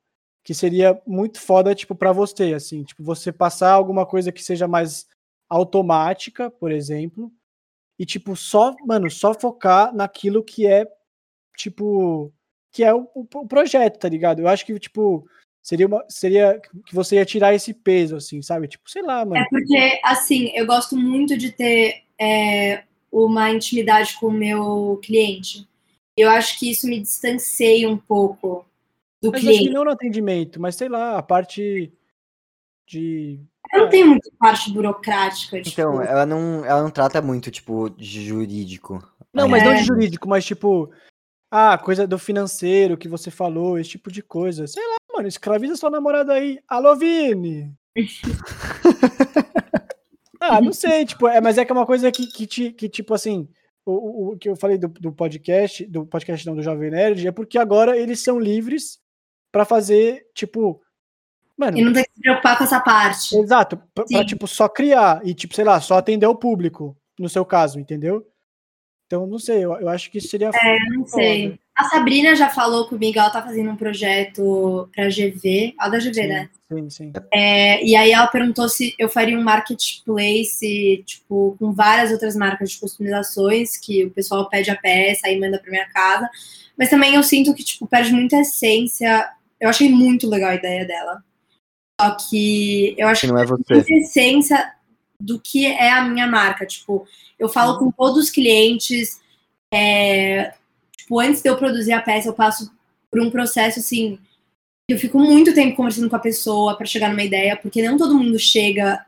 que 0.44 0.55
seria 0.55 1.01
muito 1.07 1.40
foda, 1.40 1.75
tipo, 1.75 1.94
pra 1.94 2.12
você, 2.12 2.55
assim, 2.55 2.85
tipo, 2.85 3.03
você 3.03 3.33
passar 3.33 3.72
alguma 3.72 4.07
coisa 4.07 4.31
que 4.31 4.42
seja 4.42 4.68
mais 4.68 5.09
automática, 5.49 6.51
por 6.51 6.70
exemplo, 6.70 7.33
e, 7.99 8.07
tipo, 8.07 8.37
só, 8.37 8.75
mano, 8.85 9.11
só 9.11 9.35
focar 9.35 9.94
naquilo 9.94 10.44
que 10.44 10.66
é, 10.66 10.87
tipo, 11.57 12.33
que 12.72 12.85
é 12.85 12.94
o, 12.94 13.09
o 13.14 13.49
projeto, 13.49 13.99
tá 13.99 14.09
ligado? 14.09 14.40
Eu 14.40 14.49
acho 14.49 14.64
que, 14.66 14.79
tipo, 14.79 15.27
seria 15.66 15.88
uma 15.88 16.05
seria 16.09 16.61
que 16.87 16.94
você 16.94 17.16
ia 17.16 17.24
tirar 17.26 17.52
esse 17.52 17.74
peso 17.74 18.14
assim 18.14 18.40
sabe? 18.40 18.68
Tipo 18.68 18.88
sei 18.88 19.02
lá 19.02 19.24
mano. 19.24 19.37
É 19.37 19.48
porque 19.50 20.00
assim 20.05 20.52
eu 20.55 20.64
gosto 20.64 20.96
muito 20.96 21.37
de 21.37 21.50
ter 21.50 22.05
é, 22.16 22.85
uma 23.11 23.50
intimidade 23.50 24.16
com 24.20 24.29
o 24.29 24.33
meu 24.33 25.00
cliente. 25.02 25.68
Eu 26.16 26.31
acho 26.31 26.57
que 26.57 26.70
isso 26.70 26.87
me 26.87 27.00
distancia 27.00 27.90
um 27.90 27.96
pouco 27.96 28.64
do 29.20 29.33
mas 29.33 29.40
cliente. 29.40 29.70
não 29.70 29.85
no 29.85 29.90
atendimento 29.90 30.61
mas 30.61 30.76
sei 30.76 30.88
lá 30.88 31.18
a 31.18 31.22
parte 31.22 31.92
de 32.87 33.40
eu 33.72 33.81
não 33.81 33.88
tenho 33.88 34.07
muita 34.07 34.31
parte 34.38 34.72
burocrática 34.72 35.61
tipo... 35.61 35.68
então 35.68 36.00
ela 36.00 36.24
não 36.24 36.64
ela 36.64 36.81
não 36.81 36.90
trata 36.90 37.20
muito 37.20 37.50
tipo 37.50 37.90
de 37.90 38.24
jurídico. 38.24 39.02
Não 39.35 39.48
mas 39.48 39.64
é. 39.64 39.66
não 39.66 39.74
de 39.74 39.83
jurídico 39.83 40.29
mas 40.29 40.44
tipo 40.44 40.92
ah, 41.57 41.79
coisa 41.79 42.07
do 42.07 42.19
financeiro 42.19 42.99
que 42.99 43.09
você 43.09 43.31
falou, 43.31 43.79
esse 43.79 43.90
tipo 43.90 44.12
de 44.12 44.23
coisa. 44.23 44.66
Sei 44.66 44.87
lá, 44.87 44.97
mano, 45.14 45.27
escraviza 45.27 45.75
sua 45.75 45.88
namorada 45.88 46.35
aí. 46.35 46.59
Alô, 46.69 46.95
Vini! 46.95 47.73
ah, 50.38 50.61
não 50.61 50.75
sei, 50.75 51.07
tipo, 51.07 51.27
é, 51.27 51.40
mas 51.40 51.57
é 51.57 51.64
que 51.64 51.73
é 51.73 51.75
uma 51.75 51.87
coisa 51.87 52.12
que, 52.12 52.27
que, 52.27 52.47
te, 52.47 52.73
que 52.73 52.90
tipo 52.90 53.14
assim, 53.14 53.49
o, 53.87 54.33
o, 54.33 54.37
que 54.37 54.51
eu 54.51 54.57
falei 54.57 54.77
do, 54.77 54.88
do 54.88 55.11
podcast, 55.11 55.87
do 55.87 56.05
podcast 56.05 56.47
não, 56.47 56.55
do 56.55 56.62
Jovem 56.62 56.90
Nerd, 56.90 57.27
é 57.27 57.33
porque 57.33 57.57
agora 57.57 57.97
eles 57.97 58.23
são 58.23 58.38
livres 58.38 58.99
para 59.51 59.64
fazer, 59.64 60.27
tipo. 60.35 60.83
Mano, 61.57 61.79
e 61.79 61.83
não 61.83 61.95
tem 61.95 62.05
que 62.05 62.12
se 62.12 62.21
preocupar 62.21 62.59
com 62.59 62.64
essa 62.64 62.81
parte. 62.81 63.35
Exato, 63.35 63.79
pra, 63.95 64.05
pra, 64.05 64.27
tipo, 64.27 64.47
só 64.47 64.69
criar 64.69 65.23
e, 65.25 65.33
tipo, 65.33 65.55
sei 65.55 65.64
lá, 65.64 65.81
só 65.81 65.97
atender 65.97 66.27
o 66.27 66.37
público, 66.37 66.95
no 67.19 67.31
seu 67.31 67.47
caso, 67.47 67.81
entendeu? 67.81 68.27
Então, 69.07 69.25
não 69.25 69.38
sei, 69.38 69.64
eu, 69.64 69.73
eu 69.75 69.88
acho 69.88 70.11
que 70.11 70.19
isso 70.19 70.29
seria. 70.29 70.51
É, 70.53 70.79
não 70.90 71.07
sei. 71.07 71.59
A 71.77 71.85
Sabrina 71.85 72.35
já 72.35 72.49
falou 72.49 72.88
comigo, 72.88 73.19
ela 73.19 73.31
tá 73.31 73.42
fazendo 73.42 73.71
um 73.71 73.77
projeto 73.77 74.88
pra 74.95 75.09
GV, 75.09 75.75
a 75.79 75.88
da 75.88 75.99
GV, 75.99 76.14
sim, 76.14 76.27
né? 76.27 76.51
Sim, 76.73 76.90
sim. 76.90 77.12
É, 77.33 77.85
e 77.85 77.95
aí 77.95 78.11
ela 78.11 78.27
perguntou 78.27 78.69
se 78.69 78.95
eu 78.99 79.09
faria 79.09 79.38
um 79.38 79.42
marketplace, 79.42 81.05
tipo, 81.07 81.55
com 81.59 81.73
várias 81.73 82.11
outras 82.11 82.35
marcas 82.35 82.73
de 82.73 82.81
customizações, 82.81 83.77
que 83.77 84.05
o 84.05 84.11
pessoal 84.11 84.49
pede 84.49 84.71
a 84.71 84.77
peça 84.77 85.29
e 85.29 85.38
manda 85.38 85.59
pra 85.59 85.71
minha 85.71 85.88
casa. 85.90 86.29
Mas 86.77 86.90
também 86.90 87.14
eu 87.14 87.23
sinto 87.23 87.55
que, 87.55 87.62
tipo, 87.62 87.87
perde 87.87 88.12
muita 88.12 88.40
essência. 88.40 89.31
Eu 89.61 89.69
achei 89.69 89.88
muito 89.88 90.29
legal 90.29 90.51
a 90.51 90.57
ideia 90.57 90.85
dela. 90.85 91.23
Só 92.01 92.16
que 92.29 92.95
eu 92.99 93.07
acho 93.07 93.23
que, 93.23 93.27
não 93.29 93.38
é 93.38 93.47
você. 93.47 93.75
muita 93.75 93.92
essência 93.92 94.76
do 95.20 95.40
que 95.40 95.66
é 95.66 95.90
a 95.90 96.05
minha 96.05 96.26
marca. 96.26 96.66
Tipo, 96.66 97.07
eu 97.38 97.48
falo 97.48 97.79
com 97.79 97.90
todos 97.90 98.24
os 98.24 98.31
clientes. 98.31 99.20
É, 99.72 100.55
tipo, 100.96 101.18
antes 101.20 101.42
de 101.42 101.48
eu 101.48 101.57
produzir 101.57 101.92
a 101.92 102.02
peça, 102.02 102.29
eu 102.29 102.35
passo 102.35 102.70
por 103.11 103.20
um 103.20 103.31
processo 103.31 103.79
assim. 103.79 104.18
Eu 104.88 104.98
fico 104.98 105.18
muito 105.18 105.55
tempo 105.55 105.76
conversando 105.76 106.09
com 106.09 106.16
a 106.16 106.20
pessoa 106.20 106.76
para 106.76 106.87
chegar 106.87 107.11
numa 107.11 107.24
ideia, 107.24 107.57
porque 107.57 107.83
não 107.83 107.96
todo 107.96 108.16
mundo 108.16 108.38
chega 108.38 109.05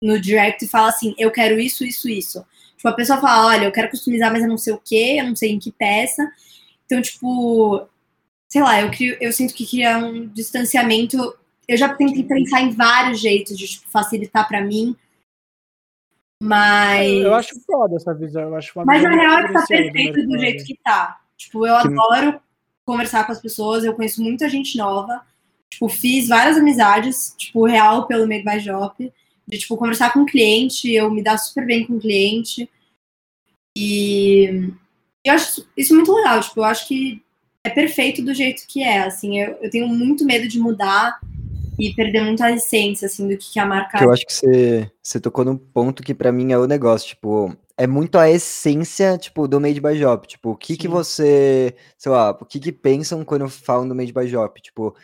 no 0.00 0.20
direct 0.20 0.64
e 0.64 0.68
fala 0.68 0.88
assim: 0.88 1.14
eu 1.16 1.30
quero 1.30 1.58
isso, 1.60 1.84
isso, 1.84 2.08
isso. 2.08 2.44
Tipo, 2.76 2.88
a 2.88 2.94
pessoa 2.94 3.20
fala: 3.20 3.46
olha, 3.46 3.64
eu 3.64 3.72
quero 3.72 3.90
customizar, 3.90 4.32
mas 4.32 4.42
eu 4.42 4.48
não 4.48 4.58
sei 4.58 4.72
o 4.72 4.78
que, 4.84 5.18
eu 5.18 5.24
não 5.24 5.36
sei 5.36 5.52
em 5.52 5.58
que 5.58 5.70
peça. 5.70 6.30
Então, 6.84 7.00
tipo, 7.00 7.88
sei 8.48 8.60
lá, 8.60 8.80
eu, 8.82 8.90
crio, 8.90 9.16
eu 9.20 9.32
sinto 9.32 9.54
que 9.54 9.66
cria 9.66 9.98
um 9.98 10.26
distanciamento. 10.26 11.34
Eu 11.66 11.76
já 11.76 11.88
tentei 11.94 12.24
pensar 12.24 12.60
em 12.60 12.70
vários 12.70 13.20
jeitos 13.20 13.56
de 13.56 13.66
tipo, 13.66 13.88
facilitar 13.88 14.46
para 14.48 14.60
mim, 14.60 14.96
mas. 16.42 17.08
Eu 17.22 17.34
acho 17.34 17.60
foda 17.64 17.94
essa 17.94 18.12
visão. 18.12 18.42
Eu 18.42 18.56
acho 18.56 18.72
Mas 18.84 19.04
a 19.04 19.10
real 19.10 19.38
é 19.38 19.46
que 19.46 19.52
tá 19.52 19.64
perfeito 19.64 20.26
do 20.26 20.36
jeito 20.36 20.64
que 20.64 20.76
tá. 20.82 21.20
Tipo, 21.36 21.64
eu 21.64 21.76
adoro 21.76 22.40
conversar 22.84 23.24
com 23.24 23.30
as 23.30 23.40
pessoas, 23.40 23.84
eu 23.84 23.94
conheço 23.94 24.20
muita 24.20 24.48
gente 24.48 24.76
nova. 24.76 25.22
Tipo, 25.70 25.88
fiz 25.88 26.28
várias 26.28 26.56
amizades, 26.56 27.32
tipo, 27.38 27.64
real 27.64 28.08
pelo 28.08 28.26
Made 28.26 28.42
by 28.42 28.58
Job. 28.58 29.12
De, 29.46 29.58
tipo, 29.58 29.76
conversar 29.76 30.12
com 30.12 30.22
o 30.22 30.26
cliente, 30.26 30.92
eu 30.92 31.08
me 31.10 31.22
dar 31.22 31.38
super 31.38 31.64
bem 31.64 31.86
com 31.86 31.94
o 31.94 32.00
cliente. 32.00 32.68
E 33.78 34.72
eu 35.24 35.34
acho 35.34 35.64
isso 35.76 35.94
muito 35.94 36.12
legal, 36.12 36.40
tipo, 36.40 36.58
eu 36.58 36.64
acho 36.64 36.88
que 36.88 37.22
é 37.64 37.70
perfeito 37.70 38.20
do 38.20 38.34
jeito 38.34 38.66
que 38.66 38.82
é, 38.82 39.04
assim, 39.04 39.40
eu, 39.40 39.58
eu 39.62 39.70
tenho 39.70 39.86
muito 39.86 40.24
medo 40.24 40.48
de 40.48 40.58
mudar 40.58 41.20
e 41.78 41.94
perder 41.94 42.22
muita 42.22 42.50
essência, 42.50 43.06
assim, 43.06 43.28
do 43.28 43.36
que, 43.36 43.52
que 43.52 43.58
a 43.58 43.66
marca... 43.66 43.98
Que 43.98 44.04
eu 44.04 44.12
acho 44.12 44.26
que 44.26 44.32
você, 44.32 44.90
você 45.02 45.20
tocou 45.20 45.44
num 45.44 45.56
ponto 45.56 46.02
que 46.02 46.14
para 46.14 46.32
mim 46.32 46.52
é 46.52 46.58
o 46.58 46.66
negócio, 46.66 47.08
tipo, 47.08 47.56
é 47.76 47.86
muito 47.86 48.18
a 48.18 48.30
essência, 48.30 49.16
tipo, 49.18 49.48
do 49.48 49.60
Made 49.60 49.80
by 49.80 49.98
Job, 49.98 50.26
tipo, 50.26 50.50
o 50.50 50.56
que 50.56 50.74
Sim. 50.74 50.78
que 50.80 50.88
você, 50.88 51.74
sei 51.96 52.12
lá, 52.12 52.30
o 52.30 52.44
que 52.44 52.60
que 52.60 52.72
pensam 52.72 53.24
quando 53.24 53.48
falam 53.48 53.88
do 53.88 53.94
Made 53.94 54.12
by 54.12 54.26
Job, 54.26 54.60
tipo, 54.60 54.94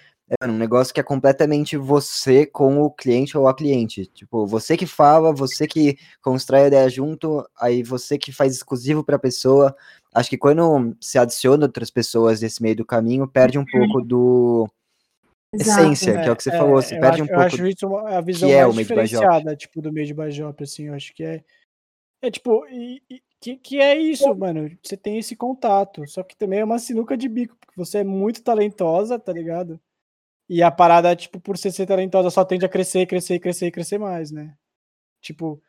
é 0.40 0.46
um 0.46 0.59
negócio 0.59 0.92
que 0.92 1.00
é 1.00 1.02
completamente 1.02 1.76
você 1.76 2.44
com 2.44 2.83
o 2.83 2.90
cliente 2.90 3.37
ou 3.37 3.48
a 3.48 3.54
cliente. 3.54 4.04
Tipo, 4.07 4.46
você 4.46 4.76
que 4.76 4.87
fala, 4.87 5.33
você 5.33 5.66
que 5.66 5.96
constrói 6.20 6.64
a 6.64 6.66
ideia 6.66 6.90
junto, 6.90 7.42
aí 7.59 7.83
você 7.83 8.18
que 8.18 8.31
faz 8.31 8.54
exclusivo 8.54 9.02
para 9.02 9.16
a 9.16 9.18
pessoa. 9.18 9.74
Acho 10.14 10.28
que 10.28 10.37
quando 10.37 10.94
se 11.00 11.18
adiciona 11.18 11.64
outras 11.64 11.90
pessoas 11.90 12.42
nesse 12.42 12.62
meio 12.62 12.76
do 12.76 12.85
caminho, 12.85 13.26
perde 13.26 13.59
um 13.59 13.64
pouco 13.64 14.02
do 14.02 14.68
Exato, 15.54 15.80
essência, 15.80 16.11
é, 16.11 16.22
que 16.22 16.28
é 16.28 16.32
o 16.32 16.37
que 16.37 16.42
você 16.42 16.50
é, 16.50 16.58
falou, 16.58 16.74
você 16.74 17.00
perde 17.00 17.22
acho, 17.22 17.22
um 17.22 17.26
pouco. 17.26 17.40
Eu 17.40 17.46
acho 17.46 17.66
isso 17.66 17.87
uma, 17.87 18.18
a 18.18 18.20
visão 18.20 18.50
é 18.50 18.62
mais 18.64 18.76
diferenciada, 18.76 19.56
tipo, 19.56 19.80
do 19.80 19.92
meio 19.92 20.06
de 20.06 20.14
Bajop, 20.14 20.62
assim, 20.62 20.88
eu 20.88 20.94
acho 20.94 21.14
que 21.14 21.24
é 21.24 21.42
é 22.20 22.30
tipo, 22.30 22.66
e, 22.66 23.00
e, 23.08 23.22
que, 23.40 23.56
que 23.56 23.80
é 23.80 23.96
isso, 23.96 24.34
mano, 24.34 24.70
você 24.82 24.96
tem 24.96 25.18
esse 25.18 25.37
contato, 25.37 26.06
só 26.08 26.22
que 26.22 26.37
também 26.37 26.58
é 26.58 26.64
uma 26.64 26.78
sinuca 26.78 27.16
de 27.16 27.28
bico, 27.28 27.56
porque 27.61 27.76
você 27.76 27.98
é 27.98 28.04
muito 28.04 28.42
talentosa, 28.42 29.18
tá 29.18 29.32
ligado? 29.32 29.80
E 30.48 30.62
a 30.62 30.70
parada, 30.70 31.14
tipo, 31.14 31.38
por 31.38 31.56
ser, 31.56 31.70
ser 31.70 31.87
talentosa, 31.87 32.30
só 32.30 32.44
tende 32.44 32.64
a 32.64 32.68
crescer, 32.68 33.06
crescer, 33.06 33.38
crescer, 33.38 33.70
crescer 33.70 33.98
mais, 33.98 34.30
né? 34.30 34.54
Tipo. 35.20 35.62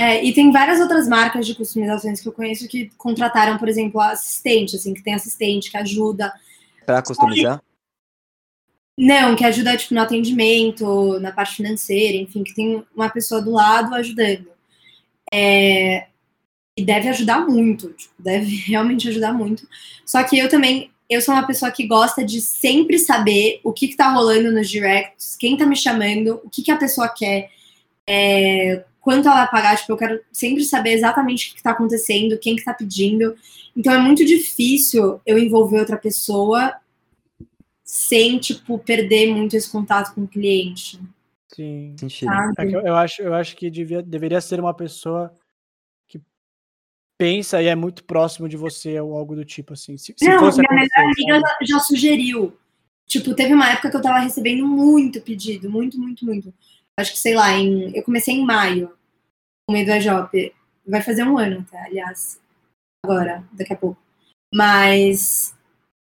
É, 0.00 0.24
e 0.24 0.32
tem 0.32 0.52
várias 0.52 0.80
outras 0.80 1.08
marcas 1.08 1.44
de 1.44 1.54
customizações 1.56 2.20
que 2.20 2.28
eu 2.28 2.32
conheço 2.32 2.68
que 2.68 2.88
contrataram, 2.96 3.58
por 3.58 3.68
exemplo, 3.68 4.00
assistente, 4.00 4.76
assim, 4.76 4.94
que 4.94 5.02
tem 5.02 5.14
assistente 5.14 5.70
que 5.70 5.76
ajuda. 5.76 6.32
Pra 6.86 7.02
customizar? 7.02 7.60
Não, 8.98 9.36
que 9.36 9.44
ajuda, 9.44 9.76
tipo, 9.76 9.94
no 9.94 10.00
atendimento, 10.00 11.20
na 11.20 11.30
parte 11.30 11.54
financeira, 11.56 12.16
enfim, 12.16 12.42
que 12.42 12.52
tem 12.52 12.84
uma 12.96 13.08
pessoa 13.08 13.40
do 13.40 13.52
lado 13.52 13.94
ajudando. 13.94 14.48
É, 15.32 16.08
e 16.76 16.84
deve 16.84 17.08
ajudar 17.08 17.46
muito, 17.46 17.92
tipo, 17.92 18.12
deve 18.18 18.56
realmente 18.66 19.08
ajudar 19.08 19.32
muito. 19.32 19.68
Só 20.04 20.24
que 20.24 20.36
eu 20.36 20.48
também 20.48 20.90
eu 21.08 21.22
sou 21.22 21.32
uma 21.32 21.46
pessoa 21.46 21.70
que 21.70 21.86
gosta 21.86 22.24
de 22.24 22.40
sempre 22.40 22.98
saber 22.98 23.60
o 23.64 23.72
que, 23.72 23.88
que 23.88 23.96
tá 23.96 24.12
rolando 24.12 24.50
nos 24.52 24.68
directs, 24.68 25.36
quem 25.38 25.56
tá 25.56 25.64
me 25.64 25.76
chamando, 25.76 26.40
o 26.44 26.50
que, 26.50 26.62
que 26.62 26.70
a 26.70 26.76
pessoa 26.76 27.08
quer, 27.08 27.50
é, 28.06 28.84
quanto 29.00 29.26
ela 29.26 29.36
vai 29.44 29.50
pagar, 29.50 29.76
tipo, 29.78 29.92
eu 29.92 29.96
quero 29.96 30.20
sempre 30.32 30.64
saber 30.64 30.92
exatamente 30.92 31.46
o 31.46 31.50
que, 31.50 31.56
que 31.56 31.62
tá 31.62 31.70
acontecendo, 31.70 32.38
quem 32.38 32.56
que 32.56 32.64
tá 32.64 32.74
pedindo. 32.74 33.34
Então 33.76 33.92
é 33.92 33.98
muito 33.98 34.24
difícil 34.24 35.20
eu 35.24 35.38
envolver 35.38 35.78
outra 35.78 35.96
pessoa 35.96 36.74
sem, 37.88 38.38
tipo, 38.38 38.78
perder 38.78 39.32
muito 39.32 39.56
esse 39.56 39.70
contato 39.70 40.14
com 40.14 40.24
o 40.24 40.28
cliente. 40.28 41.00
Sim. 41.54 41.96
É 42.58 42.64
eu, 42.66 42.80
eu, 42.82 42.94
acho, 42.94 43.22
eu 43.22 43.32
acho 43.32 43.56
que 43.56 43.70
devia, 43.70 44.02
deveria 44.02 44.40
ser 44.40 44.60
uma 44.60 44.74
pessoa 44.74 45.32
pensa 47.18 47.60
e 47.60 47.66
é 47.66 47.74
muito 47.74 48.04
próximo 48.04 48.48
de 48.48 48.56
você 48.56 48.98
ou 49.00 49.16
algo 49.16 49.34
do 49.34 49.44
tipo, 49.44 49.72
assim. 49.72 49.96
Se, 49.98 50.14
se 50.16 50.28
não, 50.28 50.38
fosse 50.38 50.60
minha 50.60 50.72
melhor 50.72 50.88
amiga 50.96 51.40
já, 51.40 51.74
já, 51.74 51.78
sugeriu. 51.80 52.56
Tipo, 53.06 53.34
teve 53.34 53.52
uma 53.52 53.70
época 53.70 53.90
que 53.90 53.96
eu 53.96 54.02
tava 54.02 54.20
recebendo 54.20 54.66
muito 54.66 55.20
pedido, 55.20 55.68
muito, 55.68 55.98
muito, 55.98 56.24
muito. 56.24 56.54
Acho 56.96 57.12
que, 57.12 57.18
sei 57.18 57.34
lá, 57.34 57.52
em, 57.52 57.96
eu 57.96 58.02
comecei 58.04 58.34
em 58.34 58.44
maio, 58.44 58.92
meio 59.68 59.84
do 59.84 59.92
EJOP. 59.92 60.54
Vai 60.86 61.02
fazer 61.02 61.24
um 61.24 61.36
ano, 61.36 61.66
tá? 61.70 61.84
Aliás, 61.84 62.40
agora, 63.04 63.42
daqui 63.52 63.72
a 63.72 63.76
pouco. 63.76 64.00
Mas 64.54 65.54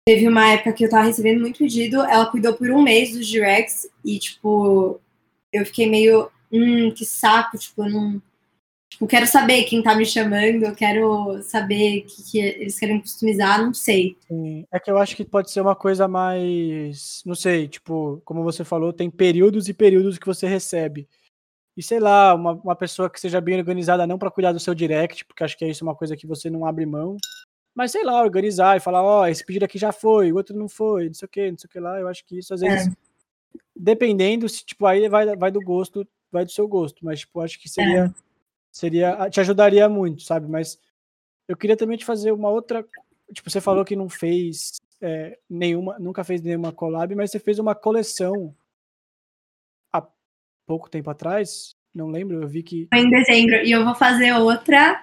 teve 0.07 0.29
uma 0.29 0.53
época 0.53 0.73
que 0.73 0.85
eu 0.85 0.91
tava 0.91 1.07
recebendo 1.07 1.41
muito 1.41 1.59
pedido, 1.59 2.03
ela 2.03 2.27
cuidou 2.27 2.55
por 2.55 2.71
um 2.71 2.83
mês 2.83 3.13
dos 3.13 3.27
directs 3.27 3.89
e, 4.05 4.19
tipo, 4.19 5.01
eu 5.53 5.65
fiquei 5.65 5.89
meio, 5.89 6.31
hum, 6.53 6.91
que 6.93 7.05
saco, 7.05 7.57
tipo, 7.59 7.85
eu 7.85 7.91
não 7.91 8.23
Tipo, 8.95 9.09
quero 9.09 9.27
saber 9.27 9.65
quem 9.65 9.83
tá 9.83 9.93
me 9.97 10.07
chamando, 10.07 10.63
eu 10.63 10.73
quero 10.73 11.43
saber 11.43 11.99
o 11.99 12.07
que, 12.07 12.31
que, 12.31 12.39
eles 12.39 12.79
querem 12.79 13.01
customizar, 13.01 13.61
não 13.61 13.75
sei. 13.75 14.17
Sim. 14.29 14.65
É 14.71 14.79
que 14.79 14.89
eu 14.89 14.97
acho 14.99 15.17
que 15.17 15.25
pode 15.25 15.51
ser 15.51 15.61
uma 15.61 15.75
coisa 15.75 16.07
mais. 16.07 17.21
Não 17.27 17.35
sei, 17.35 17.67
tipo, 17.67 18.23
como 18.25 18.45
você 18.45 18.63
falou, 18.63 18.93
tem 18.93 19.11
períodos 19.11 19.69
e 19.69 19.75
períodos 19.75 20.17
que 20.17 20.27
você 20.27 20.47
recebe. 20.47 21.09
E 21.77 21.83
sei 21.83 21.99
lá, 21.99 22.35
uma, 22.35 22.53
uma 22.53 22.77
pessoa 22.77 23.11
que 23.11 23.19
seja 23.19 23.41
bem 23.41 23.59
organizada, 23.59 24.07
não 24.07 24.17
para 24.17 24.31
cuidar 24.31 24.53
do 24.53 24.61
seu 24.61 24.73
direct, 24.73 25.25
porque 25.25 25.43
acho 25.43 25.59
que 25.59 25.65
é 25.65 25.71
isso 25.71 25.85
uma 25.85 25.97
coisa 25.97 26.17
que 26.17 26.25
você 26.25 26.49
não 26.49 26.65
abre 26.65 26.87
mão. 26.87 27.17
Mas 27.75 27.91
sei 27.91 28.05
lá, 28.05 28.23
organizar 28.23 28.77
e 28.77 28.81
falar, 28.81 29.03
ó, 29.03 29.23
oh, 29.23 29.27
esse 29.27 29.45
pedido 29.45 29.65
aqui 29.65 29.79
já 29.79 29.93
foi, 29.93 30.31
o 30.31 30.37
outro 30.37 30.57
não 30.57 30.69
foi, 30.69 31.07
não 31.07 31.15
sei 31.15 31.27
o 31.27 31.29
que, 31.29 31.51
não 31.51 31.59
sei 31.59 31.67
o 31.69 31.71
que 31.71 31.81
lá. 31.81 31.99
Eu 31.99 32.09
acho 32.09 32.25
que 32.25 32.39
isso 32.39 32.55
às 32.55 32.61
vezes. 32.61 32.89
É. 32.89 32.91
Dependendo, 33.77 34.49
se, 34.49 34.65
tipo, 34.65 34.87
aí 34.87 35.09
vai, 35.09 35.37
vai 35.37 35.51
do 35.51 35.61
gosto, 35.61 36.07
vai 36.31 36.45
do 36.45 36.53
seu 36.53 36.69
gosto. 36.69 37.05
Mas, 37.05 37.21
tipo, 37.21 37.41
acho 37.41 37.61
que 37.61 37.69
seria. 37.69 38.05
É 38.05 38.25
seria 38.75 39.31
te 39.31 39.41
ajudaria 39.41 39.89
muito, 39.89 40.23
sabe? 40.23 40.49
Mas 40.49 40.79
eu 41.47 41.57
queria 41.57 41.77
também 41.77 41.97
te 41.97 42.05
fazer 42.05 42.33
uma 42.33 42.51
outra. 42.51 42.85
Tipo, 43.33 43.49
você 43.49 43.61
falou 43.61 43.85
que 43.85 43.95
não 43.95 44.09
fez 44.09 44.81
é, 45.01 45.39
nenhuma, 45.49 45.97
nunca 45.99 46.25
fez 46.25 46.43
nenhuma 46.43 46.73
collab, 46.73 47.15
mas 47.15 47.31
você 47.31 47.39
fez 47.39 47.61
uma 47.61 47.75
coleção 47.75 48.55
há 49.93 50.05
pouco 50.67 50.91
tempo 50.91 51.09
atrás. 51.09 51.77
Não 51.95 52.09
lembro, 52.09 52.43
eu 52.43 52.49
vi 52.49 52.65
que. 52.65 52.89
Foi 52.93 53.03
em 53.03 53.11
dezembro. 53.11 53.65
E 53.65 53.71
eu 53.71 53.85
vou 53.85 53.95
fazer 53.95 54.33
outra. 54.33 55.01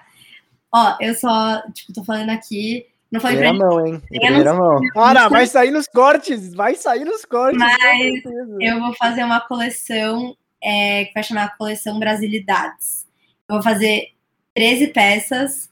Ó, 0.72 0.96
eu 1.00 1.14
só, 1.14 1.62
tipo, 1.72 1.92
tô 1.92 2.02
falando 2.02 2.30
aqui. 2.30 2.86
Não 3.10 3.20
foi 3.20 3.32
Primeira 3.32 3.58
pra 3.58 3.66
mão, 3.68 3.86
hein? 3.86 4.02
Primeira 4.08 4.54
mão. 4.54 4.80
Para, 4.94 5.28
vai 5.28 5.46
sair 5.46 5.70
nos 5.70 5.86
cortes, 5.86 6.54
vai 6.54 6.74
sair 6.74 7.04
nos 7.04 7.26
cortes. 7.26 7.58
Mas 7.58 8.22
eu 8.60 8.80
vou 8.80 8.94
fazer 8.94 9.22
uma 9.22 9.40
coleção 9.40 10.34
é, 10.62 11.04
que 11.04 11.12
vai 11.12 11.22
chamar 11.22 11.56
Coleção 11.58 11.98
Brasilidades. 11.98 13.06
Eu 13.48 13.56
vou 13.56 13.62
fazer 13.62 14.12
13 14.54 14.88
peças. 14.88 15.70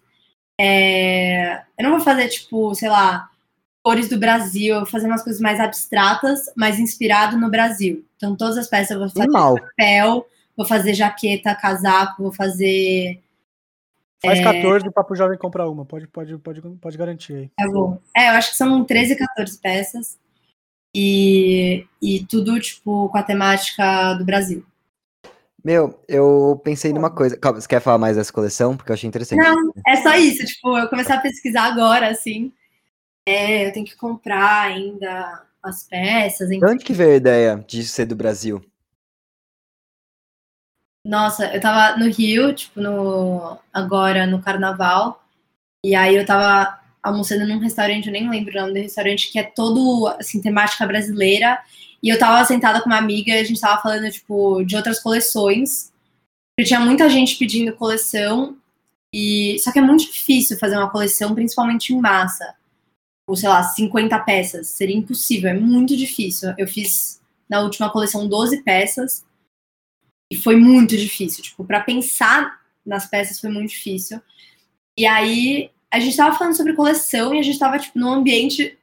É... 0.61 1.63
Eu 1.79 1.85
não 1.85 1.91
vou 1.93 2.01
fazer, 2.01 2.29
tipo, 2.29 2.75
sei 2.75 2.91
lá, 2.91 3.31
cores 3.83 4.09
do 4.09 4.19
Brasil, 4.19 4.75
eu 4.75 4.81
vou 4.81 4.91
fazer 4.91 5.07
umas 5.07 5.23
coisas 5.23 5.41
mais 5.41 5.59
abstratas, 5.59 6.51
mas 6.55 6.79
inspirado 6.79 7.39
no 7.39 7.49
Brasil. 7.49 8.05
Então, 8.17 8.37
todas 8.37 8.59
as 8.59 8.67
peças 8.67 8.91
eu 8.91 8.99
vou 8.99 9.09
fazer 9.09 9.29
Mal. 9.29 9.55
papel, 9.55 10.27
vou 10.55 10.67
fazer 10.67 10.93
jaqueta, 10.93 11.55
casaco, 11.55 12.23
vou 12.23 12.33
fazer. 12.33 13.19
Faz 14.23 14.39
é... 14.39 14.43
14 14.43 14.89
o 14.89 14.93
Papo 14.93 15.15
Jovem 15.15 15.39
compra 15.39 15.69
uma, 15.69 15.85
pode, 15.85 16.07
pode, 16.07 16.37
pode, 16.39 16.61
pode 16.61 16.99
garantir 16.99 17.35
aí. 17.35 17.51
É 17.59 17.67
bom. 17.67 17.99
É, 18.15 18.29
eu 18.29 18.33
acho 18.33 18.51
que 18.51 18.57
são 18.57 18.85
13, 18.85 19.17
14 19.17 19.59
peças. 19.59 20.19
E, 20.95 21.87
e 22.03 22.27
tudo, 22.27 22.59
tipo, 22.61 23.09
com 23.09 23.19
a 23.19 23.23
temática 23.23 24.15
do 24.15 24.25
Brasil. 24.25 24.65
Meu, 25.65 25.99
eu 26.09 26.61
pensei 26.65 26.93
numa 26.93 27.11
coisa. 27.11 27.37
Calma, 27.37 27.61
você 27.61 27.69
quer 27.69 27.81
falar 27.81 27.99
mais 27.99 28.17
dessa 28.17 28.33
coleção? 28.33 28.77
Porque 28.77 28.91
eu 28.91 28.95
achei 28.95 29.09
interessante. 29.09 29.39
Não, 29.39 29.73
é 29.87 29.97
só 29.97 30.17
isso. 30.17 30.45
Tipo, 30.45 30.79
eu 30.79 30.89
comecei 30.89 31.15
a 31.15 31.21
pesquisar 31.21 31.65
agora, 31.65 32.09
assim. 32.09 32.53
É, 33.27 33.69
eu 33.69 33.73
tenho 33.73 33.87
que 33.87 33.97
comprar 33.97 34.69
ainda 34.69 35.43
as 35.63 35.85
peças. 35.85 36.49
De 36.49 36.65
onde 36.65 36.85
que 36.85 36.95
veio 36.95 37.13
a 37.13 37.17
ideia 37.17 37.65
de 37.67 37.85
ser 37.85 38.07
do 38.07 38.17
Brasil? 38.17 38.65
Nossa, 41.05 41.55
eu 41.55 41.61
tava 41.61 41.99
no 41.99 42.11
Rio, 42.11 42.55
tipo, 42.55 42.81
no, 42.81 43.59
agora 43.73 44.27
no 44.27 44.43
carnaval. 44.43 45.25
E 45.85 45.95
aí 45.95 46.15
eu 46.15 46.27
tava 46.27 46.79
almoçando 47.03 47.47
num 47.47 47.59
restaurante, 47.59 48.07
eu 48.07 48.13
nem 48.13 48.29
lembro 48.29 48.53
o 48.53 48.61
nome 48.61 48.75
do 48.75 48.83
restaurante, 48.83 49.33
que 49.33 49.39
é 49.39 49.43
todo, 49.43 50.07
assim, 50.19 50.41
temática 50.41 50.87
brasileira. 50.87 51.59
E 52.03 52.09
eu 52.09 52.19
tava 52.19 52.45
sentada 52.45 52.81
com 52.81 52.87
uma 52.87 52.99
amiga 52.99 53.33
e 53.33 53.41
a 53.41 53.45
gente 53.45 53.61
tava 53.61 53.81
falando, 53.81 54.11
tipo, 54.11 54.63
de 54.65 54.77
outras 54.77 55.01
coleções. 55.01 55.93
Porque 56.57 56.69
tinha 56.69 56.81
muita 56.81 57.09
gente 57.09 57.37
pedindo 57.37 57.77
coleção. 57.77 58.57
E 59.13 59.59
só 59.61 59.73
que 59.73 59.79
é 59.79 59.83
muito 59.83 60.05
difícil 60.11 60.59
fazer 60.59 60.77
uma 60.77 60.91
coleção, 60.91 61.35
principalmente 61.35 61.93
em 61.93 62.01
massa. 62.01 62.55
Ou, 63.27 63.37
sei 63.37 63.49
lá, 63.49 63.63
50 63.63 64.19
peças. 64.21 64.69
Seria 64.69 64.97
impossível, 64.97 65.51
é 65.51 65.55
muito 65.55 65.97
difícil. 65.97 66.53
Eu 66.59 66.67
fiz 66.67 67.21
na 67.49 67.61
última 67.61 67.91
coleção 67.91 68.29
12 68.29 68.63
peças. 68.63 69.25
E 70.31 70.37
foi 70.37 70.57
muito 70.57 70.97
difícil. 70.97 71.43
Tipo, 71.43 71.65
para 71.65 71.81
pensar 71.81 72.61
nas 72.87 73.07
peças 73.07 73.41
foi 73.41 73.51
muito 73.51 73.71
difícil. 73.71 74.21
E 74.97 75.07
aí 75.07 75.71
a 75.91 75.99
gente 75.99 76.17
tava 76.17 76.37
falando 76.37 76.57
sobre 76.57 76.75
coleção 76.75 77.35
e 77.35 77.39
a 77.39 77.43
gente 77.43 77.59
tava, 77.59 77.79
tipo, 77.79 77.99
num 77.99 78.13
ambiente 78.13 78.79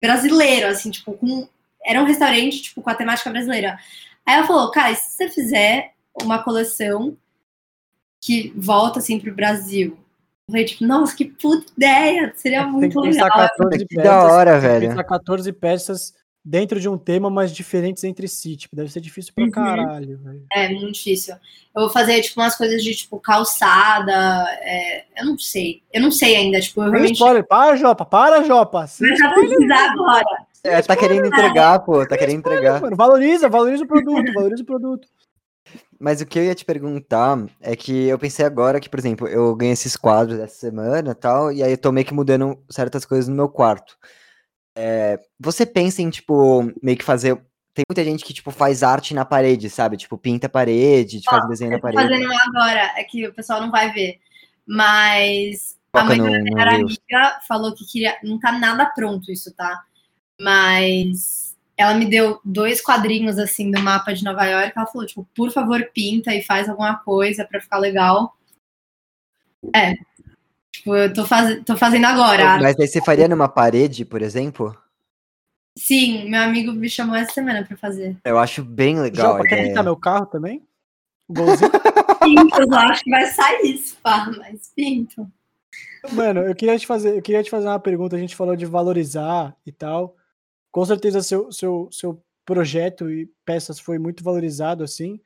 brasileiro, 0.00 0.68
assim, 0.68 0.90
tipo, 0.90 1.12
com. 1.14 1.48
Era 1.84 2.02
um 2.02 2.06
restaurante, 2.06 2.62
tipo, 2.62 2.82
com 2.82 2.90
a 2.90 2.94
temática 2.94 3.30
brasileira. 3.30 3.78
Aí 4.24 4.34
ela 4.34 4.46
falou, 4.46 4.70
cara, 4.70 4.94
se 4.94 5.12
você 5.12 5.28
fizer 5.28 5.94
uma 6.20 6.42
coleção 6.42 7.16
que 8.20 8.52
volta, 8.56 8.98
assim, 8.98 9.20
pro 9.20 9.34
Brasil? 9.34 9.96
Eu 10.48 10.52
falei, 10.52 10.64
tipo, 10.64 10.84
nossa, 10.84 11.16
que 11.16 11.24
puta 11.24 11.72
ideia! 11.76 12.32
Seria 12.36 12.66
muito 12.66 13.00
legal. 13.00 13.28
14 13.30 13.86
peças, 13.86 14.04
da 14.04 14.22
hora, 14.24 14.60
velho. 14.60 14.88
Pensar 14.88 15.04
14 15.04 15.52
peças 15.52 16.14
dentro 16.46 16.78
de 16.78 16.88
um 16.88 16.96
tema, 16.96 17.28
mas 17.28 17.50
diferentes 17.50 18.04
entre 18.04 18.28
si. 18.28 18.56
Tipo, 18.56 18.76
deve 18.76 18.90
ser 18.90 19.00
difícil 19.00 19.32
pra 19.34 19.44
uhum. 19.44 19.50
caralho, 19.50 20.16
velho. 20.18 20.46
É, 20.52 20.68
muito 20.68 20.92
difícil. 20.92 21.34
Eu 21.74 21.82
vou 21.82 21.90
fazer, 21.90 22.22
tipo, 22.22 22.40
umas 22.40 22.54
coisas 22.54 22.84
de, 22.84 22.94
tipo, 22.94 23.18
calçada. 23.18 24.12
É, 24.60 25.04
eu 25.18 25.26
não 25.26 25.36
sei. 25.36 25.82
Eu 25.92 26.00
não 26.00 26.12
sei 26.12 26.36
ainda, 26.36 26.60
tipo, 26.60 26.80
eu 26.82 26.90
realmente... 26.90 27.14
spoiler. 27.14 27.44
Para, 27.44 27.74
Jopa, 27.74 28.04
para, 28.04 28.44
Jopa. 28.44 28.82
Mas 29.00 29.18
já 29.18 29.30
precisar 29.34 29.90
agora. 29.90 30.46
É, 30.62 30.80
tá 30.82 30.96
querendo 30.96 31.26
entregar, 31.26 31.80
pô, 31.80 32.06
tá 32.06 32.16
querendo 32.16 32.38
entregar. 32.38 32.80
Mano, 32.80 32.96
valoriza, 32.96 33.48
valoriza 33.48 33.84
o 33.84 33.88
produto, 33.88 34.32
valoriza 34.32 34.62
o 34.62 34.66
produto. 34.66 35.08
Mas 35.98 36.20
o 36.20 36.26
que 36.26 36.38
eu 36.38 36.44
ia 36.44 36.54
te 36.54 36.64
perguntar 36.64 37.44
é 37.60 37.74
que 37.74 38.06
eu 38.06 38.18
pensei 38.18 38.44
agora 38.44 38.78
que, 38.78 38.88
por 38.88 38.98
exemplo, 38.98 39.26
eu 39.26 39.54
ganhei 39.56 39.72
esses 39.72 39.96
quadros 39.96 40.38
essa 40.38 40.54
semana 40.54 41.10
e 41.10 41.14
tal, 41.14 41.50
e 41.50 41.62
aí 41.62 41.72
eu 41.72 41.78
tô 41.78 41.90
meio 41.90 42.06
que 42.06 42.14
mudando 42.14 42.58
certas 42.68 43.04
coisas 43.04 43.28
no 43.28 43.34
meu 43.34 43.48
quarto. 43.48 43.96
É, 44.76 45.18
você 45.40 45.64
pensa 45.64 46.02
em, 46.02 46.10
tipo, 46.10 46.70
meio 46.82 46.98
que 46.98 47.04
fazer. 47.04 47.34
Tem 47.72 47.84
muita 47.88 48.04
gente 48.04 48.24
que, 48.24 48.34
tipo, 48.34 48.50
faz 48.50 48.82
arte 48.82 49.14
na 49.14 49.24
parede, 49.24 49.70
sabe? 49.70 49.96
Tipo, 49.96 50.18
pinta 50.18 50.46
a 50.46 50.50
parede, 50.50 51.20
faz 51.24 51.48
desenho 51.48 51.70
na 51.70 51.80
parede. 51.80 52.02
fazendo 52.02 52.30
agora, 52.32 52.92
é 52.96 53.02
que 53.04 53.26
o 53.26 53.34
pessoal 53.34 53.60
não 53.60 53.70
vai 53.70 53.92
ver. 53.92 54.18
Mas 54.66 55.78
a 55.92 56.04
mãe 56.04 56.18
da 56.18 56.42
minha 56.42 56.68
amiga 56.68 57.40
falou 57.48 57.74
que 57.74 57.86
queria. 57.86 58.16
Não 58.22 58.38
tá 58.38 58.52
nada 58.52 58.86
pronto 58.86 59.32
isso, 59.32 59.54
tá? 59.54 59.82
Mas 60.40 61.56
ela 61.76 61.94
me 61.94 62.06
deu 62.06 62.40
dois 62.44 62.80
quadrinhos, 62.80 63.38
assim, 63.38 63.70
do 63.70 63.80
mapa 63.80 64.12
de 64.12 64.24
Nova 64.24 64.44
York. 64.44 64.72
Ela 64.74 64.86
falou, 64.86 65.06
tipo, 65.06 65.28
por 65.34 65.50
favor, 65.50 65.90
pinta 65.94 66.34
e 66.34 66.42
faz 66.42 66.68
alguma 66.68 66.96
coisa 66.98 67.44
para 67.44 67.60
ficar 67.60 67.78
legal. 67.78 68.36
É, 69.74 69.94
Tipo, 70.86 70.94
eu 70.94 71.12
tô, 71.12 71.26
faz... 71.26 71.64
tô 71.64 71.76
fazendo 71.76 72.04
agora. 72.04 72.58
Mas 72.60 72.78
aí 72.78 72.86
você 72.86 73.02
faria 73.02 73.26
numa 73.26 73.48
parede, 73.48 74.04
por 74.04 74.22
exemplo? 74.22 74.76
Sim, 75.76 76.30
meu 76.30 76.40
amigo 76.40 76.72
me 76.72 76.88
chamou 76.88 77.16
essa 77.16 77.32
semana 77.32 77.64
pra 77.66 77.76
fazer. 77.76 78.16
Eu 78.24 78.38
acho 78.38 78.64
bem 78.64 79.00
legal. 79.00 79.36
Já, 79.38 79.42
quer 79.42 79.64
pintar 79.64 79.82
meu 79.82 79.96
carro 79.96 80.26
também? 80.26 80.62
Golzinho? 81.28 81.70
Pinto, 82.22 82.62
eu 82.62 82.74
acho 82.78 83.02
que 83.02 83.10
vai 83.10 83.26
sair 83.26 83.74
isso, 83.74 83.96
pá, 84.02 84.30
mas 84.36 84.72
pinto. 84.74 85.30
Mano, 86.12 86.40
eu 86.40 86.54
queria 86.54 86.78
te 86.78 86.86
fazer, 86.86 87.16
eu 87.16 87.22
queria 87.22 87.42
te 87.42 87.50
fazer 87.50 87.66
uma 87.66 87.78
pergunta. 87.78 88.16
A 88.16 88.18
gente 88.18 88.36
falou 88.36 88.56
de 88.56 88.64
valorizar 88.64 89.56
e 89.66 89.72
tal. 89.72 90.16
Com 90.72 90.84
certeza 90.84 91.20
seu, 91.20 91.50
seu, 91.52 91.88
seu 91.92 92.22
projeto 92.44 93.10
e 93.10 93.26
peças 93.44 93.78
foi 93.78 93.98
muito 93.98 94.24
valorizado 94.24 94.82
assim. 94.82 95.20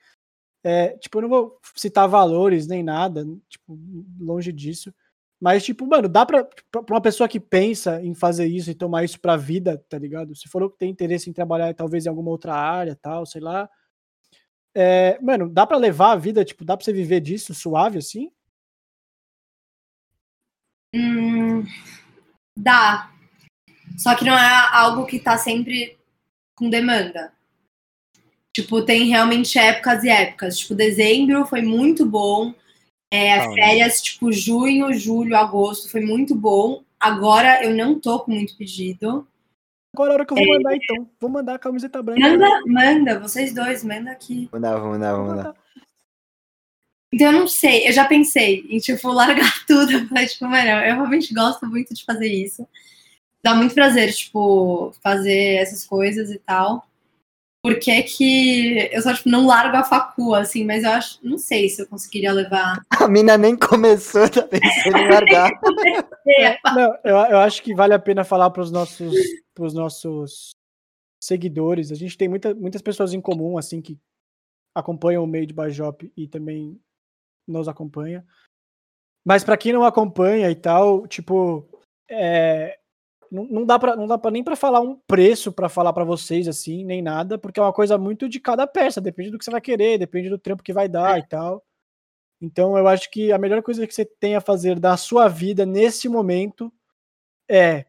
É, 0.65 0.97
tipo, 0.99 1.19
eu 1.19 1.23
não 1.23 1.29
vou 1.29 1.59
citar 1.75 2.09
valores 2.09 2.67
nem 2.67 2.83
nada, 2.83 3.25
tipo, 3.49 3.79
longe 4.19 4.53
disso. 4.53 4.93
Mas, 5.41 5.65
tipo, 5.65 5.87
mano, 5.87 6.07
dá 6.07 6.27
pra, 6.27 6.45
pra 6.45 6.85
uma 6.95 7.01
pessoa 7.01 7.27
que 7.29 7.41
pensa 7.41 8.03
em 8.03 8.15
fazer 8.15 8.47
isso 8.47 8.71
e 8.71 8.75
tomar 8.75 9.05
isso 9.05 9.19
pra 9.19 9.39
vida, 9.39 9.83
tá 9.89 9.99
ligado? 9.99 10.37
Se 10.37 10.47
for 10.49 10.71
que 10.71 10.79
tem 10.79 10.91
interesse 10.91 11.31
em 11.31 11.33
trabalhar 11.33 11.73
talvez 11.75 12.05
em 12.05 12.11
alguma 12.11 12.31
outra 12.31 12.55
área, 12.55 12.95
tal, 12.95 13.25
sei 13.25 13.41
lá. 13.41 13.69
É, 14.75 15.19
mano, 15.23 15.49
dá 15.49 15.67
pra 15.67 15.79
levar 15.79 16.13
a 16.13 16.17
vida, 16.17 16.45
tipo, 16.45 16.63
dá 16.63 16.77
pra 16.77 16.85
você 16.85 16.93
viver 16.93 17.21
disso 17.21 17.55
suave 17.55 17.99
assim? 17.99 18.31
Hum, 20.95 21.65
dá. 22.57 23.11
Só 23.97 24.15
que 24.15 24.25
não 24.25 24.37
é 24.37 24.69
algo 24.73 25.07
que 25.07 25.19
tá 25.19 25.39
sempre 25.39 25.99
com 26.55 26.69
demanda. 26.69 27.33
Tipo, 28.53 28.85
tem 28.85 29.09
realmente 29.09 29.59
épocas 29.59 30.05
e 30.05 30.11
épocas. 30.11 30.59
Tipo, 30.59 30.75
dezembro 30.75 31.47
foi 31.47 31.63
muito 31.63 32.05
bom 32.05 32.53
é, 33.13 33.53
férias, 33.55 34.01
tipo, 34.01 34.33
junho, 34.33 34.93
julho, 34.93 35.37
agosto, 35.37 35.91
foi 35.91 36.01
muito 36.01 36.35
bom. 36.35 36.85
Agora 36.99 37.65
eu 37.65 37.75
não 37.75 37.99
tô 37.99 38.21
com 38.21 38.33
muito 38.33 38.57
pedido. 38.57 39.27
Agora 39.93 40.11
é 40.11 40.13
a 40.13 40.15
hora 40.15 40.27
que 40.27 40.33
eu 40.33 40.37
vou 40.37 40.47
é... 40.47 40.59
mandar, 40.59 40.77
então. 40.77 41.11
Vou 41.21 41.31
mandar 41.31 41.55
a 41.55 41.59
camiseta 41.59 42.03
branca. 42.03 42.21
Manda, 42.21 42.61
manda, 42.67 43.19
vocês 43.19 43.53
dois, 43.53 43.83
manda 43.83 44.13
aqui. 44.13 44.49
Mandar, 44.53 44.79
vou 44.79 44.91
mandar, 44.91 45.17
vou 45.17 45.27
mandar. 45.27 45.55
Então 47.13 47.27
eu 47.27 47.33
não 47.33 47.49
sei, 47.49 47.89
eu 47.89 47.93
já 47.93 48.05
pensei 48.05 48.65
em, 48.69 48.79
tipo, 48.79 49.11
largar 49.11 49.67
tudo, 49.67 50.09
mas, 50.13 50.35
tipo, 50.35 50.47
mano, 50.47 50.69
eu 50.69 50.95
realmente 50.95 51.35
gosto 51.35 51.67
muito 51.67 51.93
de 51.93 52.05
fazer 52.05 52.29
isso. 52.29 52.67
Dá 53.43 53.55
muito 53.55 53.75
prazer, 53.75 54.13
tipo, 54.13 54.93
fazer 55.03 55.57
essas 55.57 55.85
coisas 55.85 56.31
e 56.31 56.39
tal 56.39 56.87
por 57.63 57.79
que 57.79 58.03
que 58.03 58.89
eu 58.91 59.03
só, 59.03 59.15
tipo, 59.15 59.29
não 59.29 59.47
largo 59.47 59.77
a 59.77 59.85
facu, 59.85 60.35
assim, 60.35 60.65
mas 60.65 60.83
eu 60.83 60.91
acho, 60.91 61.19
não 61.23 61.37
sei 61.37 61.69
se 61.69 61.83
eu 61.83 61.87
conseguiria 61.87 62.33
levar. 62.33 62.83
A 62.91 63.07
mina 63.07 63.37
nem 63.37 63.55
começou, 63.57 64.29
tá 64.31 64.43
pensando 64.43 64.97
em 64.97 65.11
largar. 65.11 65.51
não, 66.75 66.99
eu, 67.05 67.17
eu 67.17 67.39
acho 67.39 67.63
que 67.63 67.75
vale 67.75 67.93
a 67.93 67.99
pena 67.99 68.25
falar 68.25 68.51
para 68.51 68.63
os 68.63 68.71
nossos, 68.71 69.15
pros 69.55 69.75
nossos 69.75 70.53
seguidores. 71.23 71.93
A 71.93 71.95
gente 71.95 72.17
tem 72.17 72.29
muita, 72.29 72.55
muitas 72.55 72.81
pessoas 72.81 73.13
em 73.13 73.21
comum, 73.21 73.59
assim, 73.59 73.83
que 73.83 73.99
acompanham 74.75 75.23
o 75.23 75.27
meio 75.27 75.47
de 75.47 75.53
Bajop 75.53 76.11
e 76.17 76.27
também 76.27 76.81
nos 77.47 77.69
acompanha. 77.69 78.25
Mas 79.23 79.45
para 79.45 79.59
quem 79.59 79.73
não 79.75 79.85
acompanha 79.85 80.51
e 80.51 80.55
tal, 80.55 81.07
tipo, 81.07 81.69
é, 82.09 82.80
não, 83.31 83.45
não 83.45 83.65
dá 83.65 83.79
para 83.79 83.97
não 83.97 84.07
dá 84.07 84.19
para 84.19 84.31
nem 84.31 84.43
para 84.43 84.57
falar 84.57 84.81
um 84.81 84.97
preço 85.07 85.53
para 85.53 85.69
falar 85.69 85.93
para 85.93 86.05
vocês 86.05 86.49
assim, 86.49 86.85
nem 86.85 87.01
nada, 87.03 87.39
porque 87.39 87.61
é 87.61 87.63
uma 87.63 87.73
coisa 87.73 87.97
muito 87.97 88.29
de 88.29 88.41
cada 88.41 88.67
peça, 88.67 89.01
depende 89.01 89.31
do 89.31 89.39
que 89.39 89.45
você 89.45 89.51
vai 89.51 89.61
querer, 89.61 89.99
depende 89.99 90.29
do 90.29 90.39
trampo 90.39 90.63
que 90.63 90.73
vai 90.73 90.89
dar 90.89 91.19
e 91.19 91.27
tal. 91.27 91.65
Então 92.41 92.77
eu 92.77 92.89
acho 92.89 93.11
que 93.11 93.33
a 93.33 93.39
melhor 93.39 93.63
coisa 93.63 93.87
que 93.87 93.95
você 93.95 94.05
tem 94.05 94.35
a 94.37 94.41
fazer 94.41 94.79
da 94.81 94.97
sua 94.97 95.29
vida 95.29 95.67
nesse 95.67 96.09
momento 96.09 96.73
é 97.49 97.87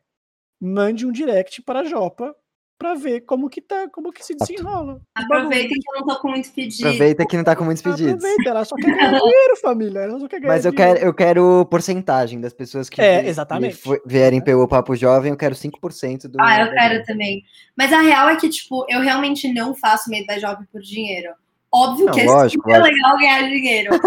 mande 0.59 1.05
um 1.05 1.11
direct 1.11 1.61
para 1.63 1.81
a 1.81 1.83
Jopa 1.83 2.35
para 2.81 2.95
ver 2.95 3.21
como 3.21 3.47
que 3.47 3.61
tá, 3.61 3.87
como 3.89 4.11
que 4.11 4.25
se 4.25 4.33
desenrola. 4.35 4.99
Aproveita 5.13 5.69
que 5.69 5.89
eu 5.93 5.99
não 5.99 6.07
tô 6.07 6.19
com 6.19 6.29
muitos 6.29 6.49
pedidos. 6.49 6.83
Aproveita 6.83 7.25
que 7.27 7.37
não 7.37 7.43
tá 7.43 7.55
com 7.55 7.63
muitos 7.63 7.83
pedidos. 7.83 8.13
Aproveita, 8.13 8.49
ela 8.49 8.65
só 8.65 8.75
quer 8.75 8.95
ganhar 8.95 9.11
dinheiro, 9.21 9.55
família. 9.61 9.99
Ela 9.99 10.19
só 10.19 10.27
quer 10.27 10.39
ganhar 10.39 10.53
Mas 10.53 10.65
eu 10.65 10.73
quero, 10.73 10.99
eu 10.99 11.13
quero 11.13 11.65
porcentagem 11.67 12.41
das 12.41 12.53
pessoas 12.53 12.89
que, 12.89 12.99
é, 12.99 13.27
exatamente. 13.27 13.77
que 13.77 14.01
vierem 14.03 14.41
pelo 14.41 14.67
Papo 14.67 14.95
Jovem, 14.95 15.29
eu 15.29 15.37
quero 15.37 15.53
5% 15.53 16.27
do. 16.27 16.41
Ah, 16.41 16.61
eu 16.61 16.71
quero 16.71 17.05
também. 17.05 17.43
Mas 17.77 17.93
a 17.93 18.01
real 18.01 18.29
é 18.29 18.35
que, 18.35 18.49
tipo, 18.49 18.83
eu 18.89 19.01
realmente 19.01 19.53
não 19.53 19.75
faço 19.75 20.09
meio 20.09 20.25
da 20.25 20.39
Jovem 20.39 20.65
por 20.71 20.81
dinheiro. 20.81 21.29
Óbvio 21.71 22.07
não, 22.07 22.13
que 22.13 22.23
lógico, 22.23 22.69
é 22.69 22.75
super 22.75 22.91
legal 22.91 23.17
ganhar 23.17 23.43
dinheiro. 23.43 23.91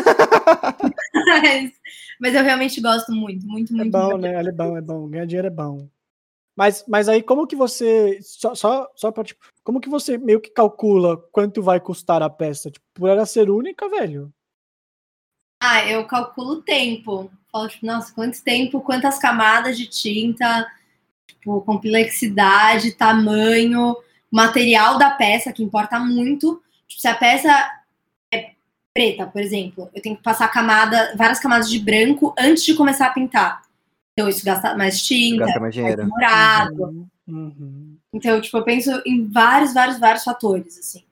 mas, 1.15 1.73
mas, 2.21 2.35
eu 2.35 2.43
realmente 2.43 2.81
gosto 2.81 3.13
muito, 3.13 3.47
muito, 3.47 3.73
é 3.73 3.77
muito. 3.77 3.97
É 3.97 4.01
bom, 4.01 4.11
muito. 4.11 4.21
né? 4.23 4.35
É 4.35 4.53
bom, 4.53 4.77
é 4.77 4.83
bom. 4.83 5.09
Ganhar 5.09 5.27
dinheiro 5.27 5.47
é 5.47 5.51
bom. 5.51 5.94
Mas, 6.57 6.85
mas 6.87 7.09
aí 7.09 7.23
como 7.23 7.47
que 7.47 7.57
você 7.57 8.19
só 8.23 8.55
só, 8.55 8.89
só 8.95 9.11
para 9.11 9.25
tipo, 9.25 9.45
como 9.63 9.81
que 9.81 9.89
você 9.89 10.17
meio 10.17 10.41
que 10.41 10.51
calcula 10.51 11.17
quanto 11.33 11.63
vai 11.63 11.81
custar 11.81 12.23
a 12.23 12.31
peça? 12.31 12.71
Tipo, 12.71 12.87
por 12.95 13.09
ela 13.09 13.27
ser 13.27 13.51
única, 13.51 13.89
velho? 13.89 14.33
Ah, 15.61 15.85
eu 15.89 16.07
calculo 16.07 16.53
o 16.53 16.63
tempo. 16.63 17.31
Falo 17.51 17.69
tipo, 17.69 17.87
nossa, 17.87 18.15
quanto 18.15 18.43
tempo, 18.43 18.81
quantas 18.81 19.19
camadas 19.19 19.77
de 19.77 19.87
tinta, 19.87 20.67
Tipo, 21.45 21.61
complexidade, 21.61 22.93
tamanho, 22.93 23.95
material 24.31 24.99
da 24.99 25.11
peça, 25.11 25.53
que 25.53 25.63
importa 25.63 25.99
muito. 25.99 26.63
Tipo, 26.89 27.01
se 27.03 27.09
a 27.09 27.15
peça 27.15 27.71
é 28.33 28.53
preta, 28.95 29.27
por 29.27 29.43
exemplo, 29.43 29.91
eu 29.95 30.01
tenho 30.01 30.17
que 30.17 30.23
passar 30.23 30.49
camada, 30.49 31.15
várias 31.17 31.41
camadas 31.41 31.69
de 31.69 31.79
branco 31.79 32.35
antes 32.39 32.65
de 32.65 32.75
começar 32.75 33.09
a 33.09 33.13
pintar. 33.13 33.61
Então, 34.15 34.29
isso 34.29 34.45
gasta 34.45 34.75
mais 34.77 35.03
tinta, 35.03 35.45
gasta 35.45 35.61
mais 35.61 35.75
dinheiro. 35.75 36.03
demorado. 36.03 36.83
Uhum, 36.83 37.09
uhum. 37.27 37.99
Então, 38.13 38.41
tipo, 38.41 38.57
eu 38.57 38.65
penso 38.65 38.91
em 39.05 39.29
vários, 39.29 39.75
vários, 39.75 39.99
vários 39.99 40.23
fatores, 40.23 40.79
assim. 40.79 41.05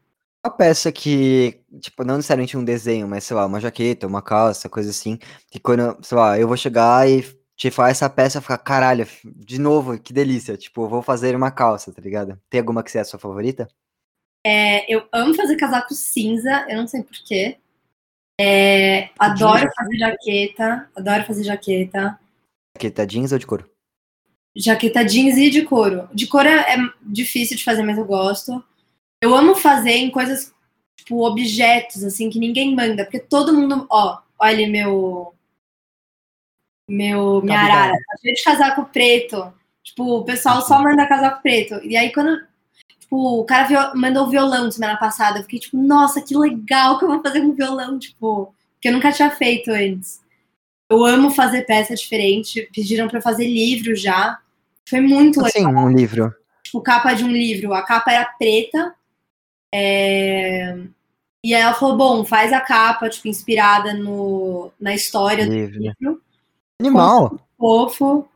Uma 0.44 0.52
peça 0.52 0.90
que, 0.90 1.60
tipo, 1.80 2.04
não 2.04 2.16
necessariamente 2.16 2.56
um 2.56 2.64
desenho, 2.64 3.08
mas, 3.08 3.24
sei 3.24 3.36
lá, 3.36 3.46
uma 3.46 3.60
jaqueta, 3.60 4.06
uma 4.06 4.22
calça, 4.22 4.68
coisa 4.68 4.90
assim, 4.90 5.18
que 5.50 5.58
quando, 5.58 5.96
sei 6.02 6.16
lá, 6.16 6.38
eu 6.38 6.46
vou 6.46 6.56
chegar 6.56 7.08
e 7.08 7.24
te 7.56 7.70
falar 7.70 7.90
essa 7.90 8.08
peça 8.08 8.40
ficar, 8.40 8.58
caralho, 8.58 9.06
de 9.24 9.60
novo, 9.60 9.98
que 9.98 10.12
delícia, 10.12 10.56
tipo, 10.56 10.88
vou 10.88 11.02
fazer 11.02 11.36
uma 11.36 11.50
calça, 11.50 11.92
tá 11.92 12.00
ligado? 12.00 12.40
Tem 12.48 12.60
alguma 12.60 12.82
que 12.82 12.90
seja 12.90 13.02
a 13.02 13.04
sua 13.04 13.18
favorita? 13.18 13.68
É, 14.44 14.92
eu 14.92 15.06
amo 15.12 15.34
fazer 15.34 15.56
casaco 15.56 15.94
cinza, 15.94 16.66
eu 16.68 16.76
não 16.76 16.86
sei 16.88 17.02
porquê. 17.02 17.58
É, 18.40 19.10
adoro 19.18 19.68
fazer 19.76 19.96
jaqueta, 19.96 20.90
adoro 20.96 21.24
fazer 21.24 21.44
jaqueta. 21.44 22.18
Jaqueta 22.76 23.06
jeans 23.06 23.32
ou 23.32 23.38
de 23.38 23.46
couro? 23.46 23.70
Jaqueta 24.54 25.04
jeans 25.04 25.36
e 25.36 25.50
de 25.50 25.62
couro. 25.62 26.08
De 26.12 26.26
couro 26.26 26.48
é, 26.48 26.74
é 26.74 26.78
difícil 27.02 27.56
de 27.56 27.64
fazer, 27.64 27.82
mas 27.82 27.98
eu 27.98 28.04
gosto. 28.04 28.62
Eu 29.20 29.34
amo 29.34 29.54
fazer 29.54 29.92
em 29.92 30.10
coisas, 30.10 30.52
tipo, 30.96 31.24
objetos, 31.26 32.02
assim, 32.02 32.28
que 32.28 32.38
ninguém 32.38 32.74
manda, 32.74 33.04
porque 33.04 33.20
todo 33.20 33.54
mundo, 33.54 33.86
ó, 33.90 34.18
olha 34.38 34.68
meu. 34.68 35.34
Meu, 36.88 37.40
minha 37.42 37.58
arara, 37.58 37.92
tá 37.92 38.16
cheio 38.20 38.34
de 38.34 38.42
casaco 38.42 38.84
preto. 38.86 39.52
Tipo, 39.82 40.18
o 40.18 40.24
pessoal 40.24 40.60
só 40.62 40.82
manda 40.82 41.06
casaco 41.06 41.40
preto. 41.42 41.80
E 41.84 41.96
aí, 41.96 42.12
quando 42.12 42.44
tipo, 43.12 43.40
o 43.40 43.44
cara 43.44 43.94
mandou 43.94 44.30
violão 44.30 44.70
semana 44.70 44.96
passada, 44.96 45.38
eu 45.38 45.42
fiquei 45.42 45.58
tipo, 45.58 45.76
nossa, 45.76 46.22
que 46.22 46.36
legal 46.36 46.98
que 46.98 47.04
eu 47.04 47.08
vou 47.08 47.22
fazer 47.22 47.42
com 47.42 47.52
violão, 47.52 47.98
tipo, 47.98 48.54
que 48.80 48.88
eu 48.88 48.92
nunca 48.92 49.12
tinha 49.12 49.30
feito 49.30 49.70
antes. 49.70 50.21
Eu 50.92 51.04
amo 51.04 51.30
fazer 51.30 51.62
peça 51.62 51.94
diferente. 51.94 52.68
Pediram 52.74 53.08
para 53.08 53.20
fazer 53.20 53.46
livro 53.46 53.96
já. 53.96 54.38
Foi 54.88 55.00
muito 55.00 55.40
legal. 55.40 55.52
Sim, 55.52 55.66
um 55.66 55.88
livro. 55.88 56.34
Tipo, 56.62 56.80
capa 56.80 57.14
de 57.14 57.24
um 57.24 57.32
livro. 57.32 57.72
A 57.72 57.82
capa 57.82 58.12
era 58.12 58.26
preta. 58.26 58.94
É... 59.74 60.76
E 61.44 61.54
aí 61.54 61.62
ela 61.62 61.74
falou, 61.74 61.96
bom, 61.96 62.24
faz 62.24 62.52
a 62.52 62.60
capa, 62.60 63.08
tipo, 63.08 63.26
inspirada 63.26 63.94
no, 63.94 64.70
na 64.78 64.94
história 64.94 65.44
livro. 65.44 65.78
do 65.78 65.82
livro. 65.82 66.22
Animal. 66.78 67.40
Fofo. 67.58 68.28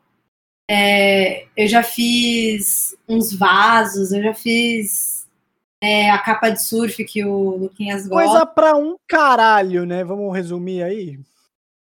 É, 0.69 1.45
eu 1.55 1.67
já 1.67 1.81
fiz 1.81 2.97
uns 3.07 3.33
vasos, 3.33 4.11
eu 4.11 4.21
já 4.21 4.33
fiz 4.33 5.25
é, 5.81 6.09
a 6.09 6.17
capa 6.17 6.49
de 6.49 6.61
surf 6.61 7.05
que 7.05 7.23
o 7.23 7.55
Luquinhas 7.55 8.05
gosta. 8.05 8.29
Coisa 8.29 8.45
pra 8.45 8.75
um 8.75 8.97
caralho, 9.07 9.85
né? 9.85 10.03
Vamos 10.03 10.35
resumir 10.35 10.83
aí? 10.83 11.17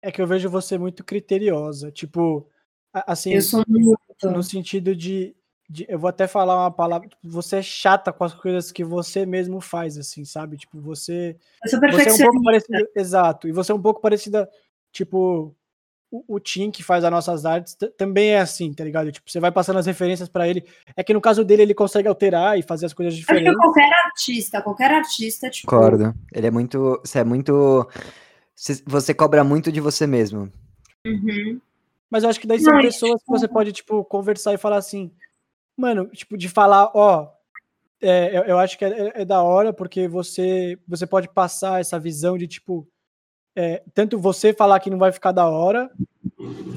É 0.02 0.12
que 0.12 0.22
eu 0.22 0.28
vejo 0.28 0.50
você 0.50 0.78
muito 0.78 1.04
criteriosa. 1.04 1.92
Tipo, 1.92 2.48
assim. 2.94 3.34
Eu 3.34 3.42
sou 3.42 3.64
muito. 3.68 4.00
No 4.24 4.44
sentido 4.44 4.96
de, 4.96 5.36
de. 5.70 5.86
Eu 5.88 6.00
vou 6.00 6.10
até 6.10 6.28
falar 6.28 6.58
uma 6.58 6.72
palavra. 6.72 7.10
Você 7.24 7.58
é 7.58 7.62
chata 7.62 8.12
com 8.12 8.24
as 8.24 8.34
coisas 8.34 8.72
que 8.72 8.84
você 8.84 9.26
mesmo 9.26 9.62
faz, 9.62 9.98
assim, 9.98 10.26
sabe? 10.26 10.58
Tipo, 10.58 10.80
você. 10.80 11.36
Eu 11.64 11.70
sou 11.70 11.80
perfeccionista. 11.80 12.18
Você 12.18 12.24
é 12.24 12.26
um 12.26 12.32
pouco 12.32 12.44
parecida. 12.44 12.90
Exato. 12.96 13.48
E 13.48 13.52
você 13.52 13.72
é 13.72 13.76
um 13.76 13.82
pouco 13.82 14.02
parecida. 14.02 14.50
Tipo, 14.92 15.56
o, 16.12 16.36
o 16.36 16.40
Tim, 16.40 16.70
que 16.70 16.84
faz 16.84 17.04
as 17.04 17.12
nossas 17.12 17.46
artes, 17.46 17.78
também 17.98 18.32
é 18.32 18.42
assim, 18.42 18.74
tá 18.74 18.84
ligado? 18.84 19.12
Tipo, 19.12 19.32
você 19.32 19.40
vai 19.40 19.52
passando 19.52 19.80
as 19.80 19.86
referências 19.86 20.28
para 20.28 20.48
ele. 20.48 20.66
É 20.96 21.04
que 21.04 21.14
no 21.14 21.22
caso 21.22 21.46
dele, 21.46 21.62
ele 21.62 21.74
consegue 21.74 22.08
alterar 22.08 22.60
e 22.60 22.62
fazer 22.62 22.86
as 22.86 22.94
coisas 22.94 23.16
diferentes. 23.16 23.48
Acho 23.48 23.58
que 23.58 23.64
qualquer 23.64 23.94
artista, 24.06 24.62
qualquer 24.62 24.92
artista, 24.92 25.50
tipo. 25.50 25.70
Concordo. 25.70 26.14
Ele 26.34 26.48
é 26.48 26.52
muito. 26.52 27.00
Você 27.04 27.20
é 27.20 27.24
muito 27.24 27.88
você 28.86 29.14
cobra 29.14 29.44
muito 29.44 29.72
de 29.72 29.82
você 29.82 30.06
mesmo. 30.06 30.52
Uhum. 31.06 31.60
Mas 32.10 32.24
eu 32.24 32.30
acho 32.30 32.40
que 32.40 32.48
daí 32.48 32.60
são 32.60 32.80
pessoas 32.82 33.22
que 33.24 33.30
você 33.30 33.48
pode, 33.48 33.72
tipo, 33.72 34.04
conversar 34.04 34.54
e 34.54 34.58
falar 34.58 34.78
assim, 34.78 35.12
mano, 35.78 36.08
tipo, 36.08 36.38
de 36.38 36.50
falar, 36.50 36.92
ó, 36.94 37.32
é, 38.02 38.38
eu, 38.38 38.44
eu, 38.44 38.60
acho 38.60 38.78
que 38.78 38.84
é, 38.84 38.90
é, 38.90 39.12
é, 39.22 39.26
da 39.26 39.42
hora 39.42 39.72
porque 39.72 40.08
você, 40.08 40.78
você 40.88 41.08
pode 41.08 41.30
passar 41.30 41.80
essa 41.80 42.00
visão 42.00 42.38
de, 42.38 42.48
tipo, 42.48 42.88
é, 43.56 43.82
tanto 43.94 44.20
você 44.20 44.54
falar 44.54 44.80
que 44.80 44.90
não 44.90 44.98
vai 44.98 45.12
ficar 45.12 45.32
da 45.32 45.48
hora, 45.48 45.90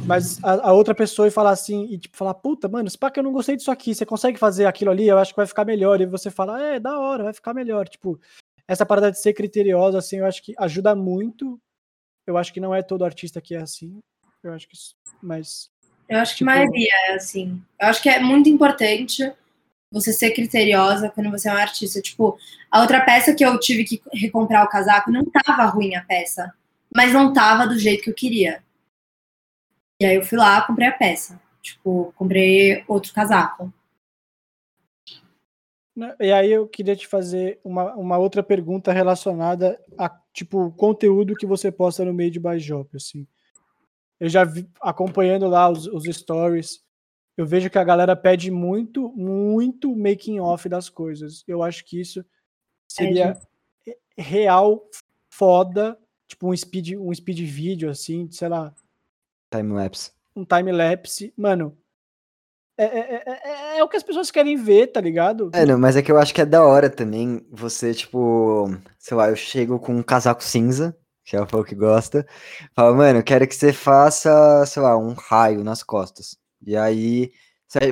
mas 0.06 0.42
a, 0.44 0.68
a, 0.68 0.72
outra 0.72 0.94
pessoa 0.94 1.26
e 1.26 1.32
falar 1.32 1.50
assim, 1.50 1.86
e 1.90 1.98
tipo, 1.98 2.16
falar, 2.16 2.34
puta, 2.34 2.68
mano, 2.68 2.88
se 2.88 2.96
pá 2.96 3.10
que 3.10 3.18
eu 3.18 3.24
não 3.24 3.32
gostei 3.32 3.56
disso 3.56 3.70
aqui, 3.70 3.94
você 3.94 4.06
consegue 4.06 4.38
fazer 4.38 4.66
aquilo 4.66 4.90
ali, 4.90 5.08
eu 5.08 5.18
acho 5.18 5.32
que 5.32 5.36
vai 5.36 5.46
ficar 5.46 5.64
melhor, 5.64 6.00
e 6.00 6.06
você 6.06 6.30
fala, 6.30 6.62
é, 6.62 6.78
da 6.78 6.98
hora, 6.98 7.24
vai 7.24 7.32
ficar 7.32 7.54
melhor, 7.54 7.88
tipo, 7.88 8.20
essa 8.68 8.86
parada 8.86 9.10
de 9.10 9.18
ser 9.18 9.32
criteriosa, 9.32 9.98
assim, 9.98 10.18
eu 10.18 10.26
acho 10.26 10.42
que 10.42 10.54
ajuda 10.58 10.94
muito 10.94 11.60
eu 12.26 12.36
acho 12.36 12.52
que 12.52 12.60
não 12.60 12.74
é 12.74 12.82
todo 12.82 13.04
artista 13.04 13.40
que 13.40 13.54
é 13.54 13.58
assim. 13.58 14.00
Eu 14.42 14.52
acho 14.52 14.68
que. 14.68 14.76
Mas. 15.22 15.70
Eu 16.08 16.18
acho 16.18 16.32
que 16.32 16.38
tipo... 16.38 16.50
a 16.50 16.54
maioria 16.54 16.90
é 17.08 17.14
assim. 17.14 17.62
Eu 17.80 17.88
acho 17.88 18.02
que 18.02 18.08
é 18.08 18.18
muito 18.20 18.48
importante 18.48 19.32
você 19.90 20.12
ser 20.12 20.32
criteriosa 20.32 21.10
quando 21.10 21.30
você 21.30 21.48
é 21.48 21.52
um 21.52 21.56
artista. 21.56 22.00
Tipo, 22.00 22.36
a 22.70 22.80
outra 22.80 23.00
peça 23.04 23.34
que 23.34 23.44
eu 23.44 23.58
tive 23.58 23.84
que 23.84 24.02
recomprar 24.12 24.64
o 24.64 24.68
casaco 24.68 25.10
não 25.10 25.24
tava 25.24 25.64
ruim 25.66 25.94
a 25.94 26.04
peça, 26.04 26.52
mas 26.94 27.12
não 27.12 27.32
tava 27.32 27.66
do 27.66 27.78
jeito 27.78 28.02
que 28.02 28.10
eu 28.10 28.14
queria. 28.14 28.62
E 30.00 30.04
aí 30.04 30.16
eu 30.16 30.22
fui 30.22 30.36
lá, 30.36 30.60
comprei 30.62 30.88
a 30.88 30.92
peça. 30.92 31.40
Tipo, 31.62 32.12
comprei 32.16 32.84
outro 32.88 33.12
casaco. 33.14 33.72
E 36.20 36.32
aí 36.32 36.50
eu 36.50 36.66
queria 36.66 36.96
te 36.96 37.06
fazer 37.06 37.60
uma, 37.62 37.94
uma 37.94 38.18
outra 38.18 38.42
pergunta 38.42 38.92
relacionada 38.92 39.80
a 39.96 40.08
tipo 40.32 40.72
conteúdo 40.72 41.36
que 41.36 41.46
você 41.46 41.70
posta 41.70 42.04
no 42.04 42.12
Made 42.12 42.40
by 42.40 42.58
Job, 42.58 42.88
assim. 42.94 43.26
Eu 44.18 44.28
já 44.28 44.44
vi 44.44 44.68
acompanhando 44.80 45.46
lá 45.46 45.70
os, 45.70 45.86
os 45.86 46.04
stories, 46.04 46.84
eu 47.36 47.46
vejo 47.46 47.70
que 47.70 47.78
a 47.78 47.84
galera 47.84 48.16
pede 48.16 48.50
muito, 48.50 49.10
muito 49.16 49.94
making 49.94 50.40
off 50.40 50.68
das 50.68 50.88
coisas. 50.88 51.44
Eu 51.46 51.62
acho 51.62 51.84
que 51.84 52.00
isso 52.00 52.24
seria 52.88 53.38
é, 53.86 53.96
real 54.16 54.84
foda, 55.30 55.98
tipo 56.26 56.48
um 56.48 56.56
speed, 56.56 56.94
um 56.96 57.12
speed 57.14 57.40
vídeo 57.40 57.90
assim, 57.90 58.28
sei 58.30 58.48
lá, 58.48 58.74
time 59.50 59.72
lapse. 59.72 60.12
Um 60.34 60.44
time 60.44 60.72
lapse, 60.72 61.32
mano, 61.36 61.76
é, 62.76 62.84
é, 62.84 63.22
é, 63.26 63.78
é, 63.78 63.84
o 63.84 63.88
que 63.88 63.96
as 63.96 64.02
pessoas 64.02 64.30
querem 64.30 64.56
ver, 64.56 64.88
tá 64.88 65.00
ligado? 65.00 65.50
É, 65.54 65.64
não, 65.64 65.78
mas 65.78 65.96
é 65.96 66.02
que 66.02 66.10
eu 66.10 66.18
acho 66.18 66.34
que 66.34 66.40
é 66.40 66.46
da 66.46 66.64
hora 66.64 66.90
também 66.90 67.46
você, 67.50 67.94
tipo, 67.94 68.68
sei 68.98 69.16
lá, 69.16 69.28
eu 69.28 69.36
chego 69.36 69.78
com 69.78 69.94
um 69.94 70.02
casaco 70.02 70.42
cinza, 70.42 70.96
que 71.24 71.36
é 71.36 71.40
o 71.40 71.64
que 71.64 71.74
gosta, 71.74 72.26
fala, 72.74 72.94
mano, 72.94 73.22
quero 73.22 73.46
que 73.46 73.54
você 73.54 73.72
faça, 73.72 74.66
sei 74.66 74.82
lá, 74.82 74.98
um 74.98 75.14
raio 75.14 75.62
nas 75.62 75.82
costas. 75.82 76.36
E 76.66 76.76
aí, 76.76 77.32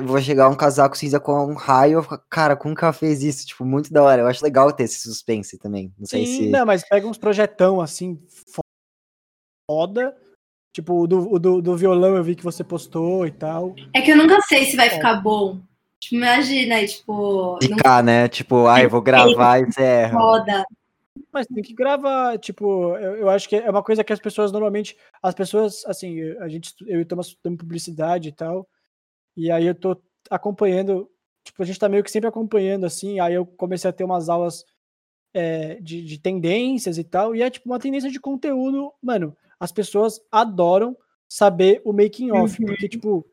vou 0.03 0.19
chegar 0.19 0.49
um 0.49 0.55
casaco 0.55 0.97
cinza 0.97 1.19
com 1.19 1.33
um 1.45 1.55
raio, 1.55 1.99
eu 1.99 2.03
falo, 2.03 2.21
cara, 2.29 2.55
como 2.57 2.75
que 2.75 2.83
ela 2.83 2.93
fez 2.93 3.23
isso? 3.23 3.47
Tipo, 3.47 3.65
muito 3.65 3.91
da 3.91 4.03
hora. 4.03 4.21
Eu 4.21 4.27
acho 4.27 4.43
legal 4.43 4.71
ter 4.73 4.83
esse 4.83 4.99
suspense 4.99 5.57
também. 5.57 5.93
Não 5.97 6.05
sei 6.05 6.25
Sim, 6.25 6.37
se. 6.37 6.49
Não, 6.49 6.65
mas 6.65 6.87
pega 6.87 7.07
uns 7.07 7.17
projetão 7.17 7.79
assim, 7.79 8.19
foda 9.69 10.13
Tipo, 10.73 11.03
o 11.03 11.07
do, 11.07 11.39
do, 11.39 11.61
do 11.61 11.77
violão 11.77 12.15
eu 12.15 12.23
vi 12.23 12.35
que 12.35 12.43
você 12.43 12.63
postou 12.63 13.27
e 13.27 13.31
tal. 13.31 13.75
É 13.93 14.01
que 14.01 14.11
eu 14.11 14.17
nunca 14.17 14.41
sei 14.41 14.65
se 14.65 14.75
vai 14.75 14.87
é. 14.87 14.89
ficar 14.89 15.21
bom. 15.21 15.61
Tipo, 15.99 16.15
imagina, 16.15 16.85
tipo. 16.85 17.59
Ficar, 17.61 18.03
não... 18.03 18.11
né? 18.11 18.27
Tipo, 18.27 18.65
ai, 18.65 18.87
vou 18.87 19.01
gravar 19.01 19.59
e 19.59 19.67
erra. 19.77 20.19
Foda. 20.19 20.65
Mas 21.31 21.47
tem 21.47 21.63
que 21.63 21.73
gravar, 21.73 22.37
tipo, 22.37 22.95
eu, 22.97 23.15
eu, 23.17 23.29
acho 23.29 23.47
que 23.47 23.55
é 23.55 23.69
uma 23.69 23.83
coisa 23.83 24.03
que 24.03 24.13
as 24.13 24.19
pessoas 24.19 24.51
normalmente, 24.51 24.97
as 25.21 25.33
pessoas, 25.33 25.83
assim, 25.85 26.21
a 26.39 26.47
gente, 26.47 26.73
eu 26.85 27.01
e 27.01 27.05
Thomas 27.05 27.27
estudamos 27.27 27.59
publicidade 27.59 28.29
e 28.29 28.31
tal, 28.31 28.67
e 29.35 29.49
aí 29.51 29.65
eu 29.65 29.73
tô 29.73 29.99
acompanhando, 30.29 31.09
tipo, 31.43 31.61
a 31.61 31.65
gente 31.65 31.79
tá 31.79 31.89
meio 31.89 32.03
que 32.03 32.11
sempre 32.11 32.29
acompanhando, 32.29 32.85
assim, 32.85 33.19
aí 33.19 33.33
eu 33.33 33.45
comecei 33.45 33.89
a 33.89 33.93
ter 33.93 34.03
umas 34.03 34.29
aulas 34.29 34.63
é, 35.33 35.75
de, 35.81 36.03
de 36.03 36.19
tendências 36.19 36.99
e 36.99 37.03
tal, 37.03 37.35
e 37.35 37.41
é 37.41 37.49
tipo 37.49 37.67
uma 37.67 37.79
tendência 37.79 38.11
de 38.11 38.19
conteúdo, 38.19 38.91
mano, 39.01 39.35
as 39.59 39.71
pessoas 39.71 40.19
adoram 40.31 40.97
saber 41.27 41.81
o 41.83 41.93
making 41.93 42.31
off, 42.31 42.59
uhum. 42.59 42.67
porque 42.67 42.87
tipo, 42.87 43.25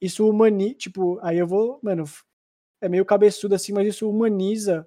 isso 0.00 0.28
humaniza, 0.28 0.74
tipo, 0.74 1.18
aí 1.22 1.38
eu 1.38 1.46
vou, 1.46 1.78
mano, 1.82 2.04
é 2.80 2.88
meio 2.88 3.04
cabeçudo 3.04 3.54
assim, 3.54 3.72
mas 3.72 3.88
isso 3.88 4.08
humaniza 4.08 4.86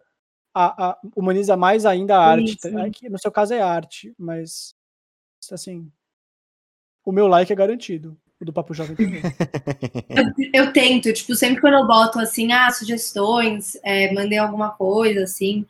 a, 0.53 0.91
a 0.91 0.97
humaniza 1.15 1.55
mais 1.57 1.85
ainda 1.85 2.17
a 2.17 2.25
arte. 2.25 2.57
Tá? 2.57 2.69
no 3.09 3.19
seu 3.19 3.31
caso 3.31 3.53
é 3.53 3.61
arte, 3.61 4.13
mas 4.17 4.75
assim, 5.51 5.91
o 7.05 7.11
meu 7.11 7.27
like 7.27 7.51
é 7.51 7.55
garantido. 7.55 8.17
O 8.39 8.45
do 8.45 8.51
Papo 8.51 8.73
Jovem 8.73 8.95
também. 8.95 9.21
eu, 10.09 10.65
eu, 10.65 10.73
tento, 10.73 11.13
tipo, 11.13 11.35
sempre 11.35 11.61
quando 11.61 11.75
eu 11.75 11.85
boto 11.85 12.19
assim, 12.19 12.51
ah, 12.51 12.71
sugestões, 12.71 13.77
é, 13.83 14.11
mandei 14.13 14.39
alguma 14.39 14.71
coisa, 14.71 15.23
assim, 15.23 15.63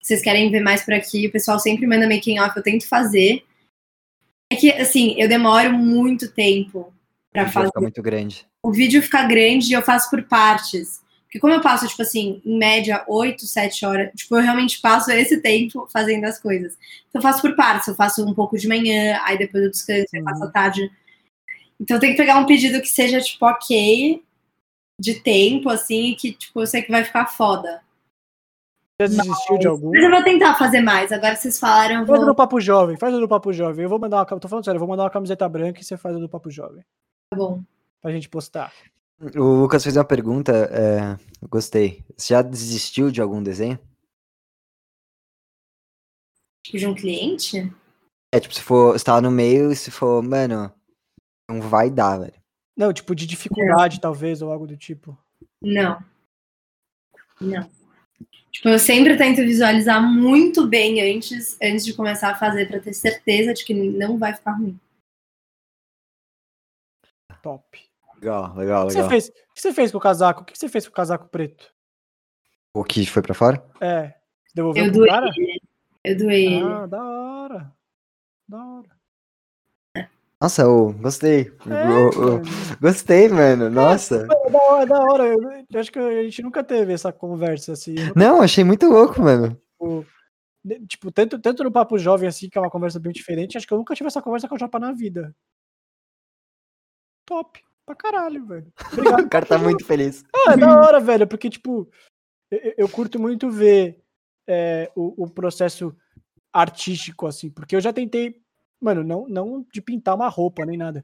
vocês 0.00 0.22
querem 0.22 0.50
ver 0.50 0.60
mais 0.60 0.82
por 0.82 0.94
aqui, 0.94 1.26
o 1.26 1.32
pessoal 1.32 1.58
sempre 1.58 1.86
manda 1.86 2.08
making 2.08 2.38
off, 2.40 2.56
eu 2.56 2.62
tento 2.62 2.88
fazer. 2.88 3.44
É 4.50 4.56
que, 4.56 4.70
assim, 4.72 5.14
eu 5.18 5.28
demoro 5.28 5.72
muito 5.72 6.30
tempo 6.30 6.92
para 7.32 7.48
fazer. 7.48 7.66
Fica 7.68 7.80
muito 7.80 8.02
grande. 8.02 8.46
o 8.62 8.72
vídeo 8.72 9.02
fica 9.02 9.22
grande 9.24 9.70
e 9.70 9.72
eu 9.72 9.82
faço 9.82 10.08
por 10.08 10.22
partes. 10.22 11.02
Porque 11.24 11.40
como 11.40 11.52
eu 11.52 11.60
passo, 11.60 11.88
tipo 11.88 12.00
assim, 12.00 12.40
em 12.46 12.56
média, 12.56 13.04
8, 13.08 13.44
7 13.44 13.84
horas, 13.84 14.10
tipo, 14.14 14.36
eu 14.36 14.42
realmente 14.42 14.80
passo 14.80 15.10
esse 15.10 15.40
tempo 15.40 15.88
fazendo 15.92 16.24
as 16.24 16.38
coisas. 16.38 16.78
Então 17.08 17.18
eu 17.18 17.22
faço 17.22 17.42
por 17.42 17.56
partes, 17.56 17.88
eu 17.88 17.94
faço 17.96 18.24
um 18.24 18.32
pouco 18.32 18.56
de 18.56 18.68
manhã, 18.68 19.18
aí 19.24 19.36
depois 19.36 19.64
eu 19.64 19.70
descanso, 19.70 20.06
uhum. 20.14 20.20
eu 20.20 20.24
faço 20.24 20.44
à 20.44 20.50
tarde. 20.52 20.90
Então 21.80 21.98
tem 21.98 22.12
que 22.12 22.16
pegar 22.16 22.38
um 22.38 22.46
pedido 22.46 22.80
que 22.80 22.86
seja, 22.86 23.20
tipo, 23.20 23.44
ok, 23.46 24.22
de 25.00 25.14
tempo, 25.14 25.68
assim, 25.68 26.14
que, 26.16 26.32
tipo, 26.32 26.60
eu 26.60 26.66
sei 26.68 26.82
que 26.82 26.92
vai 26.92 27.02
ficar 27.02 27.26
foda. 27.26 27.82
Já 29.06 29.22
desistiu 29.22 29.58
de 29.58 29.66
algum? 29.66 29.90
Mas 29.90 30.02
eu 30.02 30.10
vou 30.10 30.22
tentar 30.22 30.54
fazer 30.54 30.80
mais. 30.80 31.12
Agora 31.12 31.36
vocês 31.36 31.58
falaram. 31.58 32.06
Faz 32.06 32.18
vou... 32.18 32.28
no 32.28 32.34
Papo 32.34 32.60
Jovem, 32.60 32.96
faz 32.96 33.14
no 33.14 33.28
Papo 33.28 33.52
Jovem. 33.52 33.84
Eu 33.84 33.88
vou 33.88 33.98
mandar 33.98 34.18
uma. 34.18 34.40
Tô 34.40 34.48
falando 34.48 34.64
sério, 34.64 34.76
eu 34.76 34.80
vou 34.80 34.88
mandar 34.88 35.04
uma 35.04 35.10
camiseta 35.10 35.48
branca 35.48 35.80
e 35.80 35.84
você 35.84 35.96
faz 35.96 36.16
no 36.18 36.28
Papo 36.28 36.50
Jovem. 36.50 36.84
Tá 37.30 37.36
bom. 37.36 37.62
Pra 38.00 38.12
gente 38.12 38.28
postar. 38.28 38.72
O 39.36 39.60
Lucas 39.60 39.82
fez 39.82 39.96
uma 39.96 40.04
pergunta, 40.04 40.52
é, 40.52 41.16
gostei. 41.48 42.04
Você 42.16 42.34
já 42.34 42.42
desistiu 42.42 43.10
de 43.10 43.20
algum 43.20 43.42
desenho? 43.42 43.78
De 46.72 46.86
um 46.86 46.94
cliente? 46.94 47.72
É, 48.32 48.40
tipo, 48.40 48.54
se 48.54 48.60
for, 48.60 48.92
você 48.92 49.04
tá 49.04 49.20
no 49.20 49.30
meio 49.30 49.70
e 49.70 49.76
se 49.76 49.90
for, 49.90 50.22
mano, 50.22 50.72
não 51.48 51.60
vai 51.60 51.90
dar, 51.90 52.18
velho. 52.18 52.34
Não, 52.76 52.92
tipo, 52.92 53.14
de 53.14 53.26
dificuldade, 53.26 53.96
não. 53.96 54.00
talvez, 54.00 54.42
ou 54.42 54.50
algo 54.50 54.66
do 54.66 54.76
tipo. 54.76 55.16
Não. 55.62 56.04
Não. 57.40 57.70
Tipo, 58.50 58.68
eu 58.68 58.78
sempre 58.78 59.16
tento 59.16 59.38
visualizar 59.38 60.00
muito 60.02 60.66
bem 60.66 61.02
antes, 61.14 61.58
antes 61.60 61.84
de 61.84 61.92
começar 61.92 62.30
a 62.30 62.36
fazer, 62.36 62.68
para 62.68 62.80
ter 62.80 62.94
certeza 62.94 63.52
de 63.52 63.64
que 63.64 63.74
não 63.74 64.16
vai 64.16 64.32
ficar 64.32 64.52
ruim. 64.52 64.78
Top. 67.42 67.78
Legal, 68.14 68.54
legal, 68.56 68.56
legal. 68.56 68.84
O 68.86 68.88
que 68.88 68.94
você 68.94 69.08
fez, 69.08 69.28
o 69.28 69.54
que 69.54 69.60
você 69.60 69.72
fez 69.74 69.92
com 69.92 69.98
o 69.98 70.00
casaco? 70.00 70.42
O 70.42 70.44
que 70.44 70.56
você 70.56 70.68
fez 70.68 70.86
com 70.86 70.92
o 70.92 70.94
casaco 70.94 71.28
preto? 71.28 71.74
O 72.72 72.82
que 72.82 73.04
foi 73.06 73.22
para 73.22 73.34
fora? 73.34 73.64
É. 73.80 74.14
Devolveu 74.54 74.86
eu 74.86 74.92
pro 74.92 75.06
cara? 75.06 75.30
Ele. 75.36 75.60
Eu 76.04 76.18
doei 76.18 76.62
ah, 76.62 76.86
da 76.86 77.04
hora. 77.04 77.72
Da 78.48 78.64
hora. 78.64 78.88
Nossa, 80.40 80.62
eu 80.62 80.92
gostei. 80.94 81.52
É, 81.66 81.86
eu, 81.88 82.22
eu, 82.22 82.42
gostei, 82.80 83.28
mano. 83.28 83.70
Nossa. 83.70 84.26
É, 84.30 84.50
da 84.50 84.58
hora, 84.58 84.86
da 84.86 85.00
hora. 85.00 85.24
Eu, 85.26 85.80
acho 85.80 85.90
que 85.90 85.98
a 85.98 86.22
gente 86.22 86.42
nunca 86.42 86.62
teve 86.62 86.92
essa 86.92 87.12
conversa 87.12 87.72
assim. 87.72 87.94
Não, 88.14 88.42
achei 88.42 88.64
muito 88.64 88.86
louco, 88.86 89.20
mano. 89.22 89.58
Tipo, 89.80 90.06
tipo, 90.88 91.12
tanto, 91.12 91.38
tanto 91.38 91.64
no 91.64 91.72
Papo 91.72 91.98
Jovem, 91.98 92.28
assim, 92.28 92.48
que 92.48 92.58
é 92.58 92.60
uma 92.60 92.70
conversa 92.70 92.98
bem 92.98 93.12
diferente, 93.12 93.56
acho 93.56 93.66
que 93.66 93.72
eu 93.72 93.78
nunca 93.78 93.94
tive 93.94 94.08
essa 94.08 94.22
conversa 94.22 94.48
com 94.48 94.54
o 94.54 94.58
Japa 94.58 94.78
na 94.78 94.92
vida. 94.92 95.34
Top. 97.26 97.62
Pra 97.86 97.94
caralho, 97.94 98.46
velho. 98.46 98.72
Obrigado. 98.92 99.20
o 99.24 99.28
cara 99.28 99.46
tá 99.46 99.58
muito 99.58 99.84
feliz. 99.84 100.24
Ah, 100.46 100.52
é 100.52 100.56
da 100.58 100.78
hora, 100.78 101.00
velho, 101.00 101.26
porque, 101.26 101.48
tipo, 101.48 101.88
eu, 102.50 102.74
eu 102.76 102.88
curto 102.88 103.18
muito 103.18 103.50
ver 103.50 104.02
é, 104.46 104.90
o, 104.94 105.24
o 105.24 105.30
processo 105.30 105.96
artístico, 106.52 107.26
assim, 107.26 107.50
porque 107.50 107.74
eu 107.74 107.80
já 107.80 107.94
tentei 107.94 108.43
Mano, 108.84 109.02
não, 109.02 109.26
não 109.26 109.66
de 109.72 109.80
pintar 109.80 110.14
uma 110.14 110.28
roupa 110.28 110.66
nem 110.66 110.76
nada. 110.76 111.02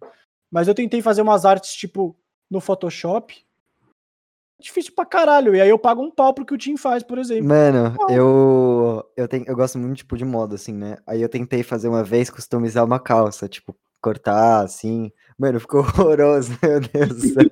Mas 0.50 0.68
eu 0.68 0.74
tentei 0.74 1.00
fazer 1.00 1.22
umas 1.22 1.46
artes, 1.46 1.72
tipo, 1.72 2.14
no 2.50 2.60
Photoshop. 2.60 3.34
Difícil 4.60 4.92
pra 4.94 5.06
caralho. 5.06 5.54
E 5.54 5.62
aí 5.62 5.70
eu 5.70 5.78
pago 5.78 6.02
um 6.02 6.10
pau 6.10 6.34
pro 6.34 6.44
que 6.44 6.52
o 6.52 6.58
Tim 6.58 6.76
faz, 6.76 7.02
por 7.02 7.16
exemplo. 7.16 7.48
Mano, 7.48 7.96
eu 8.10 9.02
eu, 9.16 9.26
tenho, 9.26 9.44
eu 9.46 9.56
gosto 9.56 9.78
muito, 9.78 9.96
tipo, 9.96 10.14
de 10.14 10.26
moda, 10.26 10.56
assim, 10.56 10.74
né? 10.74 10.98
Aí 11.06 11.22
eu 11.22 11.28
tentei 11.30 11.62
fazer 11.62 11.88
uma 11.88 12.04
vez 12.04 12.28
customizar 12.28 12.84
uma 12.84 13.00
calça, 13.00 13.48
tipo, 13.48 13.74
cortar, 13.98 14.62
assim. 14.62 15.10
Mano, 15.38 15.58
ficou 15.58 15.80
horroroso, 15.96 16.52
meu 16.62 16.80
Deus 16.80 17.08
do 17.08 17.28
céu. 17.28 17.50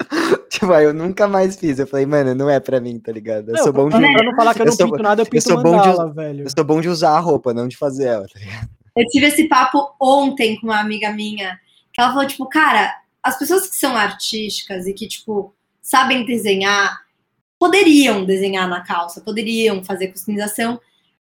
tipo, 0.50 0.70
aí 0.74 0.84
eu 0.84 0.92
nunca 0.92 1.26
mais 1.26 1.56
fiz. 1.56 1.78
Eu 1.78 1.86
falei, 1.86 2.04
mano, 2.04 2.34
não 2.34 2.50
é 2.50 2.60
pra 2.60 2.80
mim, 2.80 2.98
tá 2.98 3.12
ligado? 3.12 3.48
Eu 3.48 3.54
não, 3.54 3.64
sou 3.64 3.72
bom 3.72 3.88
de. 3.88 3.96
Pra 3.96 4.22
não 4.22 4.36
falar 4.36 4.52
que 4.52 4.60
eu, 4.60 4.66
eu 4.66 4.70
não 4.70 4.76
sou, 4.76 4.90
pinto 4.90 5.02
nada, 5.02 5.22
eu 5.22 5.26
pinto 5.26 5.36
eu 5.36 5.54
sou 5.54 5.62
mandala, 5.62 6.08
de, 6.10 6.14
velho. 6.14 6.44
Eu 6.44 6.50
sou 6.54 6.64
bom 6.64 6.82
de 6.82 6.88
usar 6.90 7.16
a 7.16 7.20
roupa, 7.20 7.54
não 7.54 7.66
de 7.66 7.78
fazer 7.78 8.04
ela, 8.04 8.26
tá 8.28 8.38
ligado? 8.38 8.79
Eu 8.96 9.06
tive 9.06 9.26
esse 9.26 9.48
papo 9.48 9.94
ontem 10.00 10.58
com 10.58 10.66
uma 10.66 10.80
amiga 10.80 11.12
minha, 11.12 11.60
que 11.92 12.00
ela 12.00 12.12
falou, 12.12 12.26
tipo, 12.26 12.46
cara, 12.46 13.00
as 13.22 13.38
pessoas 13.38 13.68
que 13.68 13.76
são 13.76 13.96
artísticas 13.96 14.86
e 14.86 14.94
que, 14.94 15.06
tipo, 15.06 15.54
sabem 15.82 16.24
desenhar, 16.24 17.04
poderiam 17.58 18.24
desenhar 18.24 18.68
na 18.68 18.80
calça, 18.82 19.20
poderiam 19.20 19.84
fazer 19.84 20.08
customização, 20.08 20.80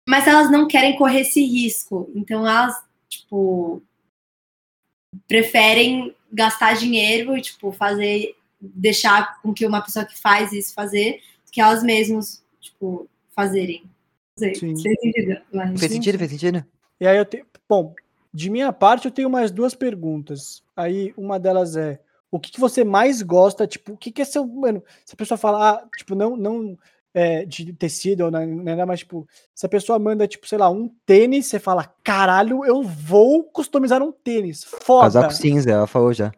mas 0.08 0.26
elas 0.26 0.50
não 0.50 0.66
querem 0.66 0.96
correr 0.96 1.20
esse 1.20 1.44
risco. 1.44 2.10
Então 2.14 2.46
elas, 2.46 2.74
tipo, 3.08 3.82
preferem 5.28 6.14
gastar 6.32 6.74
dinheiro 6.74 7.36
e, 7.36 7.42
tipo, 7.42 7.70
fazer, 7.72 8.36
deixar 8.60 9.40
com 9.42 9.52
que 9.52 9.66
uma 9.66 9.82
pessoa 9.82 10.04
que 10.04 10.18
faz 10.18 10.52
isso 10.52 10.74
fazer, 10.74 11.20
que 11.50 11.60
elas 11.60 11.82
mesmas, 11.82 12.42
tipo, 12.60 13.06
fazerem. 13.34 13.84
Faz 14.38 14.58
sentido? 14.58 14.82
Fez 15.78 15.92
sentido, 15.92 16.18
fez 16.18 16.30
sentido. 16.30 16.66
E 17.02 17.06
aí 17.08 17.16
eu 17.16 17.24
tenho. 17.24 17.44
Bom, 17.68 17.96
de 18.32 18.48
minha 18.48 18.72
parte, 18.72 19.06
eu 19.06 19.10
tenho 19.10 19.28
mais 19.28 19.50
duas 19.50 19.74
perguntas. 19.74 20.62
Aí 20.76 21.12
uma 21.16 21.36
delas 21.36 21.74
é: 21.74 21.98
o 22.30 22.38
que, 22.38 22.52
que 22.52 22.60
você 22.60 22.84
mais 22.84 23.22
gosta? 23.22 23.66
Tipo, 23.66 23.94
o 23.94 23.96
que, 23.96 24.12
que 24.12 24.22
é 24.22 24.24
seu. 24.24 24.46
Mano, 24.46 24.84
se 25.04 25.12
a 25.12 25.16
pessoa 25.16 25.36
fala, 25.36 25.70
ah, 25.70 25.88
tipo, 25.96 26.14
não, 26.14 26.36
não 26.36 26.78
é, 27.12 27.44
de 27.44 27.72
tecido 27.72 28.24
ou 28.24 28.30
nada, 28.30 28.86
mas, 28.86 29.00
tipo, 29.00 29.26
se 29.52 29.66
a 29.66 29.68
pessoa 29.68 29.98
manda, 29.98 30.28
tipo, 30.28 30.46
sei 30.46 30.58
lá, 30.58 30.70
um 30.70 30.88
tênis, 31.04 31.46
você 31.46 31.58
fala, 31.58 31.92
caralho, 32.04 32.64
eu 32.64 32.84
vou 32.84 33.42
customizar 33.42 34.00
um 34.00 34.12
tênis. 34.12 34.62
Foda. 34.62 35.06
Casaco 35.06 35.34
cinza, 35.34 35.72
ela 35.72 35.88
falou 35.88 36.12
já. 36.12 36.30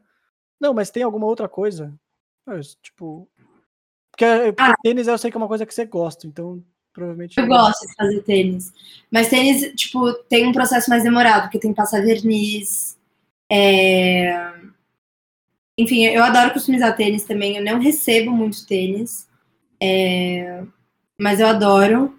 Não, 0.59 0.73
mas 0.73 0.91
tem 0.91 1.03
alguma 1.03 1.27
outra 1.27 1.47
coisa? 1.47 1.93
Mas, 2.47 2.75
tipo. 2.77 3.29
Porque, 4.11 4.25
porque 4.57 4.73
ah. 4.73 4.75
tênis 4.83 5.09
eu 5.09 5.19
sei 5.19 5.31
que 5.31 5.37
é 5.37 5.39
uma 5.43 5.49
coisa 5.49 5.67
que 5.67 5.75
você 5.75 5.85
gosta, 5.85 6.27
então 6.27 6.65
Provavelmente. 6.95 7.39
Eu 7.39 7.49
gosto 7.49 7.87
de 7.87 7.95
fazer 7.95 8.23
tênis. 8.23 8.73
Mas 9.11 9.29
tênis, 9.29 9.73
tipo, 9.75 10.15
tem 10.29 10.47
um 10.47 10.53
processo 10.53 10.89
mais 10.89 11.03
demorado, 11.03 11.43
porque 11.43 11.59
tem 11.59 11.73
que 11.73 11.77
passar 11.77 12.01
verniz. 12.01 12.97
É... 13.51 14.53
Enfim, 15.77 16.05
eu 16.05 16.23
adoro 16.23 16.53
customizar 16.53 16.97
tênis 16.97 17.25
também. 17.25 17.57
Eu 17.57 17.65
não 17.65 17.81
recebo 17.81 18.31
muito 18.31 18.65
tênis. 18.65 19.29
É... 19.83 20.63
Mas 21.21 21.41
eu 21.41 21.49
adoro. 21.49 22.17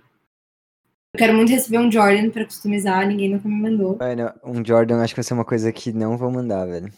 Eu 1.14 1.18
quero 1.20 1.34
muito 1.34 1.54
receber 1.54 1.78
um 1.80 1.90
Jordan 1.90 2.30
para 2.30 2.44
customizar, 2.44 3.08
ninguém 3.08 3.30
nunca 3.30 3.48
me 3.48 3.56
mandou. 3.56 3.98
Mano, 3.98 4.34
um 4.44 4.66
Jordan 4.66 5.02
acho 5.02 5.14
que 5.14 5.22
vai 5.22 5.24
ser 5.24 5.34
uma 5.34 5.46
coisa 5.46 5.72
que 5.72 5.94
não 5.94 6.18
vão 6.18 6.30
mandar, 6.30 6.66
velho. 6.66 6.92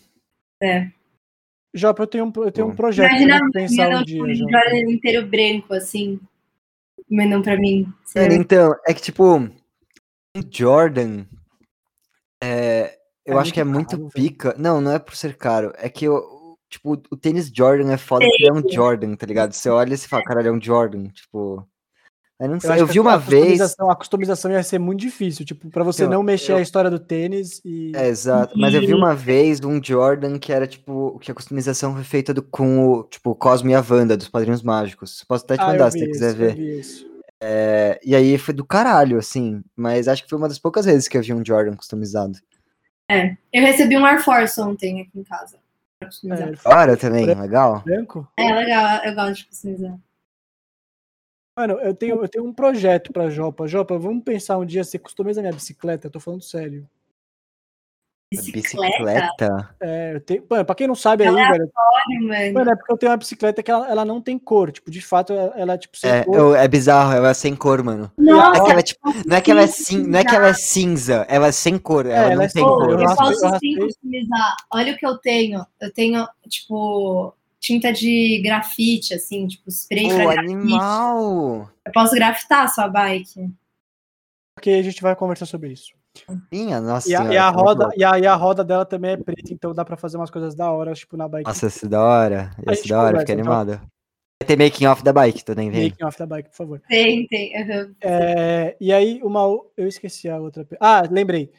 É. 0.63 0.89
Jop, 1.75 1.99
eu 1.99 2.07
tenho 2.07 2.25
um, 2.25 2.33
eu 2.37 2.51
tenho 2.51 2.67
um 2.69 2.75
projeto 2.75 3.11
Imagina 3.11 3.37
pra 3.37 3.49
pensar 3.51 3.89
um 3.89 4.03
dia. 4.03 4.23
Um 4.23 4.33
Jordan 4.33 4.91
inteiro 4.91 5.27
branco, 5.27 5.75
assim 5.75 6.19
mandam 7.09 7.41
para 7.41 7.57
mim. 7.57 7.91
então, 8.15 8.75
é 8.85 8.93
que 8.93 9.01
tipo, 9.01 9.37
um 9.37 9.49
Jordan, 10.51 11.25
é, 12.43 12.97
eu 13.25 13.37
é 13.37 13.41
acho 13.41 13.53
que 13.53 13.59
é 13.59 13.63
muito 13.63 13.97
caro, 13.97 14.09
pica. 14.13 14.49
Velho. 14.51 14.61
Não, 14.61 14.81
não 14.81 14.91
é 14.91 14.99
por 14.99 15.15
ser 15.15 15.35
caro. 15.35 15.73
É 15.77 15.89
que 15.89 16.05
eu, 16.05 16.57
tipo, 16.69 16.93
o 17.11 17.17
tênis 17.17 17.51
Jordan 17.53 17.91
é 17.91 17.97
foda 17.97 18.25
porque 18.25 18.47
é 18.47 18.53
um 18.53 18.69
Jordan, 18.69 19.15
tá 19.15 19.25
ligado? 19.25 19.53
Você 19.53 19.69
olha 19.69 19.93
e 19.93 19.97
você 19.97 20.07
fala, 20.07 20.23
caralho, 20.23 20.49
é 20.49 20.51
um 20.51 20.61
Jordan. 20.61 21.09
Tipo, 21.09 21.67
eu 22.39 22.49
não 22.49 22.59
sei. 22.59 22.71
Eu, 22.71 22.75
eu 22.77 22.87
vi 22.87 22.99
uma 22.99 23.13
a 23.13 23.17
vez. 23.17 23.59
A 23.79 23.95
customização 23.95 24.51
ia 24.51 24.61
ser 24.61 24.77
muito 24.77 24.99
difícil, 24.99 25.43
tipo, 25.43 25.69
para 25.69 25.83
você 25.83 26.03
eu, 26.03 26.09
não 26.09 26.21
mexer 26.21 26.51
eu... 26.51 26.57
a 26.57 26.61
história 26.61 26.89
do 26.89 26.99
tênis 26.99 27.59
e. 27.65 27.91
É, 27.95 28.07
exato. 28.07 28.57
Mas 28.57 28.73
eu 28.73 28.81
vi 28.81 28.93
uma 28.93 29.15
vez 29.15 29.59
um 29.63 29.83
Jordan 29.83 30.37
que 30.37 30.53
era, 30.53 30.67
tipo, 30.67 31.17
que 31.19 31.31
a 31.31 31.33
customização 31.33 31.95
foi 31.95 32.03
feita 32.03 32.33
do, 32.33 32.43
com 32.43 32.87
o, 32.87 33.03
tipo, 33.03 33.33
Cosme 33.33 33.71
e 33.71 33.75
a 33.75 33.83
Wanda, 33.87 34.15
dos 34.15 34.29
Padrinhos 34.29 34.61
Mágicos. 34.61 35.23
Posso 35.27 35.45
até 35.45 35.57
te 35.57 35.61
ah, 35.61 35.67
mandar 35.67 35.91
se 35.91 35.99
você 35.99 36.07
quiser 36.07 36.33
ver. 36.35 36.81
É, 37.41 37.99
e 38.03 38.15
aí 38.15 38.37
foi 38.37 38.53
do 38.53 38.65
caralho, 38.65 39.17
assim. 39.17 39.63
Mas 39.75 40.07
acho 40.07 40.23
que 40.23 40.29
foi 40.29 40.37
uma 40.37 40.47
das 40.47 40.59
poucas 40.59 40.85
vezes 40.85 41.07
que 41.07 41.17
eu 41.17 41.23
vi 41.23 41.33
um 41.33 41.43
Jordan 41.43 41.75
customizado. 41.75 42.37
É, 43.09 43.35
eu 43.51 43.63
recebi 43.63 43.97
um 43.97 44.05
Air 44.05 44.23
Force 44.23 44.59
ontem 44.61 45.01
aqui 45.01 45.19
em 45.19 45.23
casa. 45.23 45.57
Fora 46.57 46.93
é, 46.93 46.95
também, 46.95 47.25
legal. 47.25 47.81
Branco? 47.83 48.27
É, 48.37 48.53
legal, 48.53 49.03
eu 49.03 49.15
gosto 49.15 49.37
de 49.37 49.45
customizar. 49.47 49.97
Mano, 51.57 51.73
eu 51.79 51.93
tenho, 51.95 52.21
eu 52.21 52.27
tenho 52.29 52.45
um 52.45 52.53
projeto 52.53 53.11
pra 53.11 53.31
Jopa. 53.31 53.67
Jopa, 53.67 53.97
vamos 53.97 54.23
pensar 54.23 54.59
um 54.59 54.65
dia, 54.65 54.83
você 54.83 54.99
customiza 54.99 55.41
minha 55.41 55.51
bicicleta? 55.51 56.05
Eu 56.05 56.11
tô 56.11 56.19
falando 56.19 56.43
sério. 56.43 56.87
Bicicleta? 58.31 59.73
É, 59.81 60.15
eu 60.15 60.21
tenho. 60.21 60.43
Mano, 60.47 60.65
pra 60.65 60.75
quem 60.75 60.85
não 60.85 60.93
sabe 60.93 61.23
aí, 61.25 61.29
é 61.29 61.51
velho. 61.51 61.71
Mano. 62.21 62.53
mano, 62.53 62.71
é 62.71 62.75
porque 62.75 62.91
eu 62.91 62.97
tenho 62.97 63.11
uma 63.11 63.17
bicicleta 63.17 63.63
que 63.63 63.71
ela, 63.71 63.89
ela 63.89 64.05
não 64.05 64.21
tem 64.21 64.37
cor. 64.37 64.71
Tipo, 64.71 64.91
de 64.91 65.01
fato, 65.01 65.33
ela, 65.33 65.53
ela 65.55 65.73
é 65.73 65.77
tipo 65.77 65.97
sem 65.97 66.11
é, 66.11 66.23
cor. 66.25 66.55
é 66.55 66.67
bizarro, 66.67 67.13
ela 67.13 67.29
é 67.29 67.33
sem 67.33 67.55
cor, 67.55 67.81
mano. 67.81 68.11
Nossa, 68.17 68.59
não, 68.59 68.71
é, 68.71 68.81
tipo, 68.83 68.99
não, 69.25 69.37
é 69.37 69.41
que 69.41 69.49
ela 69.49 69.61
é 69.61 69.67
cin... 69.67 70.03
não 70.05 70.19
é 70.19 70.25
que 70.25 70.35
ela 70.35 70.47
é 70.49 70.53
cinza, 70.53 71.25
ela 71.29 71.47
é 71.47 71.51
sem 71.51 71.79
cor. 71.79 72.05
Ela, 72.05 72.15
é, 72.15 72.25
ela 72.25 72.35
não 72.35 72.43
é 72.43 72.47
tem 72.49 72.63
cor. 72.63 72.89
Eu, 72.89 72.99
eu 72.99 73.15
posso 73.15 73.59
sim 73.59 73.79
customizar. 73.79 74.57
Olha 74.71 74.93
o 74.93 74.97
que 74.97 75.07
eu 75.07 75.17
tenho. 75.17 75.65
Eu 75.79 75.91
tenho, 75.91 76.27
tipo, 76.49 77.33
tinta 77.59 77.91
de 77.91 78.41
grafite, 78.43 79.13
assim, 79.13 79.47
tipo, 79.47 79.69
spray 79.69 80.05
oh, 80.11 80.15
pra 80.15 80.39
animal! 80.39 81.71
Eu 81.85 81.91
posso 81.91 82.15
grafitar 82.15 82.65
a 82.65 82.67
sua 82.67 82.87
bike. 82.87 83.51
Ok, 84.57 84.79
a 84.79 84.83
gente 84.83 85.01
vai 85.01 85.15
conversar 85.15 85.45
sobre 85.45 85.71
isso. 85.71 85.93
Minha, 86.51 86.81
nossa 86.81 87.09
e 87.09 87.13
a, 87.13 87.19
senhora, 87.19 87.33
e 87.33 87.37
a 87.37 87.51
muito 87.51 87.63
roda, 87.63 87.89
e 87.95 88.03
a, 88.03 88.19
e 88.19 88.25
a 88.25 88.35
roda 88.35 88.63
dela 88.63 88.85
também 88.85 89.11
é 89.11 89.17
preta, 89.17 89.53
então 89.53 89.73
dá 89.73 89.85
pra 89.85 89.95
fazer 89.95 90.17
umas 90.17 90.31
coisas 90.31 90.55
da 90.55 90.71
hora, 90.71 90.93
tipo, 90.93 91.15
na 91.15 91.27
bike. 91.27 91.47
Nossa, 91.47 91.67
esse 91.67 91.87
da 91.87 92.01
hora. 92.01 92.51
A 92.65 92.73
Esse 92.73 92.87
da 92.87 93.01
hora, 93.01 93.19
fiquei 93.19 93.35
então. 93.35 93.45
animado. 93.45 93.81
Vai 94.41 94.47
ter 94.47 94.57
making 94.57 94.85
off 94.85 95.03
da 95.03 95.13
bike, 95.13 95.43
nem 95.55 95.69
vendo. 95.69 95.83
Making 95.83 96.05
off 96.05 96.17
da 96.17 96.25
bike, 96.25 96.49
por 96.49 96.55
favor. 96.55 96.81
Tem, 96.87 97.27
tem. 97.27 97.55
aham. 97.55 97.95
É, 98.01 98.75
e 98.79 98.91
aí, 98.91 99.19
uma. 99.23 99.41
Eu 99.75 99.87
esqueci 99.87 100.29
a 100.29 100.37
outra. 100.39 100.65
Ah, 100.79 101.03
lembrei. 101.09 101.51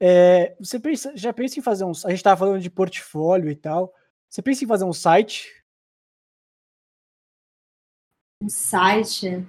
É, 0.00 0.54
você 0.60 0.78
pensa, 0.78 1.12
já 1.14 1.32
pensa 1.32 1.58
em 1.58 1.62
fazer 1.62 1.84
um. 1.84 1.92
A 2.04 2.10
gente 2.10 2.22
tava 2.22 2.38
falando 2.38 2.60
de 2.60 2.70
portfólio 2.70 3.50
e 3.50 3.56
tal. 3.56 3.92
Você 4.28 4.42
pensa 4.42 4.64
em 4.64 4.68
fazer 4.68 4.84
um 4.84 4.92
site? 4.92 5.64
Um 8.42 8.48
site. 8.48 9.30
Nossa, 9.30 9.48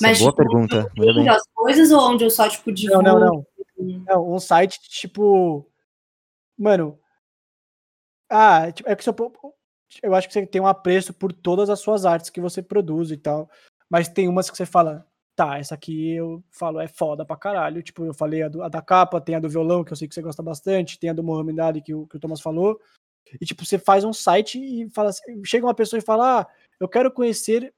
Mas, 0.00 0.18
boa 0.18 0.30
tipo, 0.32 0.36
pergunta. 0.42 0.92
As 1.30 1.46
coisas 1.54 1.90
ou 1.92 2.00
onde 2.00 2.24
eu 2.24 2.30
só, 2.30 2.48
tipo, 2.48 2.70
Não, 2.70 2.74
divulgo? 2.74 3.02
não, 3.02 3.20
não. 3.20 3.46
Não, 3.78 4.34
um 4.34 4.38
site 4.38 4.80
tipo. 4.88 5.70
Mano. 6.58 6.98
Ah, 8.28 8.72
tipo, 8.72 8.88
é 8.88 8.96
que 8.96 9.04
seu, 9.04 9.14
eu 10.02 10.14
acho 10.14 10.26
que 10.26 10.34
você 10.34 10.46
tem 10.46 10.60
um 10.60 10.66
apreço 10.66 11.14
por 11.14 11.32
todas 11.32 11.70
as 11.70 11.78
suas 11.80 12.04
artes 12.04 12.30
que 12.30 12.40
você 12.40 12.60
produz 12.62 13.10
e 13.10 13.16
tal. 13.16 13.48
Mas 13.88 14.08
tem 14.08 14.26
umas 14.26 14.50
que 14.50 14.56
você 14.56 14.66
fala, 14.66 15.06
tá, 15.36 15.58
essa 15.58 15.74
aqui 15.76 16.10
eu 16.12 16.42
falo 16.50 16.80
é 16.80 16.88
foda 16.88 17.24
pra 17.24 17.36
caralho. 17.36 17.82
Tipo, 17.82 18.04
eu 18.04 18.12
falei 18.14 18.42
a, 18.42 18.48
do- 18.48 18.62
a 18.62 18.68
da 18.68 18.82
capa, 18.82 19.20
tem 19.20 19.36
a 19.36 19.40
do 19.40 19.48
violão, 19.48 19.84
que 19.84 19.92
eu 19.92 19.96
sei 19.96 20.08
que 20.08 20.14
você 20.14 20.22
gosta 20.22 20.42
bastante, 20.42 20.98
tem 20.98 21.10
a 21.10 21.12
do 21.12 21.22
Mohamed 21.22 21.60
Ali, 21.60 21.82
que 21.82 21.94
o, 21.94 22.06
que 22.08 22.16
o 22.16 22.20
Thomas 22.20 22.40
falou. 22.40 22.80
E 23.40 23.44
tipo, 23.44 23.64
você 23.64 23.78
faz 23.78 24.04
um 24.04 24.12
site 24.12 24.58
e 24.58 24.88
fala 24.90 25.10
assim, 25.10 25.44
chega 25.44 25.66
uma 25.66 25.74
pessoa 25.74 25.98
e 25.98 26.04
fala, 26.04 26.40
ah, 26.40 26.46
eu 26.78 26.88
quero 26.88 27.10
conhecer 27.10 27.72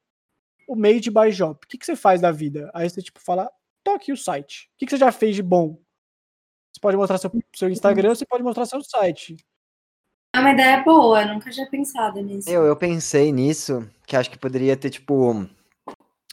o 0.67 0.77
Made 0.77 1.11
by 1.11 1.31
Job. 1.33 1.59
O 1.63 1.67
que, 1.67 1.79
que 1.79 1.87
você 1.87 1.97
faz 1.97 2.21
da 2.21 2.31
vida? 2.31 2.71
Aí 2.75 2.89
você, 2.89 3.01
tipo, 3.01 3.21
fala, 3.21 3.51
toque 3.83 4.13
o 4.13 4.17
site. 4.17 4.71
O 4.75 4.79
que, 4.79 4.87
que 4.87 4.91
você 4.91 4.99
já 4.99 5.11
fez 5.11 5.35
de 5.35 5.43
bom? 5.43 5.79
Você 6.73 6.81
pode 6.81 6.97
mostrar 6.97 7.19
seu, 7.19 7.31
seu 7.55 7.69
Instagram, 7.71 8.15
você 8.15 8.27
pode 8.27 8.43
mostrar 8.43 8.67
seu 8.67 8.83
site. 8.83 9.37
É 10.35 10.41
uma 10.41 10.53
ideia 10.53 10.83
boa, 10.85 11.23
eu 11.23 11.35
nunca 11.35 11.51
tinha 11.51 11.69
pensado 11.69 12.21
nisso. 12.21 12.49
Eu, 12.51 12.65
eu 12.65 12.77
pensei 12.77 13.33
nisso, 13.33 13.89
que 14.07 14.15
acho 14.15 14.31
que 14.31 14.39
poderia 14.39 14.77
ter, 14.77 14.91
tipo, 14.91 15.49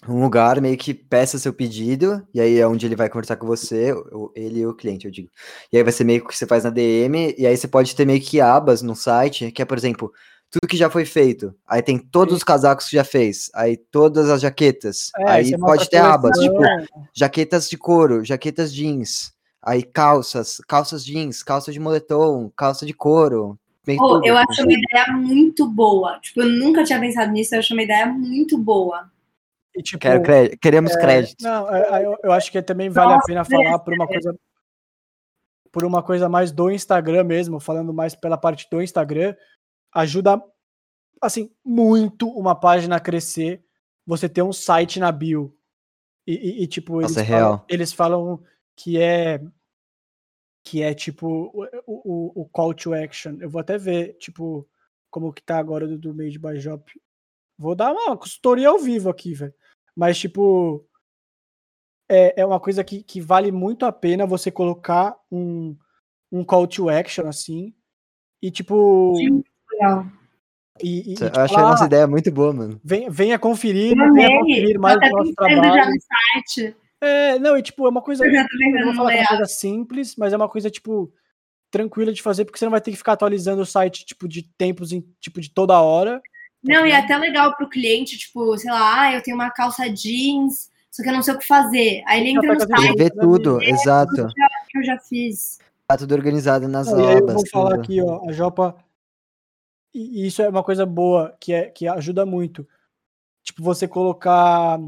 um 0.08 0.22
lugar 0.22 0.62
meio 0.62 0.78
que 0.78 0.94
peça 0.94 1.38
seu 1.38 1.54
pedido, 1.54 2.26
e 2.34 2.40
aí 2.40 2.60
é 2.60 2.68
onde 2.68 2.86
ele 2.86 2.96
vai 2.96 3.10
conversar 3.10 3.36
com 3.38 3.48
você, 3.48 3.94
ele 4.36 4.60
e 4.60 4.68
o 4.68 4.74
cliente, 4.74 5.06
eu 5.06 5.12
digo. 5.12 5.30
E 5.72 5.78
aí 5.78 5.84
vai 5.84 5.92
ser 5.92 6.04
meio 6.04 6.26
que 6.26 6.36
você 6.36 6.46
faz 6.46 6.64
na 6.64 6.70
DM, 6.70 7.36
e 7.38 7.46
aí 7.46 7.56
você 7.56 7.68
pode 7.68 7.96
ter 7.96 8.06
meio 8.06 8.22
que 8.22 8.40
abas 8.40 8.82
no 8.82 8.96
site, 8.96 9.52
que 9.52 9.62
é, 9.62 9.66
por 9.66 9.78
exemplo, 9.78 10.12
tudo 10.52 10.70
que 10.70 10.78
já 10.78 10.90
foi 10.90 11.06
feito. 11.06 11.54
Aí 11.68 11.82
tem 11.82 11.98
todos 11.98 12.36
os 12.36 12.44
casacos 12.44 12.88
que 12.88 12.96
já 12.96 13.04
fez, 13.04 13.50
aí 13.54 13.76
todas 13.76 14.30
as 14.30 14.42
jaquetas. 14.42 15.12
É, 15.18 15.30
aí 15.30 15.58
pode 15.58 15.90
ter 15.90 15.98
abas, 15.98 16.38
tipo, 16.40 16.56
coleção. 16.56 17.08
jaquetas 17.14 17.70
de 17.70 17.78
couro, 17.78 18.24
jaquetas 18.24 18.74
jeans, 18.74 19.34
aí 19.62 19.84
calças, 19.84 20.62
calças 20.68 21.04
jeans, 21.04 21.44
calça 21.44 21.72
de 21.72 21.80
moletom, 21.80 22.52
calça 22.56 22.86
de 22.86 22.94
couro. 22.94 23.58
tudo, 23.86 24.26
eu 24.26 24.38
assim. 24.38 24.48
acho 24.50 24.64
uma 24.64 24.74
ideia 24.74 25.18
muito 25.18 25.68
boa. 25.68 26.20
Tipo, 26.20 26.42
eu 26.42 26.50
nunca 26.50 26.84
tinha 26.84 27.00
pensado 27.00 27.32
nisso, 27.32 27.56
eu 27.56 27.60
acho 27.60 27.74
uma 27.74 27.84
ideia 27.84 28.06
muito 28.06 28.58
boa. 28.58 29.10
E, 29.78 29.84
tipo, 29.84 30.00
Quero 30.00 30.24
cré- 30.24 30.56
queremos 30.58 30.96
crédito. 30.96 31.42
Não, 31.44 31.74
é, 31.74 32.02
é, 32.02 32.06
eu, 32.06 32.18
eu 32.24 32.32
acho 32.32 32.52
que 32.52 32.62
também 32.62 32.90
vale 32.90 33.12
a 33.12 33.16
Nossa, 33.16 33.28
pena 33.28 33.44
falar 33.46 33.80
por 33.80 33.94
uma 33.94 34.08
coisa 34.08 34.38
por 35.72 35.84
uma 35.84 36.02
coisa 36.02 36.30
mais 36.30 36.54
do 36.54 36.72
Instagram 36.72 37.26
mesmo, 37.26 37.60
falando 37.60 37.94
mais 37.94 38.16
pela 38.16 38.38
parte 38.38 38.66
do 38.72 38.82
Instagram, 38.82 39.36
ajuda 39.94 40.42
assim 41.22 41.52
muito 41.66 42.30
uma 42.30 42.56
página 42.56 42.96
a 42.96 43.00
crescer, 43.00 43.62
você 44.06 44.30
ter 44.30 44.42
um 44.42 44.54
site 44.54 45.00
na 45.02 45.12
bio. 45.12 45.54
E, 46.26 46.34
e- 46.34 46.64
e, 46.64 46.68
tipo, 46.68 47.02
Nossa, 47.02 47.20
eles, 47.20 47.30
é 47.30 47.32
falam, 47.40 47.66
eles 47.68 47.94
falam 47.94 48.44
que 48.76 49.02
é 49.02 49.42
que 50.64 50.82
é 50.82 50.94
tipo 50.96 51.28
o, 51.54 51.64
o, 51.86 52.42
o 52.44 52.46
call 52.50 52.74
to 52.74 52.94
action. 52.94 53.38
Eu 53.42 53.50
vou 53.50 53.60
até 53.60 53.78
ver, 53.78 54.14
tipo, 54.18 54.68
como 55.12 55.32
que 55.34 55.44
tá 55.44 55.58
agora 55.60 55.86
do, 55.88 55.98
do 55.98 56.16
Made 56.16 56.40
by 56.40 56.58
Job. 56.58 56.84
Vou 57.58 57.76
dar 57.76 57.92
uma 57.92 58.18
consultoria 58.18 58.70
ao 58.70 58.80
vivo 58.80 59.10
aqui, 59.10 59.34
velho. 59.34 59.54
Mas, 59.96 60.18
tipo, 60.18 60.86
é, 62.10 62.42
é 62.42 62.46
uma 62.46 62.60
coisa 62.60 62.84
que, 62.84 63.02
que 63.04 63.22
vale 63.22 63.52
muito 63.52 63.86
a 63.86 63.92
pena 63.92 64.26
você 64.26 64.52
colocar 64.52 65.16
um, 65.32 65.76
um 66.32 66.44
call 66.44 66.68
to 66.68 66.90
action, 66.90 67.28
assim. 67.28 67.74
E, 68.42 68.52
tipo. 68.52 69.14
Sim. 69.18 69.44
Legal. 69.72 70.06
E, 70.84 70.90
e, 70.90 71.10
e, 71.10 71.12
Eu 71.14 71.16
tipo, 71.28 71.40
achei 71.40 71.58
a 71.58 71.62
nossa 71.62 71.84
"Ah, 71.86 71.88
ideia 71.88 72.06
muito 72.08 72.30
boa, 72.32 72.52
mano. 72.52 72.80
venha, 72.84 73.10
venha 73.10 73.40
conferir, 73.40 73.92
Eu 73.98 74.14
venha 74.14 74.28
amei. 74.28 74.40
conferir 74.40 74.76
Tô 74.76 74.82
mais 74.82 75.00
do 75.00 75.10
nosso 75.10 75.34
pensando 75.36 75.56
já 75.56 75.62
trabalho. 75.62 75.92
no 75.94 76.02
site. 76.02 76.76
É, 77.02 77.40
não, 77.40 77.58
e 77.58 77.62
tipo, 77.64 77.86
é 77.86 77.90
uma 77.90 78.02
coisa. 78.02 78.26
Eu 78.26 78.32
já 78.34 78.44
tô 78.44 78.78
Eu 78.80 78.86
vou 78.86 78.96
falar 78.96 79.12
que 79.12 79.18
é 79.18 79.22
uma 79.22 79.28
coisa 79.28 79.46
simples, 79.46 80.16
mas 80.18 80.34
é 80.34 80.36
uma 80.36 80.50
coisa, 80.50 80.70
tipo, 80.70 81.14
tranquila 81.72 82.12
de 82.12 82.22
fazer, 82.22 82.44
porque 82.46 82.58
você 82.60 82.66
não 82.66 82.72
vai 82.72 82.82
ter 82.82 82.92
que 82.92 82.98
ficar 82.98 83.14
atualizando 83.14 83.62
o 83.62 83.66
site, 83.66 84.06
tipo, 84.06 84.28
de 84.28 84.44
tempos 84.58 84.92
em, 84.92 85.02
tipo, 85.22 85.40
de 85.40 85.50
toda 85.50 85.80
hora. 85.82 86.22
Não, 86.68 86.86
e 86.86 86.92
é 86.92 86.98
até 86.98 87.16
legal 87.18 87.56
pro 87.56 87.70
cliente, 87.70 88.18
tipo, 88.18 88.58
sei 88.58 88.72
lá, 88.72 89.02
ah, 89.02 89.14
eu 89.14 89.22
tenho 89.22 89.38
uma 89.38 89.52
calça 89.52 89.88
jeans, 89.90 90.72
só 90.90 91.04
que 91.04 91.10
eu 91.10 91.14
não 91.14 91.22
sei 91.22 91.36
o 91.36 91.38
que 91.38 91.46
fazer. 91.46 92.04
Aí 92.08 92.22
ele 92.22 92.32
entra 92.32 92.54
no 92.54 92.60
site 92.60 92.86
Ele 92.86 92.96
vê 92.96 93.10
tudo, 93.10 93.62
exato. 93.62 94.28
que 94.70 94.78
eu 94.78 94.84
já 94.84 94.98
fiz. 94.98 95.60
Tá 95.88 95.96
tudo 95.98 96.16
organizado 96.16 96.68
nas 96.68 96.92
Não, 96.92 97.00
e 97.00 97.08
aí 97.08 97.20
eu 97.20 97.28
vou 97.28 97.48
falar 97.48 97.72
tudo. 97.72 97.82
aqui, 97.82 98.02
ó, 98.02 98.28
a 98.28 98.32
Jopa. 98.32 98.76
E 99.94 100.24
e 100.24 100.28
isso 100.28 100.42
é 100.42 100.50
uma 100.50 100.64
coisa 100.64 100.86
boa, 100.86 101.36
que, 101.40 101.54
é, 101.54 101.70
que 101.70 101.88
ajuda 101.88 102.26
muito. 102.26 102.68
Tipo, 103.44 103.62
você 103.62 103.88
colocar 103.88 104.80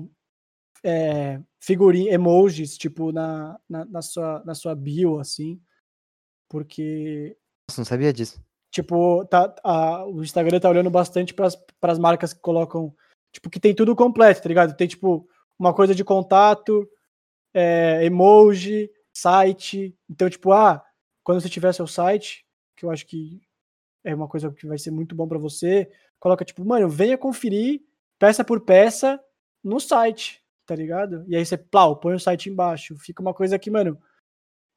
é, 0.84 1.40
figurinha, 1.60 2.12
emojis, 2.12 2.78
tipo, 2.78 3.12
na, 3.12 3.60
na, 3.70 3.86
na 3.86 4.02
sua, 4.02 4.42
na 4.44 4.56
sua 4.56 4.74
bio, 4.74 5.20
assim. 5.20 5.62
Porque 6.50 7.38
Nossa, 7.70 7.82
não 7.82 7.86
sabia 7.86 8.12
disso. 8.12 8.42
Tipo, 8.78 9.26
tá, 9.26 9.56
a- 9.64 10.06
o 10.06 10.22
Instagram 10.22 10.60
tá 10.60 10.70
olhando 10.70 10.92
bastante 10.92 11.34
para 11.34 11.48
as 11.82 11.98
marcas 11.98 12.32
que 12.32 12.40
colocam, 12.40 12.96
tipo, 13.32 13.50
que 13.50 13.60
tem 13.60 13.74
tudo 13.74 13.96
completo, 13.96 14.40
tá 14.44 14.48
ligado? 14.48 14.76
Tem, 14.78 14.88
tipo, 14.88 15.28
uma 15.58 15.74
coisa 15.74 15.96
de 15.96 16.04
contato, 16.04 16.88
é, 17.56 18.06
emoji, 18.06 18.92
site. 19.12 19.98
Então, 20.08 20.30
tipo, 20.30 20.52
ah, 20.52 20.86
quando 21.24 21.42
você 21.42 21.50
tiver 21.50 21.74
seu 21.74 21.88
site, 21.88 22.46
que 22.76 22.86
eu 22.86 22.92
acho 22.92 23.08
que 23.08 23.42
é 24.04 24.14
uma 24.14 24.28
coisa 24.28 24.52
que 24.52 24.68
vai 24.68 24.78
ser 24.78 24.92
muito 24.92 25.16
bom 25.16 25.28
para 25.28 25.40
você, 25.40 25.90
coloca, 26.20 26.46
tipo, 26.46 26.64
mano, 26.64 26.88
venha 26.88 27.18
conferir 27.18 27.82
peça 28.20 28.44
por 28.46 28.62
peça 28.62 29.20
no 29.64 29.80
site, 29.80 30.40
tá 30.68 30.76
ligado? 30.76 31.26
E 31.28 31.36
aí 31.36 31.44
você, 31.44 31.58
plau, 31.58 31.98
põe 32.00 32.14
o 32.14 32.20
site 32.20 32.48
embaixo. 32.48 32.96
Fica 33.00 33.24
uma 33.24 33.34
coisa 33.34 33.58
que, 33.58 33.72
mano, 33.72 34.00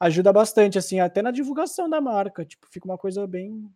ajuda 0.00 0.32
bastante, 0.32 0.78
assim, 0.78 1.00
até 1.00 1.20
na 1.20 1.30
divulgação 1.30 1.86
da 1.88 2.00
marca. 2.00 2.46
Tipo, 2.46 2.66
fica 2.70 2.86
uma 2.86 2.96
coisa 2.96 3.26
bem, 3.26 3.70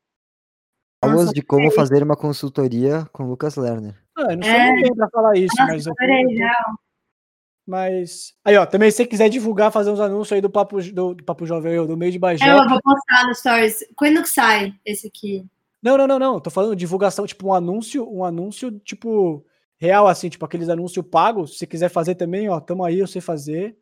Aulas 1.13 1.31
de 1.33 1.43
como 1.43 1.71
fazer 1.71 2.03
uma 2.03 2.17
consultoria 2.17 3.07
com 3.13 3.25
Lucas 3.25 3.57
Lerner. 3.57 3.95
Ah, 4.17 4.33
eu 4.33 4.37
não 4.37 4.43
sou 4.43 4.53
É. 4.53 4.73
ninguém 4.73 4.95
pra 4.95 5.09
falar 5.11 5.37
isso, 5.37 5.55
Nossa, 5.59 5.73
mas 5.73 5.87
eu 5.87 5.95
tô- 5.95 6.03
adorei, 6.05 6.25
eu 6.25 6.29
tô- 6.29 6.37
já. 6.37 6.75
Mas. 7.67 8.35
Aí, 8.45 8.57
ó, 8.57 8.67
também 8.67 8.91
se 8.91 8.99
você 8.99 9.07
quiser 9.07 9.29
divulgar, 9.31 9.73
fazer 9.73 9.91
uns 9.91 10.01
anúncios 10.01 10.33
aí 10.33 10.41
do 10.41 10.51
Papo, 10.51 10.83
do, 10.83 11.15
do 11.15 11.25
Papo 11.25 11.47
Jovem, 11.47 11.73
eu, 11.73 11.87
do 11.87 11.97
meio 11.97 12.13
de 12.13 12.19
Bajé. 12.19 12.45
É, 12.47 12.51
Eu 12.53 12.69
vou 12.69 12.81
postar 12.83 13.27
no 13.27 13.35
Stories. 13.35 13.79
Quando 13.97 14.23
que 14.23 14.29
sai 14.29 14.75
esse 14.85 15.07
aqui? 15.07 15.47
Não, 15.83 15.97
não, 15.97 16.07
não, 16.07 16.19
não. 16.19 16.41
Tô 16.41 16.51
falando 16.51 16.77
divulgação, 16.77 17.27
tipo, 17.27 17.49
um 17.49 17.55
anúncio, 17.55 18.07
um 18.11 18.23
anúncio, 18.25 18.71
tipo, 18.81 19.45
real, 19.79 20.07
assim, 20.07 20.29
tipo, 20.29 20.45
aqueles 20.45 20.69
anúncios 20.69 21.05
pagos. 21.11 21.53
Se 21.53 21.59
você 21.59 21.67
quiser 21.67 21.89
fazer 21.89 22.15
também, 22.17 22.49
ó, 22.51 22.61
tamo 22.61 22.85
aí, 22.85 22.99
eu 22.99 23.07
sei 23.07 23.21
fazer. 23.23 23.77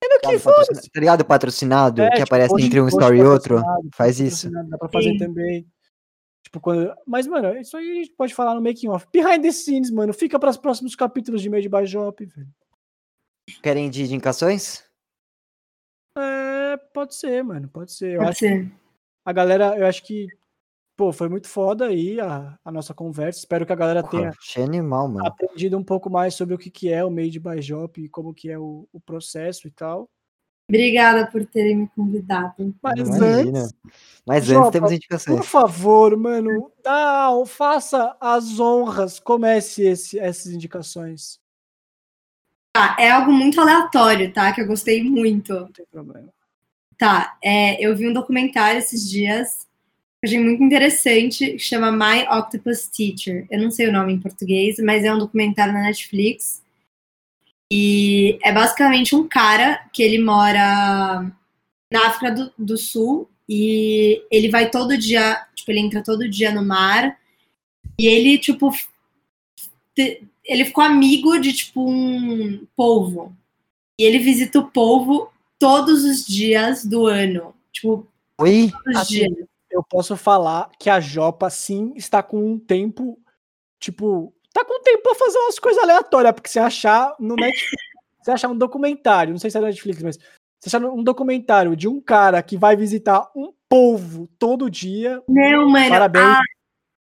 Tá 0.00 0.08
ligado, 0.32 0.42
patrocina- 0.42 0.80
tá 0.92 1.00
ligado 1.00 1.24
patrocinado? 1.24 2.02
É, 2.02 2.06
que 2.08 2.12
tipo, 2.14 2.24
aparece 2.24 2.50
post- 2.50 2.66
entre 2.66 2.80
um 2.80 2.88
story 2.88 3.18
e 3.18 3.22
outro? 3.22 3.56
patrocinado, 3.56 3.88
Faz 3.94 4.16
post 4.18 4.28
isso. 4.28 4.50
Dá 4.68 4.78
pra 4.78 4.88
fazer 4.88 5.10
Sim. 5.12 5.18
também. 5.18 5.66
Tipo, 6.50 6.60
quando. 6.60 6.92
Mas, 7.06 7.28
mano, 7.28 7.56
isso 7.58 7.76
aí 7.76 7.90
a 7.90 7.94
gente 7.94 8.10
pode 8.12 8.34
falar 8.34 8.56
no 8.56 8.60
making 8.60 8.88
off. 8.88 9.06
Behind 9.12 9.40
the 9.40 9.52
scenes, 9.52 9.90
mano. 9.90 10.12
Fica 10.12 10.38
para 10.38 10.50
os 10.50 10.56
próximos 10.56 10.96
capítulos 10.96 11.40
de 11.40 11.48
meio 11.48 11.62
de 11.62 11.68
Bajop, 11.68 12.24
velho. 12.26 12.48
Querem 13.62 13.88
de 13.88 14.02
indicações? 14.02 14.84
É, 16.18 16.76
pode 16.92 17.14
ser, 17.14 17.44
mano. 17.44 17.68
Pode 17.68 17.92
ser. 17.92 18.14
Eu 18.14 18.18
Pode 18.18 18.30
acho 18.30 18.38
ser. 18.40 18.72
a 19.24 19.32
galera, 19.32 19.78
eu 19.78 19.86
acho 19.86 20.02
que, 20.04 20.26
pô, 20.96 21.12
foi 21.12 21.28
muito 21.28 21.48
foda 21.48 21.86
aí 21.86 22.20
a, 22.20 22.58
a 22.64 22.72
nossa 22.72 22.92
conversa. 22.92 23.38
Espero 23.38 23.64
que 23.64 23.72
a 23.72 23.76
galera 23.76 24.02
tenha 24.02 24.30
Porra, 24.30 24.36
achei 24.40 24.64
animal, 24.64 25.08
mano. 25.08 25.26
aprendido 25.26 25.78
um 25.78 25.84
pouco 25.84 26.10
mais 26.10 26.34
sobre 26.34 26.54
o 26.54 26.58
que, 26.58 26.70
que 26.70 26.92
é 26.92 27.04
o 27.04 27.10
Made 27.10 27.38
by 27.38 27.62
Jop 27.62 28.00
e 28.02 28.08
como 28.08 28.34
que 28.34 28.50
é 28.50 28.58
o, 28.58 28.88
o 28.92 29.00
processo 29.00 29.68
e 29.68 29.70
tal. 29.70 30.10
Obrigada 30.70 31.26
por 31.26 31.44
terem 31.44 31.76
me 31.76 31.88
convidado. 31.88 32.72
Mas 32.80 33.00
Imagina. 33.00 33.58
antes, 33.58 33.74
Mas 34.24 34.44
Jopa, 34.44 34.60
antes 34.60 34.72
temos 34.72 34.90
por 34.90 34.96
indicações. 34.96 35.46
favor, 35.46 36.16
mano, 36.16 36.70
dá, 36.82 37.28
faça 37.44 38.16
as 38.20 38.60
honras, 38.60 39.18
comece 39.18 39.82
esse, 39.82 40.16
essas 40.18 40.52
indicações. 40.52 41.40
Tá, 42.72 42.96
é 43.00 43.10
algo 43.10 43.32
muito 43.32 43.60
aleatório, 43.60 44.32
tá? 44.32 44.52
Que 44.52 44.60
eu 44.60 44.66
gostei 44.66 45.02
muito. 45.02 45.52
Não 45.52 45.72
tem 45.72 45.86
problema. 45.90 46.28
Tá, 46.96 47.36
é, 47.42 47.84
eu 47.84 47.96
vi 47.96 48.08
um 48.08 48.12
documentário 48.12 48.78
esses 48.78 49.10
dias, 49.10 49.66
que 50.20 50.26
eu 50.26 50.28
achei 50.28 50.38
muito 50.38 50.62
interessante, 50.62 51.52
que 51.52 51.58
chama 51.58 51.90
My 51.90 52.28
Octopus 52.30 52.86
Teacher. 52.86 53.44
Eu 53.50 53.60
não 53.60 53.72
sei 53.72 53.88
o 53.88 53.92
nome 53.92 54.12
em 54.12 54.20
português, 54.20 54.76
mas 54.78 55.02
é 55.02 55.12
um 55.12 55.18
documentário 55.18 55.72
na 55.72 55.82
Netflix. 55.82 56.62
E 57.72 58.38
é 58.42 58.52
basicamente 58.52 59.14
um 59.14 59.28
cara 59.28 59.88
que 59.92 60.02
ele 60.02 60.18
mora 60.18 61.30
na 61.92 62.06
África 62.06 62.32
do, 62.32 62.52
do 62.58 62.76
Sul 62.76 63.28
e 63.48 64.22
ele 64.30 64.48
vai 64.48 64.70
todo 64.70 64.98
dia, 64.98 65.46
tipo, 65.54 65.70
ele 65.70 65.80
entra 65.80 66.02
todo 66.02 66.28
dia 66.28 66.52
no 66.52 66.64
mar 66.64 67.16
e 67.98 68.06
ele, 68.06 68.38
tipo, 68.38 68.72
ele 70.44 70.64
ficou 70.64 70.82
amigo 70.82 71.38
de, 71.38 71.52
tipo, 71.52 71.88
um 71.88 72.66
polvo. 72.76 73.36
E 73.98 74.04
ele 74.04 74.18
visita 74.18 74.58
o 74.58 74.70
polvo 74.70 75.30
todos 75.58 76.04
os 76.04 76.24
dias 76.24 76.84
do 76.84 77.06
ano. 77.06 77.54
Tipo, 77.72 78.06
Oi? 78.38 78.70
todos 78.70 78.96
os 78.96 79.02
Assim, 79.02 79.14
dias. 79.18 79.46
eu 79.70 79.82
posso 79.82 80.16
falar 80.16 80.70
que 80.78 80.88
a 80.88 80.98
Jopa, 80.98 81.50
sim, 81.50 81.92
está 81.94 82.22
com 82.22 82.52
um 82.52 82.58
tempo, 82.58 83.18
tipo, 83.78 84.32
tá 84.52 84.64
com 84.64 84.82
tempo 84.82 85.02
pra 85.02 85.14
fazer 85.14 85.38
umas 85.38 85.58
coisas 85.58 85.82
aleatórias, 85.82 86.32
porque 86.34 86.48
você 86.48 86.58
achar 86.58 87.14
no 87.18 87.34
Netflix, 87.36 87.82
você 88.22 88.30
achar 88.30 88.48
um 88.48 88.56
documentário, 88.56 89.32
não 89.32 89.38
sei 89.38 89.50
se 89.50 89.58
é 89.58 89.60
Netflix, 89.60 90.02
mas 90.02 90.18
você 90.60 90.68
achar 90.68 90.84
um 90.84 91.02
documentário 91.02 91.74
de 91.74 91.88
um 91.88 92.00
cara 92.00 92.42
que 92.42 92.56
vai 92.56 92.76
visitar 92.76 93.30
um 93.34 93.52
povo 93.68 94.28
todo 94.38 94.70
dia, 94.70 95.22
Não, 95.28 95.68
mano. 95.68 95.88
parabéns. 95.88 96.24
A, 96.26 96.42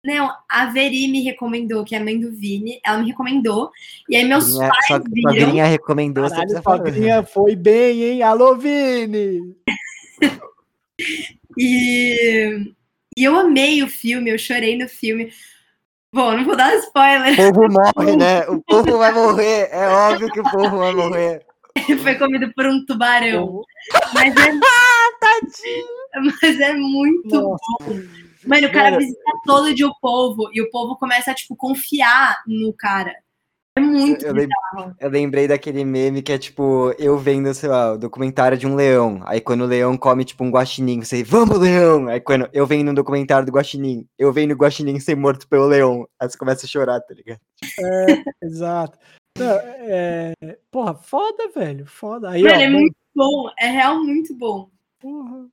não, 0.06 0.32
a 0.50 0.68
Veri 0.68 1.08
me 1.10 1.22
recomendou, 1.24 1.84
que 1.84 1.94
é 1.94 1.98
a 1.98 2.04
mãe 2.04 2.18
do 2.18 2.32
Vini. 2.32 2.80
Ela 2.86 3.00
me 3.00 3.08
recomendou. 3.08 3.70
E 4.08 4.16
aí 4.16 4.24
meus 4.24 4.46
Grinha, 4.46 4.70
pais 4.70 5.04
viram. 5.12 5.34
Grinha 5.34 5.66
recomendou, 5.66 6.24
você 6.24 6.30
Caralho, 6.30 6.48
precisa. 6.48 6.62
Fagrinha 6.62 7.24
foi 7.24 7.56
bem, 7.56 8.04
hein? 8.04 8.24
Alô, 8.24 8.56
Vini! 8.56 9.56
E, 11.58 12.74
e 13.18 13.24
eu 13.24 13.36
amei 13.36 13.84
o 13.84 13.88
filme, 13.88 14.30
eu 14.30 14.38
chorei 14.38 14.78
no 14.78 14.88
filme. 14.88 15.30
Bom, 16.14 16.32
não 16.36 16.44
vou 16.44 16.56
dar 16.56 16.76
spoiler. 16.76 17.34
O 17.34 17.54
povo 17.54 17.68
morre, 17.72 18.16
né? 18.16 18.42
O 18.48 18.62
povo 18.68 18.98
vai 18.98 19.12
morrer. 19.12 19.70
É 19.72 19.88
óbvio 19.88 20.32
que 20.32 20.40
o 20.40 20.44
povo 20.44 20.78
vai 20.78 20.94
morrer. 20.94 21.46
Ele 21.76 21.98
foi 21.98 22.16
comido 22.16 22.52
por 22.54 22.66
um 22.66 22.84
tubarão. 22.86 23.62
Mas 24.14 24.36
é, 24.36 24.52
mas 26.42 26.60
é 26.60 26.74
muito 26.74 27.30
Nossa. 27.30 27.64
bom. 27.80 28.02
Mano, 28.46 28.68
o 28.68 28.72
cara 28.72 28.92
Mano. 28.92 29.00
visita 29.00 29.22
todo 29.46 29.74
dia 29.74 29.88
o 29.88 30.00
povo 30.02 30.50
e 30.54 30.62
o 30.62 30.70
povo 30.72 30.96
começa 30.98 31.32
a, 31.32 31.36
tipo, 31.36 31.56
confiar 31.56 32.42
no 32.48 32.74
cara. 32.74 33.14
É 33.80 33.86
muito 33.86 34.26
Eu, 34.26 34.34
bizarro. 34.34 34.96
eu 35.00 35.10
lembrei 35.10 35.48
daquele 35.48 35.84
meme 35.86 36.22
que 36.22 36.32
é 36.32 36.38
tipo, 36.38 36.94
eu 37.00 37.18
vendo, 37.18 37.54
sei 37.54 37.70
lá, 37.70 37.94
o 37.94 37.98
documentário 37.98 38.58
de 38.58 38.68
um 38.68 38.76
leão. 38.76 39.22
Aí 39.26 39.40
quando 39.42 39.62
o 39.62 39.66
leão 39.68 39.98
come, 39.98 40.26
tipo, 40.26 40.44
um 40.44 40.52
guaxinim, 40.52 41.02
você, 41.02 41.24
vamos, 41.24 41.58
leão! 41.60 42.08
Aí 42.08 42.20
quando 42.20 42.50
eu 42.54 42.66
vendo 42.66 42.92
um 42.92 42.94
documentário 42.94 43.46
do 43.46 43.52
guaxinim, 43.52 44.08
eu 44.18 44.32
vendo 44.34 44.52
o 44.52 44.58
guaxinim 44.58 45.00
ser 45.00 45.16
morto 45.16 45.48
pelo 45.48 45.66
leão. 45.68 46.08
Aí 46.20 46.30
você 46.30 46.38
começa 46.38 46.66
a 46.66 46.70
chorar, 46.70 47.00
tá 47.02 47.14
ligado? 47.14 47.40
Exato. 48.44 48.98
Não, 49.38 49.58
é... 49.62 50.34
Porra, 50.72 50.94
foda, 50.96 51.50
velho. 51.56 51.86
Foda. 51.86 52.30
Aí, 52.30 52.44
Mano, 52.44 52.56
ó, 52.56 52.60
é 52.62 52.68
bom, 52.70 52.80
muito 52.80 52.96
bom. 53.16 53.50
É 53.60 53.68
real 53.68 54.04
muito 54.04 54.36
bom. 54.36 54.70
porra. 55.00 55.48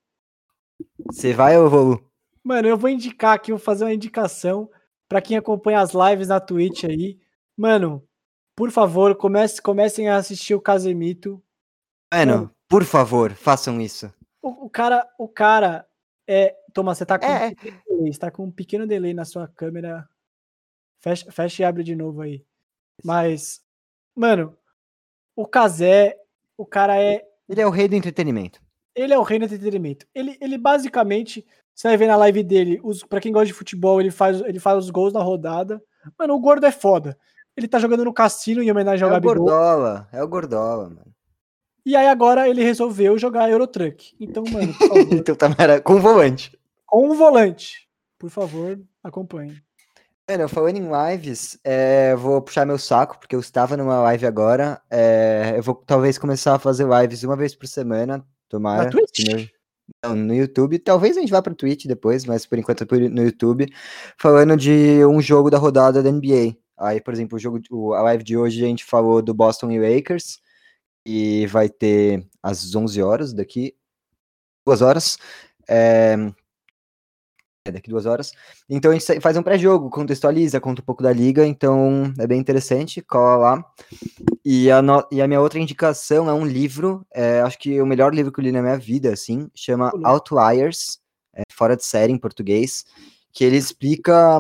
Você 1.10 1.32
vai 1.32 1.58
ou 1.58 1.70
vou? 1.70 2.00
Mano, 2.42 2.68
eu 2.68 2.76
vou 2.76 2.90
indicar 2.90 3.34
aqui, 3.34 3.50
vou 3.52 3.58
fazer 3.58 3.84
uma 3.84 3.94
indicação 3.94 4.68
pra 5.08 5.20
quem 5.20 5.36
acompanha 5.36 5.80
as 5.80 5.92
lives 5.92 6.28
na 6.28 6.40
Twitch 6.40 6.84
aí. 6.84 7.18
Mano, 7.56 8.02
por 8.57 8.70
favor, 8.70 9.14
comece, 9.14 9.61
comecem 9.61 10.09
a 10.09 10.16
assistir 10.16 10.54
o 10.54 10.61
Casemito. 10.61 11.42
Mano, 12.12 12.50
por 12.68 12.84
favor, 12.84 13.32
façam 13.32 13.80
isso. 13.80 14.12
O, 14.42 14.66
o 14.66 14.70
cara, 14.70 15.07
o 15.18 15.28
cara 15.28 15.86
é. 16.26 16.57
Thomas, 16.72 16.98
você 16.98 17.07
tá 17.07 17.18
com, 17.18 17.26
É, 17.26 17.48
um 17.48 17.54
pequeno 17.54 17.80
delay, 17.88 18.12
tá 18.18 18.30
com 18.30 18.44
um 18.44 18.50
pequeno 18.50 18.86
delay 18.86 19.14
na 19.14 19.24
sua 19.24 19.46
câmera. 19.46 20.09
Fecha, 21.00 21.30
fecha 21.30 21.62
e 21.62 21.64
abre 21.64 21.84
de 21.84 21.94
novo 21.94 22.22
aí. 22.22 22.44
Mas, 23.04 23.61
mano, 24.14 24.57
o 25.34 25.46
Kazé, 25.46 26.18
o 26.57 26.64
cara 26.64 27.00
é 27.00 27.22
Ele 27.48 27.61
é 27.61 27.66
o 27.66 27.70
rei 27.70 27.86
do 27.88 27.94
entretenimento. 27.94 28.61
ele 28.94 29.12
é 29.12 29.18
o 29.18 29.22
rei 29.22 29.38
do 29.38 29.44
entretenimento. 29.44 30.07
Ele, 30.14 30.36
ele 30.40 30.57
basicamente, 30.57 31.46
você 31.74 31.88
vai 31.88 31.96
ver 31.98 32.07
na 32.07 32.16
live 32.16 32.42
dele, 32.42 32.80
os, 32.82 33.02
pra 33.04 33.20
quem 33.20 33.30
gosta 33.32 33.46
de 33.46 33.52
futebol, 33.52 34.00
ele 34.00 34.11
faz, 34.11 34.40
ele 34.40 34.59
faz 34.59 34.78
os 34.78 34.90
gols 34.90 35.12
na 35.12 35.22
rodada. 35.22 35.82
Mano, 36.18 36.34
o 36.34 36.40
gordo 36.40 36.64
é 36.64 36.72
foda. 36.72 37.18
Ele 37.57 37.66
tá 37.68 37.78
jogando 37.78 38.04
no 38.04 38.12
cassino 38.12 38.62
em 38.62 38.70
homenagem 38.70 39.02
É 39.02 39.04
ao 39.04 39.11
o 39.11 39.14
Gabigol. 39.14 39.36
Gordola, 39.46 40.09
é 40.12 40.22
o 40.22 40.28
Gordola, 40.28 40.84
mano. 40.90 41.07
E 41.84 41.94
aí 41.96 42.09
agora 42.09 42.48
ele 42.48 42.62
resolveu 42.62 43.16
jogar 43.16 43.48
Eurotruck. 43.50 44.14
Então, 44.20 44.44
mano, 44.52 44.74
por 44.74 44.88
favor, 44.88 45.14
Então 45.14 45.34
tá 45.34 45.48
mara- 45.48 45.80
com 45.80 46.00
volante. 46.00 46.59
com 46.84 47.09
o 47.09 47.14
volante. 47.14 47.86
Por 48.18 48.28
favor, 48.30 48.78
acompanhe. 49.04 49.57
Mano, 50.28 50.48
falando 50.48 50.76
em 50.76 50.88
lives, 51.12 51.57
é, 51.64 52.11
eu 52.12 52.18
vou 52.18 52.42
puxar 52.42 52.66
meu 52.66 52.78
saco, 52.78 53.16
porque 53.20 53.36
eu 53.36 53.40
estava 53.40 53.76
numa 53.76 54.00
live 54.00 54.26
agora. 54.26 54.82
é, 54.90 55.54
eu 55.57 55.62
vou 55.62 55.76
talvez 55.86 56.18
começar 56.18 56.54
a 56.57 56.59
fazer 56.59 56.84
lives 56.88 57.22
uma 57.22 57.36
vez 57.36 57.54
por 57.54 57.68
semana, 57.68 58.26
tomara. 58.48 58.84
Na 58.84 58.90
Twitch? 58.90 59.24
meu- 59.32 59.46
Não, 60.04 60.16
no 60.16 60.34
YouTube. 60.34 60.80
Talvez 60.80 61.16
a 61.16 61.20
gente 61.20 61.30
vá 61.30 61.40
pro 61.40 61.54
Twitch 61.54 61.86
depois, 61.86 62.24
mas 62.24 62.44
por 62.44 62.59
enquanto 62.59 62.82
é 62.82 63.09
no 63.09 63.22
YouTube. 63.22 63.72
Falando 64.18 64.57
de 64.57 65.04
um 65.07 65.20
jogo 65.22 65.48
da 65.48 65.59
rodada 65.59 66.02
da 66.02 66.11
NBA. 66.11 66.57
Aí, 66.78 67.00
por 67.00 67.12
exemplo, 67.14 67.36
o 67.36 67.38
jogo, 67.38 67.94
a 67.94 68.02
live 68.02 68.22
de 68.24 68.36
hoje 68.36 68.64
a 68.64 68.68
gente 68.68 68.84
falou 68.84 69.22
do 69.22 69.32
Boston 69.34 69.70
e 69.70 69.78
Lakers. 69.78 70.40
E 71.08 71.46
vai 71.46 71.68
ter 71.68 72.26
às 72.42 72.74
11 72.74 73.00
horas 73.02 73.32
daqui. 73.32 73.74
Duas 74.66 74.82
horas. 74.82 75.16
É, 75.68 76.16
é, 77.66 77.72
daqui 77.72 77.90
duas 77.90 78.06
horas. 78.06 78.32
Então 78.68 78.90
a 78.90 78.94
gente 78.94 79.20
faz 79.20 79.36
um 79.36 79.42
pré-jogo, 79.42 79.90
contextualiza, 79.90 80.60
conta 80.60 80.82
um 80.82 80.84
pouco 80.84 81.02
da 81.02 81.12
liga, 81.12 81.46
então 81.46 82.12
é 82.18 82.26
bem 82.26 82.38
interessante, 82.40 83.02
cola 83.02 83.36
lá. 83.36 83.64
E 84.44 84.70
a, 84.70 84.80
no- 84.80 85.06
e 85.10 85.20
a 85.20 85.26
minha 85.26 85.40
outra 85.40 85.58
indicação 85.58 86.28
é 86.28 86.32
um 86.32 86.44
livro, 86.46 87.04
é, 87.12 87.40
acho 87.40 87.58
que 87.58 87.80
o 87.80 87.86
melhor 87.86 88.14
livro 88.14 88.32
que 88.32 88.40
eu 88.40 88.44
li 88.44 88.52
na 88.52 88.62
minha 88.62 88.78
vida, 88.78 89.12
assim, 89.12 89.50
chama. 89.54 89.90
Outliers, 90.04 91.00
é, 91.34 91.42
Fora 91.52 91.76
de 91.76 91.84
Série 91.84 92.12
em 92.12 92.18
português, 92.18 92.84
que 93.32 93.44
ele 93.44 93.56
explica 93.56 94.38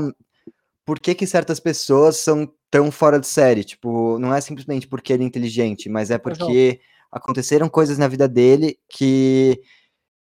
por 0.86 1.00
que 1.00 1.14
que 1.16 1.26
certas 1.26 1.58
pessoas 1.58 2.16
são 2.18 2.48
tão 2.70 2.92
fora 2.92 3.18
de 3.18 3.26
série, 3.26 3.64
tipo, 3.64 4.18
não 4.20 4.32
é 4.32 4.40
simplesmente 4.40 4.86
porque 4.86 5.12
ele 5.12 5.24
é 5.24 5.26
inteligente, 5.26 5.88
mas 5.88 6.10
é 6.10 6.16
porque 6.16 6.80
aconteceram 7.10 7.68
coisas 7.68 7.98
na 7.98 8.08
vida 8.08 8.28
dele 8.28 8.78
que 8.88 9.60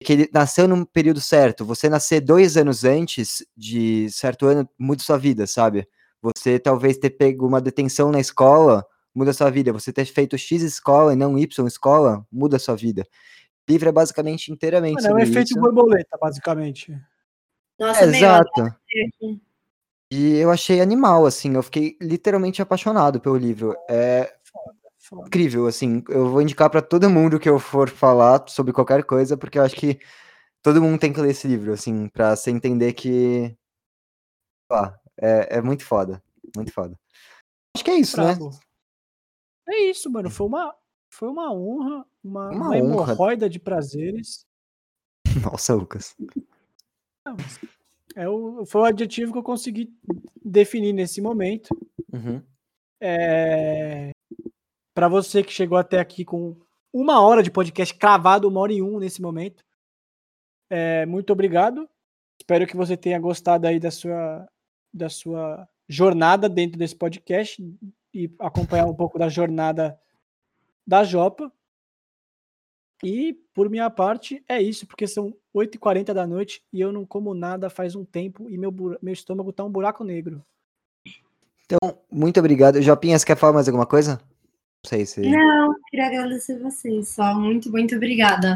que 0.04 0.14
ele 0.14 0.30
nasceu 0.34 0.68
num 0.68 0.84
período 0.86 1.22
certo. 1.22 1.66
Você 1.66 1.90
nascer 1.90 2.20
dois 2.20 2.58
anos 2.58 2.84
antes 2.84 3.46
de 3.56 4.10
certo 4.10 4.46
ano 4.46 4.70
muda 4.78 5.02
sua 5.02 5.18
vida, 5.18 5.48
sabe? 5.48 5.88
Você 6.22 6.60
talvez 6.60 6.98
ter 6.98 7.12
pego 7.12 7.48
uma 7.48 7.62
detenção 7.62 8.12
na 8.12 8.20
escola 8.20 8.86
muda 9.16 9.34
sua 9.34 9.50
vida. 9.50 9.72
Você 9.72 9.94
ter 9.94 10.06
feito 10.06 10.38
X 10.38 10.62
escola 10.62 11.14
e 11.14 11.16
não 11.16 11.38
Y 11.40 11.68
escola 11.68 12.26
muda 12.32 12.60
sua 12.60 12.76
vida. 12.76 13.08
O 13.68 13.72
livro 13.72 13.90
é 13.90 13.92
basicamente 13.92 14.52
inteiramente 14.52 15.02
Mano, 15.02 15.08
é 15.08 15.14
um 15.14 15.20
efeito 15.20 15.52
isso. 15.52 15.60
borboleta, 15.60 16.18
basicamente. 16.22 16.96
Nossa, 17.80 18.02
É, 18.02 18.08
exato. 18.08 18.76
E 20.16 20.38
eu 20.38 20.50
achei 20.50 20.80
animal, 20.80 21.26
assim. 21.26 21.56
Eu 21.56 21.64
fiquei 21.64 21.98
literalmente 22.02 22.62
apaixonado 22.62 23.20
pelo 23.20 23.36
livro. 23.36 23.76
É 23.90 24.34
incrível, 25.28 25.68
assim. 25.68 26.02
Eu 26.08 26.30
vou 26.30 26.42
indicar 26.42 26.70
pra 26.70 26.82
todo 26.82 27.10
mundo 27.10 27.38
que 27.40 27.50
eu 27.50 27.60
for 27.60 27.90
falar 27.90 28.48
sobre 28.48 28.72
qualquer 28.72 29.04
coisa, 29.04 29.36
porque 29.36 29.60
eu 29.60 29.64
acho 29.64 29.76
que 29.76 30.00
todo 30.64 30.82
mundo 30.82 31.00
tem 31.00 31.12
que 31.12 31.20
ler 31.20 31.32
esse 31.32 31.48
livro, 31.48 31.74
assim, 31.74 32.08
pra 32.08 32.36
você 32.36 32.50
entender 32.50 32.94
que. 32.94 33.54
lá, 34.72 34.98
é, 35.20 35.58
é 35.58 35.62
muito 35.62 35.84
foda. 35.84 36.24
Muito 36.56 36.72
foda. 36.72 36.98
Acho 37.76 37.84
que 37.84 37.92
é 37.92 37.96
isso, 37.96 38.18
né? 38.18 38.36
Brabo. 38.36 38.52
É 39.68 39.90
isso, 39.90 40.10
mano. 40.10 40.30
Foi 40.30 40.48
uma, 40.48 40.74
foi 41.10 41.28
uma 41.28 41.52
honra, 41.52 42.06
uma, 42.24 42.50
Uma 42.52 42.56
uma 42.56 42.68
honra. 42.70 42.78
hemorroida 42.78 43.50
de 43.50 43.60
prazeres. 43.60 44.46
Nossa, 45.44 45.74
Lucas. 45.76 46.16
Não, 47.26 47.36
mas 47.38 47.60
É 48.16 48.30
o, 48.30 48.66
foi 48.66 48.82
o 48.82 48.86
adjetivo 48.86 49.34
que 49.34 49.38
eu 49.38 49.44
consegui 49.44 49.94
definir 50.44 50.94
nesse 50.94 51.22
momento. 51.22 51.70
Uhum. 52.14 52.42
É, 53.02 54.12
para 54.94 55.10
você 55.10 55.44
que 55.44 55.52
chegou 55.52 55.78
até 55.78 56.00
aqui 56.00 56.24
com 56.24 56.56
uma 56.94 57.20
hora 57.20 57.44
de 57.44 57.52
podcast 57.52 57.94
cravado, 57.94 58.48
uma 58.48 58.62
hora 58.62 58.72
e 58.72 58.82
um 58.82 59.00
nesse 59.00 59.22
momento. 59.22 59.64
É, 60.70 61.06
muito 61.06 61.34
obrigado. 61.34 61.90
Espero 62.40 62.66
que 62.66 62.78
você 62.78 62.96
tenha 62.96 63.20
gostado 63.20 63.68
aí 63.68 63.80
da 63.80 63.92
sua, 63.92 64.48
da 64.94 65.10
sua 65.10 65.68
jornada 65.88 66.48
dentro 66.48 66.80
desse 66.80 66.96
podcast 66.96 67.62
e 68.14 68.34
acompanhar 68.40 68.86
um 68.86 68.96
pouco 68.96 69.20
da 69.20 69.28
jornada 69.28 70.00
da 70.88 71.04
Jopa. 71.04 71.52
E 73.08 73.38
por 73.54 73.70
minha 73.70 73.88
parte 73.88 74.44
é 74.50 74.60
isso, 74.60 74.88
porque 74.88 75.06
são 75.06 75.32
8h40 75.56 76.12
da 76.12 76.26
noite 76.26 76.64
e 76.74 76.82
eu 76.82 76.92
não 76.92 77.06
como 77.06 77.36
nada 77.36 77.70
faz 77.70 77.96
um 77.96 78.04
tempo 78.04 78.50
e 78.50 78.58
meu, 78.58 78.74
meu 79.00 79.14
estômago 79.14 79.54
tá 79.54 79.64
um 79.64 79.70
buraco 79.70 80.04
negro. 80.04 80.44
Então, 81.64 82.00
muito 82.12 82.40
obrigado. 82.40 82.82
Jopinha, 82.82 83.20
você 83.20 83.24
quer 83.24 83.38
falar 83.38 83.54
mais 83.54 83.68
alguma 83.68 83.86
coisa? 83.86 84.14
Não 84.84 84.90
sei 84.90 85.06
se. 85.06 85.22
Não, 85.22 85.76
queria 85.88 86.08
agradecer 86.08 86.58
vocês 86.58 87.10
só. 87.10 87.36
Muito, 87.36 87.70
muito 87.70 87.96
obrigada. 87.96 88.56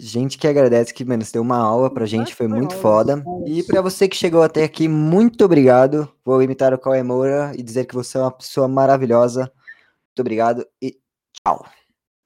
Gente 0.00 0.36
que 0.36 0.48
agradece 0.48 0.92
que, 0.92 1.04
mano, 1.04 1.24
você 1.24 1.34
deu 1.34 1.42
uma 1.42 1.58
aula 1.58 1.94
pra 1.94 2.06
gente, 2.06 2.34
foi 2.34 2.48
muito 2.48 2.74
foda. 2.74 3.22
E 3.46 3.62
pra 3.62 3.80
você 3.80 4.08
que 4.08 4.16
chegou 4.16 4.42
até 4.42 4.64
aqui, 4.64 4.88
muito 4.88 5.44
obrigado. 5.44 6.12
Vou 6.24 6.42
imitar 6.42 6.74
o 6.74 6.78
Cauê 6.78 7.04
Moura 7.04 7.52
e 7.56 7.62
dizer 7.62 7.84
que 7.84 7.94
você 7.94 8.18
é 8.18 8.22
uma 8.22 8.32
pessoa 8.32 8.66
maravilhosa. 8.66 9.42
Muito 9.42 10.18
obrigado 10.18 10.66
e 10.82 10.98
tchau. 11.32 11.64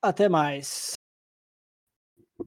Até 0.01 0.27
mais. 0.27 0.95